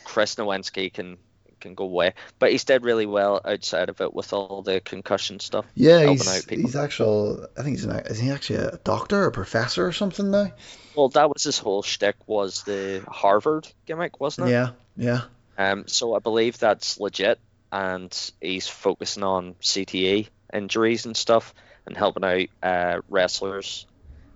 Chris 0.05 0.35
Nowinski 0.35 0.93
can 0.93 1.17
can 1.63 1.75
go 1.75 1.85
away, 1.85 2.13
but 2.39 2.51
he's 2.51 2.65
did 2.65 2.83
really 2.83 3.07
well 3.07 3.41
outside 3.43 3.89
of 3.89 4.01
it 4.01 4.13
with 4.13 4.33
all 4.35 4.63
the 4.63 4.81
concussion 4.81 5.41
stuff. 5.41 5.65
Yeah, 5.75 6.05
he's, 6.07 6.45
he's 6.45 6.77
actual. 6.77 7.47
I 7.57 7.63
think 7.63 7.77
he's 7.77 7.85
an. 7.85 7.93
Is 8.07 8.19
he 8.19 8.31
actually 8.31 8.57
a 8.57 8.79
doctor 8.85 9.23
or 9.23 9.27
a 9.27 9.33
professor 9.33 9.87
or 9.87 9.93
something 9.93 10.31
now? 10.31 10.53
Well, 10.95 11.09
that 11.11 11.31
was 11.31 11.45
his 11.45 11.59
whole 11.59 11.83
shtick 11.83 12.17
was 12.27 12.65
the 12.65 13.03
Harvard 13.09 13.69
gimmick, 13.87 14.21
wasn't 14.21 14.49
it? 14.49 14.53
Yeah, 14.53 14.71
yeah. 14.97 15.23
Um, 15.57 15.87
so 15.87 16.15
I 16.15 16.19
believe 16.19 16.59
that's 16.59 16.99
legit, 16.99 17.39
and 17.73 18.33
he's 18.41 18.69
focusing 18.69 19.23
on 19.23 19.55
CTE 19.55 20.29
injuries 20.53 21.07
and 21.07 21.17
stuff, 21.17 21.55
and 21.87 21.97
helping 21.97 22.25
out 22.25 22.49
uh, 22.63 23.01
wrestlers. 23.09 23.87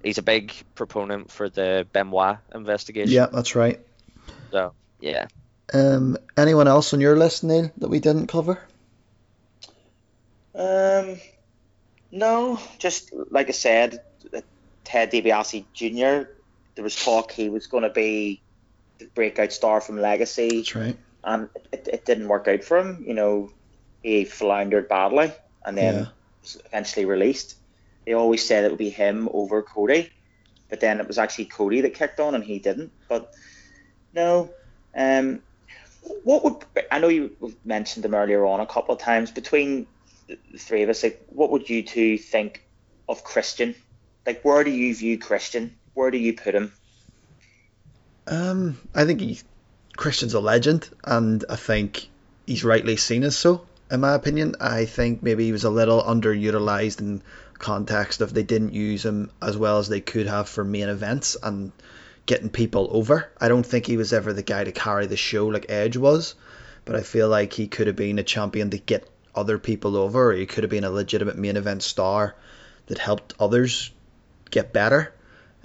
He's 0.03 0.19
a 0.19 0.23
big 0.23 0.53
proponent 0.75 1.31
for 1.31 1.49
the 1.49 1.87
Benoit 1.93 2.39
investigation. 2.55 3.13
Yeah, 3.13 3.27
that's 3.27 3.55
right. 3.55 3.81
So 4.51 4.73
yeah, 5.01 5.27
Um, 5.73 6.17
anyone 6.37 6.69
else 6.69 6.95
on 6.95 7.01
your 7.01 7.17
list, 7.17 7.45
Neil, 7.45 7.71
that 7.79 7.89
we 7.89 8.01
didn't 8.01 8.29
cover? 8.29 8.61
Um, 10.55 11.21
no, 12.11 12.59
just 12.79 13.13
like 13.31 13.49
I 13.49 13.53
said, 13.53 14.01
uh, 14.35 14.41
Ted 14.85 15.11
DiBiase 15.11 15.65
Jr. 15.75 16.31
There 16.75 16.85
was 16.85 16.97
talk 16.97 17.33
he 17.33 17.49
was 17.51 17.67
going 17.67 17.83
to 17.83 17.91
be 17.91 18.41
the 18.99 19.07
breakout 19.07 19.53
star 19.53 19.81
from 19.81 20.01
Legacy, 20.01 20.59
That's 20.59 20.75
right. 20.75 20.97
And 21.27 21.51
it, 21.73 21.89
it 21.93 22.07
didn't 22.07 22.29
work 22.29 22.49
out 22.49 22.65
for 22.65 22.79
him. 22.79 23.05
You 23.07 23.15
know, 23.15 23.51
he 24.03 24.25
floundered 24.25 24.89
badly, 24.89 25.33
and 25.67 25.77
then 25.77 25.97
Yeah. 25.97 26.07
was 26.43 26.61
eventually 26.67 27.07
released. 27.07 27.57
They 28.07 28.15
always 28.15 28.47
said 28.47 28.65
it 28.65 28.71
would 28.71 28.79
be 28.79 28.91
him 28.91 29.29
over 29.33 29.63
Cody, 29.63 30.11
but 30.71 30.81
then 30.81 31.01
it 31.01 31.09
was 31.09 31.19
actually 31.19 31.47
Cody 31.47 31.83
that 31.83 31.95
kicked 31.95 32.21
on 32.21 32.35
and 32.35 32.45
he 32.45 32.61
didn't. 32.61 32.93
But 33.09 33.29
no, 34.15 34.51
um, 34.97 35.43
what 36.25 36.45
would 36.45 36.65
I 36.91 37.01
know 37.01 37.09
you 37.09 37.33
mentioned 37.65 38.05
them 38.05 38.15
earlier 38.15 38.47
on 38.47 38.61
a 38.61 38.67
couple 38.67 38.95
of 38.95 39.01
times 39.01 39.33
between 39.33 39.89
the 40.29 40.59
three 40.59 40.83
of 40.83 40.91
us? 40.91 41.03
Like, 41.03 41.21
what 41.29 41.51
would 41.51 41.69
you 41.69 41.83
two 41.83 42.19
think 42.19 42.63
of 43.09 43.25
Christian? 43.25 43.75
Like, 44.27 44.45
where 44.45 44.65
do 44.65 44.71
you 44.71 44.95
view 44.95 45.19
Christian? 45.19 45.81
Where 45.95 46.11
do 46.11 46.19
you 46.19 46.35
put 46.35 46.55
him? 46.55 46.73
Um, 48.27 48.79
I 48.95 49.05
think 49.05 49.21
he, 49.21 49.41
Christian's 49.97 50.35
a 50.35 50.41
legend, 50.41 50.89
and 51.05 51.45
I 51.49 51.57
think 51.57 52.09
he's 52.47 52.65
rightly 52.65 52.97
seen 52.97 53.25
as 53.25 53.37
so. 53.37 53.67
In 53.91 54.01
my 54.01 54.15
opinion, 54.15 54.57
I 54.61 54.85
think 54.85 55.23
maybe 55.23 55.45
he 55.45 55.53
was 55.53 55.65
a 55.65 55.71
little 55.71 56.03
underutilized 56.03 57.01
in 57.01 57.23
context 57.59 58.21
of 58.21 58.35
they 58.35 58.43
didn't 58.43 58.75
use 58.75 59.05
him 59.05 59.31
as 59.41 59.57
well 59.57 59.79
as 59.79 59.89
they 59.89 60.01
could 60.01 60.27
have 60.27 60.49
for 60.49 60.65
main 60.65 60.89
events 60.89 61.37
and 61.43 61.73
getting 62.27 62.51
people 62.51 62.89
over. 62.91 63.31
I 63.41 63.49
don't 63.49 63.65
think 63.65 63.87
he 63.87 63.97
was 63.97 64.13
ever 64.13 64.33
the 64.33 64.43
guy 64.43 64.65
to 64.65 64.73
carry 64.73 65.07
the 65.07 65.17
show 65.17 65.47
like 65.47 65.67
Edge 65.69 65.97
was, 65.97 66.35
but 66.85 66.97
I 66.97 67.03
feel 67.03 67.29
like 67.29 67.53
he 67.53 67.69
could 67.69 67.87
have 67.87 67.97
been 67.97 68.19
a 68.19 68.25
champion 68.25 68.71
to 68.71 68.79
get 68.79 69.09
other 69.35 69.59
people 69.59 69.97
over, 69.97 70.31
or 70.31 70.35
he 70.35 70.47
could 70.47 70.65
have 70.65 70.71
been 70.71 70.85
a 70.85 70.91
legitimate 70.91 71.39
main 71.39 71.57
event 71.57 71.83
star 71.83 72.35
that 72.87 72.99
helped 72.99 73.35
others 73.39 73.91
get 74.51 74.73
better. 74.73 75.13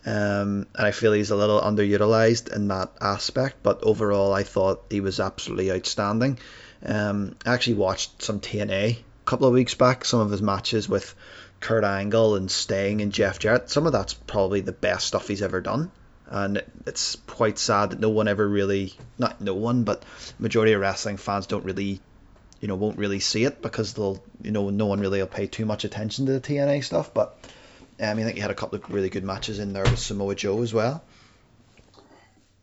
Um, 0.06 0.66
and 0.76 0.88
I 0.88 0.92
feel 0.92 1.14
he's 1.14 1.30
a 1.32 1.36
little 1.36 1.62
underutilized 1.62 2.54
in 2.56 2.70
that 2.70 2.92
aspect, 3.00 3.58
but 3.62 3.84
overall, 3.84 4.34
I 4.34 4.44
thought 4.44 4.86
he 4.90 5.00
was 5.00 5.20
absolutely 5.20 5.72
outstanding. 5.72 6.40
Um, 6.84 7.36
I 7.46 7.54
actually 7.54 7.76
watched 7.76 8.24
some 8.24 8.40
TNA 8.40 8.98
a 8.98 9.04
couple 9.26 9.48
of 9.48 9.54
weeks 9.54 9.76
back, 9.76 10.04
some 10.04 10.20
of 10.20 10.32
his 10.32 10.42
matches 10.42 10.90
with 10.90 11.14
Kurt 11.60 11.84
Angle 11.84 12.36
and 12.36 12.50
Sting 12.50 13.02
and 13.02 13.12
Jeff 13.12 13.38
Jarrett. 13.38 13.70
Some 13.70 13.86
of 13.86 13.94
that's 13.94 14.16
probably 14.16 14.62
the 14.62 14.72
best 14.72 15.08
stuff 15.08 15.28
he's 15.28 15.44
ever 15.44 15.62
done. 15.62 15.92
And 16.28 16.64
it's 16.88 17.18
quite 17.28 17.60
sad 17.60 17.92
that 17.92 18.00
no 18.00 18.10
one 18.10 18.28
ever 18.28 18.48
really, 18.48 18.94
not 19.20 19.42
no 19.42 19.54
one, 19.54 19.84
but 19.84 20.04
majority 20.40 20.74
of 20.74 20.82
wrestling 20.82 21.18
fans 21.18 21.46
don't 21.46 21.66
really, 21.66 22.00
you 22.62 22.68
know, 22.68 22.76
won't 22.76 22.98
really 22.98 23.20
see 23.20 23.44
it 23.44 23.62
because 23.62 23.94
they'll, 23.94 24.24
you 24.42 24.52
know, 24.52 24.70
no 24.70 24.86
one 24.86 25.02
really 25.02 25.20
will 25.20 25.28
pay 25.28 25.46
too 25.46 25.66
much 25.66 25.84
attention 25.84 26.26
to 26.26 26.32
the 26.32 26.42
TNA 26.42 26.84
stuff. 26.84 27.14
But 27.14 27.38
um, 28.02 28.18
I 28.20 28.24
think 28.24 28.36
he 28.36 28.42
had 28.42 28.52
a 28.52 28.56
couple 28.56 28.78
of 28.80 28.90
really 28.92 29.10
good 29.10 29.24
matches 29.24 29.60
in 29.60 29.74
there 29.74 29.84
with 29.90 30.00
Samoa 30.00 30.36
Joe 30.36 30.62
as 30.62 30.74
well. 30.74 31.04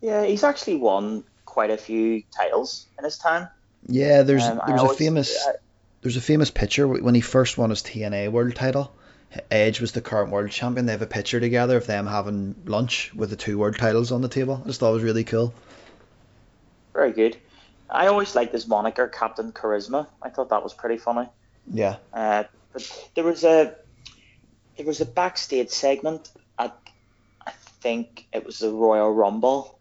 Yeah, 0.00 0.24
he's 0.24 0.44
actually 0.44 0.76
won 0.76 1.24
quite 1.44 1.70
a 1.70 1.76
few 1.76 2.22
titles 2.36 2.86
in 2.98 3.04
his 3.04 3.18
time. 3.18 3.48
Yeah, 3.86 4.22
there's 4.22 4.44
Um, 4.44 4.60
I 4.62 4.66
there 4.66 4.74
was 4.74 4.82
a 4.82 4.84
always- 4.84 4.98
famous 4.98 5.46
I- 5.46 5.52
there's 6.02 6.16
a 6.16 6.20
famous 6.20 6.50
picture 6.50 6.86
when 6.86 7.14
he 7.14 7.20
first 7.20 7.58
won 7.58 7.70
his 7.70 7.82
TNA 7.82 8.28
World 8.30 8.54
Title. 8.54 8.92
Edge 9.50 9.80
was 9.80 9.92
the 9.92 10.00
current 10.00 10.30
world 10.30 10.50
champion. 10.50 10.86
They 10.86 10.92
have 10.92 11.02
a 11.02 11.06
picture 11.06 11.40
together 11.40 11.76
of 11.76 11.86
them 11.86 12.06
having 12.06 12.54
lunch 12.64 13.12
with 13.14 13.30
the 13.30 13.36
two 13.36 13.58
world 13.58 13.76
titles 13.76 14.10
on 14.12 14.22
the 14.22 14.28
table. 14.28 14.60
I 14.64 14.68
just 14.68 14.80
thought 14.80 14.90
it 14.90 14.94
was 14.94 15.02
really 15.02 15.24
cool. 15.24 15.52
Very 16.94 17.12
good. 17.12 17.36
I 17.90 18.06
always 18.06 18.34
liked 18.34 18.52
his 18.52 18.66
moniker, 18.66 19.06
Captain 19.08 19.52
Charisma. 19.52 20.06
I 20.22 20.30
thought 20.30 20.50
that 20.50 20.62
was 20.62 20.72
pretty 20.72 20.96
funny. 20.98 21.28
Yeah, 21.70 21.96
Uh, 22.12 22.44
but 22.72 23.08
there 23.14 23.24
was 23.24 23.44
a 23.44 23.74
there 24.78 24.86
was 24.86 25.00
a 25.00 25.06
backstage 25.06 25.68
segment 25.68 26.30
at 26.58 26.74
I 27.46 27.50
think 27.82 28.26
it 28.32 28.46
was 28.46 28.60
the 28.60 28.70
Royal 28.70 29.12
Rumble 29.12 29.78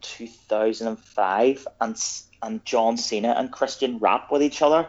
2005 0.00 1.68
and 1.80 1.96
and 2.42 2.64
John 2.64 2.96
Cena 2.96 3.34
and 3.36 3.50
Christian 3.50 3.98
rap 3.98 4.30
with 4.30 4.42
each 4.42 4.62
other 4.62 4.88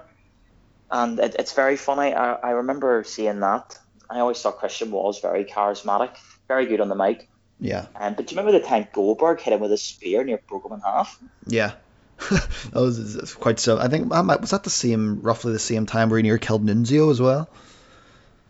and 0.91 1.19
it, 1.19 1.35
it's 1.39 1.53
very 1.53 1.75
funny 1.75 2.13
I, 2.13 2.33
I 2.35 2.49
remember 2.51 3.03
seeing 3.03 3.39
that 3.41 3.77
I 4.09 4.19
always 4.19 4.41
thought 4.41 4.59
Christian 4.59 4.91
was 4.91 5.19
very 5.19 5.43
charismatic 5.43 6.15
very 6.47 6.67
good 6.67 6.79
on 6.79 6.87
the 6.87 6.95
mic 6.95 7.27
yeah, 7.59 7.87
um, 7.95 8.13
but 8.13 8.27
do 8.27 8.35
you 8.35 8.39
remember 8.39 8.59
the 8.59 8.65
time 8.65 8.87
Goldberg 8.93 9.41
hit 9.41 9.51
him 9.51 9.59
with 9.59 9.71
a 9.71 9.77
spear 9.77 10.21
and 10.21 10.29
he 10.29 10.35
broke 10.47 10.65
him 10.65 10.73
in 10.73 10.81
half 10.81 11.19
yeah. 11.47 11.73
that 12.29 12.49
was 12.73 13.15
it's 13.15 13.35
quite 13.35 13.59
so. 13.59 13.77
I 13.77 13.89
think 13.89 14.09
was 14.09 14.49
that 14.49 14.63
the 14.63 14.71
same, 14.71 15.21
roughly 15.21 15.53
the 15.53 15.59
same 15.59 15.85
time 15.85 16.09
where 16.09 16.17
he 16.17 16.23
near 16.23 16.39
killed 16.39 16.65
Nunzio 16.65 17.11
as 17.11 17.21
well. 17.21 17.47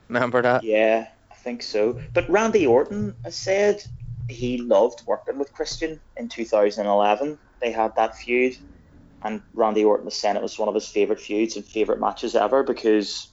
Remember 0.10 0.42
that? 0.42 0.64
Yeah, 0.64 1.08
I 1.32 1.36
think 1.36 1.64
so. 1.64 2.00
But 2.14 2.30
Randy 2.30 2.66
Orton 2.66 3.14
has 3.24 3.36
said 3.36 3.84
he 4.28 4.58
loved 4.58 5.04
working 5.06 5.38
with 5.38 5.54
Christian 5.54 6.00
in 6.16 6.30
2011. 6.30 7.38
They 7.62 7.72
had 7.72 7.96
that 7.96 8.16
feud, 8.16 8.54
and 9.24 9.42
Randy 9.54 9.84
Orton 9.84 10.06
was 10.06 10.16
saying 10.16 10.36
it 10.36 10.42
was 10.42 10.60
one 10.60 10.70
of 10.70 10.76
his 10.76 10.88
favorite 10.88 11.20
feuds 11.20 11.56
and 11.56 11.66
favorite 11.66 12.00
matches 12.00 12.36
ever 12.36 12.64
because, 12.64 13.30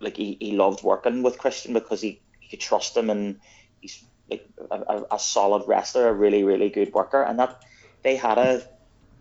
like, 0.00 0.16
he, 0.16 0.36
he 0.40 0.52
loved 0.52 0.82
working 0.82 1.22
with 1.22 1.38
Christian 1.38 1.74
because 1.74 2.00
he, 2.00 2.22
he 2.40 2.56
could 2.56 2.60
trust 2.60 2.96
him 2.96 3.10
and 3.10 3.40
he's 3.80 4.02
like 4.30 4.46
a, 4.70 4.76
a, 4.76 5.04
a 5.12 5.18
solid 5.18 5.64
wrestler, 5.66 6.08
a 6.08 6.12
really 6.12 6.42
really 6.42 6.68
good 6.68 6.92
worker, 6.92 7.22
and 7.22 7.38
that 7.38 7.62
they 8.02 8.16
had 8.16 8.38
a 8.38 8.62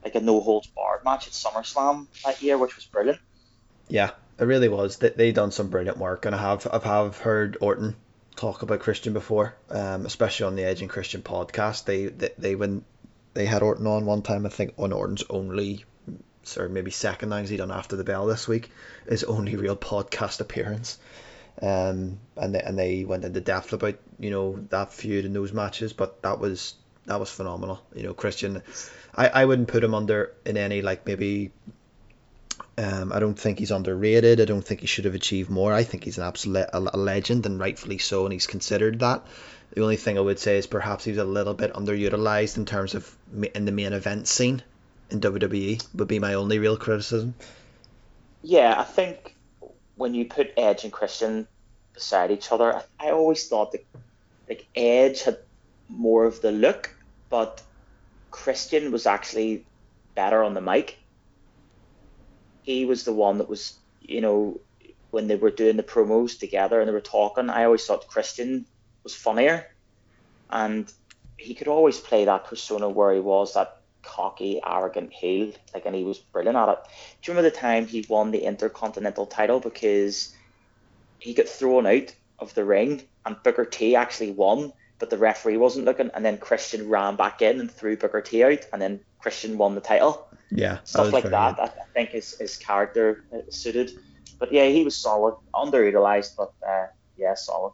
like 0.03 0.15
a 0.15 0.19
no 0.19 0.39
holds 0.39 0.67
barred 0.75 1.03
match 1.03 1.27
at 1.27 1.33
SummerSlam 1.33 2.07
that 2.23 2.41
year, 2.41 2.57
which 2.57 2.75
was 2.75 2.85
brilliant. 2.85 3.19
Yeah, 3.87 4.11
it 4.39 4.43
really 4.43 4.69
was. 4.69 4.97
They 4.97 5.09
they 5.09 5.31
done 5.31 5.51
some 5.51 5.69
brilliant 5.69 5.97
work, 5.97 6.25
and 6.25 6.35
I 6.35 6.39
have 6.39 6.67
I've 6.71 6.83
have 6.83 7.17
heard 7.17 7.57
Orton 7.61 7.95
talk 8.35 8.61
about 8.61 8.79
Christian 8.79 9.13
before, 9.13 9.55
um, 9.69 10.05
especially 10.05 10.47
on 10.47 10.55
the 10.55 10.63
Edge 10.63 10.81
and 10.81 10.89
Christian 10.89 11.21
podcast. 11.21 11.85
They 11.85 12.07
they, 12.07 12.29
they 12.37 12.55
when 12.55 12.83
they 13.33 13.45
had 13.45 13.63
Orton 13.63 13.87
on 13.87 14.05
one 14.05 14.21
time, 14.21 14.45
I 14.45 14.49
think 14.49 14.73
on 14.77 14.93
Orton's 14.93 15.23
only 15.29 15.85
or 16.57 16.69
maybe 16.69 16.91
second 16.91 17.29
thing 17.29 17.45
he 17.47 17.57
done 17.57 17.71
after 17.71 17.95
the 17.95 18.03
bell 18.03 18.27
this 18.27 18.47
week, 18.47 18.69
his 19.09 19.23
only 19.23 19.55
real 19.55 19.75
podcast 19.75 20.41
appearance. 20.41 20.99
Um, 21.61 22.19
and 22.35 22.53
they, 22.53 22.59
and 22.59 22.77
they 22.77 23.05
went 23.05 23.23
into 23.23 23.39
depth 23.39 23.71
about 23.73 23.95
you 24.19 24.29
know 24.29 24.59
that 24.69 24.91
feud 24.91 25.25
and 25.25 25.35
those 25.35 25.53
matches, 25.53 25.93
but 25.93 26.21
that 26.23 26.39
was 26.39 26.75
that 27.05 27.19
was 27.19 27.29
phenomenal. 27.29 27.81
You 27.95 28.03
know, 28.03 28.13
Christian, 28.13 28.61
I, 29.15 29.29
I 29.29 29.45
wouldn't 29.45 29.69
put 29.69 29.83
him 29.83 29.93
under 29.93 30.33
in 30.45 30.57
any 30.57 30.81
like 30.81 31.05
maybe 31.05 31.51
um, 32.77 33.13
I 33.13 33.19
don't 33.19 33.39
think 33.39 33.59
he's 33.59 33.71
underrated. 33.71 34.41
I 34.41 34.45
don't 34.45 34.61
think 34.61 34.81
he 34.81 34.87
should 34.87 35.05
have 35.05 35.15
achieved 35.15 35.49
more. 35.49 35.73
I 35.73 35.83
think 35.83 36.03
he's 36.03 36.17
an 36.17 36.25
absolute 36.25 36.67
a, 36.73 36.79
a 36.95 36.97
legend 36.97 37.45
and 37.45 37.59
rightfully 37.59 37.97
so, 37.97 38.25
and 38.25 38.33
he's 38.33 38.47
considered 38.47 38.99
that. 38.99 39.25
The 39.71 39.81
only 39.81 39.95
thing 39.95 40.17
I 40.17 40.21
would 40.21 40.39
say 40.39 40.57
is 40.57 40.67
perhaps 40.67 41.05
he's 41.05 41.17
a 41.17 41.23
little 41.23 41.53
bit 41.53 41.73
underutilized 41.73 42.57
in 42.57 42.65
terms 42.65 42.93
of 42.93 43.15
in 43.53 43.65
the 43.65 43.71
main 43.71 43.93
event 43.93 44.27
scene 44.27 44.61
in 45.09 45.21
WWE. 45.21 45.85
Would 45.95 46.07
be 46.07 46.19
my 46.19 46.33
only 46.33 46.59
real 46.59 46.77
criticism. 46.77 47.33
Yeah, 48.43 48.75
I 48.77 48.83
think 48.83 49.35
when 49.95 50.13
you 50.13 50.25
put 50.25 50.53
Edge 50.57 50.83
and 50.83 50.91
Christian 50.91 51.47
beside 51.93 52.31
each 52.31 52.51
other, 52.51 52.75
I, 52.75 53.07
I 53.07 53.11
always 53.11 53.47
thought 53.47 53.71
that 53.71 53.85
like 54.49 54.67
Edge 54.75 55.23
had 55.23 55.39
more 55.87 56.25
of 56.25 56.41
the 56.41 56.51
look, 56.51 56.93
but 57.29 57.61
Christian 58.31 58.91
was 58.91 59.05
actually 59.05 59.65
better 60.13 60.43
on 60.43 60.53
the 60.53 60.61
mic. 60.61 60.97
He 62.65 62.85
was 62.85 63.03
the 63.03 63.13
one 63.13 63.37
that 63.37 63.47
was, 63.47 63.77
you 64.01 64.21
know, 64.21 64.59
when 65.11 65.27
they 65.27 65.35
were 65.35 65.51
doing 65.51 65.77
the 65.77 65.83
promos 65.83 66.39
together 66.39 66.79
and 66.79 66.89
they 66.89 66.93
were 66.93 66.99
talking, 66.99 67.49
I 67.49 67.65
always 67.65 67.85
thought 67.85 68.07
Christian 68.07 68.65
was 69.03 69.13
funnier. 69.13 69.67
And 70.49 70.91
he 71.37 71.53
could 71.53 71.67
always 71.67 71.99
play 71.99 72.25
that 72.25 72.45
persona 72.45 72.89
where 72.89 73.13
he 73.13 73.19
was 73.19 73.53
that 73.53 73.81
cocky, 74.01 74.59
arrogant 74.65 75.13
heel, 75.13 75.51
like, 75.75 75.85
and 75.85 75.95
he 75.95 76.03
was 76.03 76.17
brilliant 76.17 76.57
at 76.57 76.69
it. 76.69 76.79
Do 77.21 77.31
you 77.31 77.37
remember 77.37 77.51
the 77.51 77.55
time 77.55 77.85
he 77.85 78.03
won 78.09 78.31
the 78.31 78.43
Intercontinental 78.43 79.27
title 79.27 79.59
because 79.59 80.35
he 81.19 81.35
got 81.35 81.47
thrown 81.47 81.85
out 81.85 82.15
of 82.39 82.55
the 82.55 82.65
ring 82.65 83.03
and 83.27 83.41
Booker 83.43 83.65
T 83.65 83.95
actually 83.95 84.31
won, 84.31 84.73
but 84.97 85.11
the 85.11 85.17
referee 85.19 85.57
wasn't 85.57 85.85
looking, 85.85 86.09
and 86.15 86.25
then 86.25 86.39
Christian 86.39 86.89
ran 86.89 87.15
back 87.15 87.43
in 87.43 87.59
and 87.59 87.69
threw 87.69 87.95
Booker 87.95 88.21
T 88.21 88.43
out, 88.43 88.65
and 88.73 88.81
then 88.81 89.01
Christian 89.19 89.59
won 89.59 89.75
the 89.75 89.81
title. 89.81 90.27
Yeah, 90.51 90.79
Stuff 90.83 91.11
like 91.11 91.23
that, 91.23 91.55
good. 91.55 91.61
I, 91.61 91.65
I 91.65 91.85
think 91.93 92.11
his, 92.11 92.37
his 92.37 92.57
character 92.57 93.23
uh, 93.33 93.39
suited. 93.49 93.91
But 94.39 94.51
yeah, 94.51 94.67
he 94.67 94.83
was 94.83 94.95
solid, 94.95 95.35
underutilized, 95.53 96.35
but 96.37 96.53
uh, 96.67 96.87
yeah, 97.17 97.33
solid. 97.35 97.73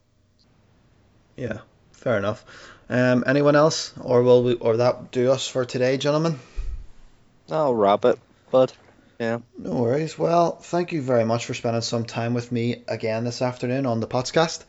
Yeah, 1.35 1.59
fair 1.91 2.17
enough. 2.17 2.45
Um, 2.89 3.23
anyone 3.27 3.55
else, 3.55 3.93
or 4.01 4.21
will 4.23 4.43
we, 4.43 4.53
or 4.55 4.77
that 4.77 5.11
do 5.11 5.31
us 5.31 5.47
for 5.47 5.65
today, 5.65 5.97
gentlemen? 5.97 6.39
I'll 7.49 7.73
wrap 7.73 8.05
it, 8.05 8.19
bud. 8.51 8.73
Yeah. 9.19 9.39
No 9.57 9.73
worries. 9.73 10.17
Well, 10.17 10.55
thank 10.57 10.91
you 10.91 11.01
very 11.01 11.25
much 11.25 11.45
for 11.45 11.53
spending 11.53 11.81
some 11.81 12.05
time 12.05 12.33
with 12.33 12.51
me 12.51 12.83
again 12.87 13.23
this 13.23 13.41
afternoon 13.41 13.85
on 13.85 13.99
the 13.99 14.07
podcast. 14.07 14.63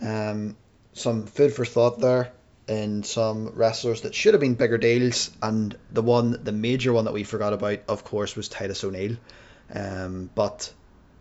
Um, 0.00 0.56
some 0.92 1.26
food 1.26 1.52
for 1.52 1.64
thought 1.64 2.00
there 2.00 2.32
in 2.68 3.02
some 3.02 3.48
wrestlers 3.54 4.02
that 4.02 4.14
should 4.14 4.34
have 4.34 4.40
been 4.40 4.54
bigger 4.54 4.78
deals, 4.78 5.30
and 5.42 5.76
the 5.90 6.02
one, 6.02 6.38
the 6.44 6.52
major 6.52 6.92
one 6.92 7.04
that 7.06 7.14
we 7.14 7.24
forgot 7.24 7.52
about, 7.52 7.80
of 7.88 8.04
course, 8.04 8.36
was 8.36 8.48
Titus 8.48 8.84
O'Neil. 8.84 9.16
Um, 9.74 10.30
but 10.34 10.72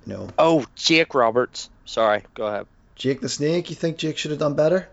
you 0.05 0.13
know, 0.13 0.29
Oh, 0.37 0.65
Jake 0.75 1.13
Roberts. 1.15 1.69
Sorry, 1.85 2.23
go 2.33 2.47
ahead. 2.47 2.67
Jake 2.95 3.21
the 3.21 3.29
Snake, 3.29 3.69
you 3.69 3.75
think 3.75 3.97
Jake 3.97 4.17
should 4.17 4.31
have 4.31 4.39
done 4.39 4.55
better? 4.55 4.89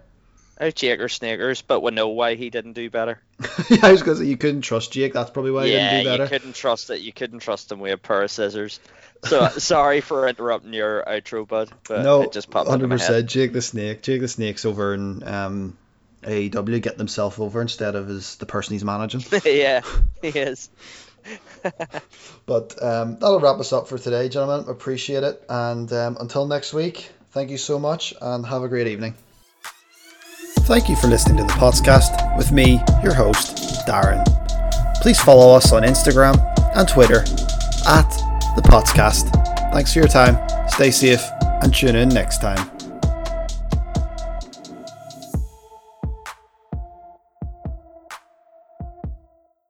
Oh, 0.60 0.70
Jake 0.70 1.00
or 1.00 1.08
Snickers, 1.08 1.62
but 1.62 1.80
we 1.80 1.90
know 1.90 2.08
why 2.08 2.36
he 2.36 2.48
didn't 2.50 2.74
do 2.74 2.88
better. 2.88 3.20
yeah, 3.70 3.78
I 3.82 3.90
was 3.92 4.02
going 4.04 4.16
to 4.18 4.22
say 4.22 4.28
you 4.28 4.36
couldn't 4.36 4.60
trust 4.60 4.92
Jake. 4.92 5.12
That's 5.12 5.30
probably 5.30 5.50
why 5.50 5.66
he 5.66 5.72
yeah, 5.72 5.90
didn't 5.90 6.04
do 6.04 6.10
you 6.10 6.18
better. 6.18 6.28
couldn't 6.28 6.54
trust 6.54 6.90
it. 6.90 7.00
You 7.00 7.12
couldn't 7.12 7.40
trust 7.40 7.72
him 7.72 7.80
with 7.80 7.92
a 7.92 7.96
pair 7.98 8.22
of 8.22 8.30
scissors. 8.30 8.78
So 9.24 9.48
sorry 9.58 10.00
for 10.00 10.28
interrupting 10.28 10.72
your 10.72 11.02
outro, 11.04 11.48
bud, 11.48 11.70
but 11.88 12.02
no, 12.02 12.22
it 12.22 12.32
just 12.32 12.50
popped 12.50 12.68
into 12.68 12.70
hundred 12.70 12.88
my 12.88 12.96
head. 12.98 13.06
percent. 13.08 13.30
Jake 13.30 13.52
the 13.52 13.62
Snake. 13.62 14.02
Jake 14.02 14.20
the 14.20 14.28
Snake's 14.28 14.64
over 14.64 14.94
in 14.94 15.22
um 15.26 15.76
AEW 16.24 16.82
get 16.82 16.96
himself 16.96 17.40
over 17.40 17.60
instead 17.60 17.94
of 17.94 18.10
as 18.10 18.36
the 18.36 18.46
person 18.46 18.74
he's 18.74 18.84
managing. 18.84 19.22
yeah, 19.44 19.82
he 20.22 20.28
is. 20.28 20.70
But 22.46 22.82
um, 22.82 23.14
that'll 23.14 23.40
wrap 23.40 23.58
us 23.58 23.72
up 23.72 23.88
for 23.88 23.96
today, 23.96 24.28
gentlemen. 24.28 24.68
Appreciate 24.68 25.22
it. 25.22 25.42
And 25.48 25.90
um, 25.92 26.18
until 26.20 26.46
next 26.46 26.74
week, 26.74 27.10
thank 27.30 27.50
you 27.50 27.56
so 27.56 27.78
much 27.78 28.12
and 28.20 28.44
have 28.44 28.62
a 28.62 28.68
great 28.68 28.86
evening. 28.86 29.14
Thank 30.60 30.88
you 30.88 30.96
for 30.96 31.06
listening 31.06 31.38
to 31.38 31.44
the 31.44 31.52
Pottscast 31.54 32.36
with 32.36 32.52
me, 32.52 32.82
your 33.02 33.14
host, 33.14 33.56
Darren. 33.86 34.24
Please 35.00 35.20
follow 35.20 35.54
us 35.54 35.72
on 35.72 35.82
Instagram 35.82 36.36
and 36.76 36.88
Twitter 36.88 37.20
at 37.86 38.10
the 38.56 38.62
Pottscast. 38.62 39.30
Thanks 39.72 39.92
for 39.92 39.98
your 39.98 40.08
time. 40.08 40.38
Stay 40.68 40.90
safe 40.90 41.22
and 41.62 41.74
tune 41.74 41.96
in 41.96 42.08
next 42.08 42.38
time. 42.40 42.73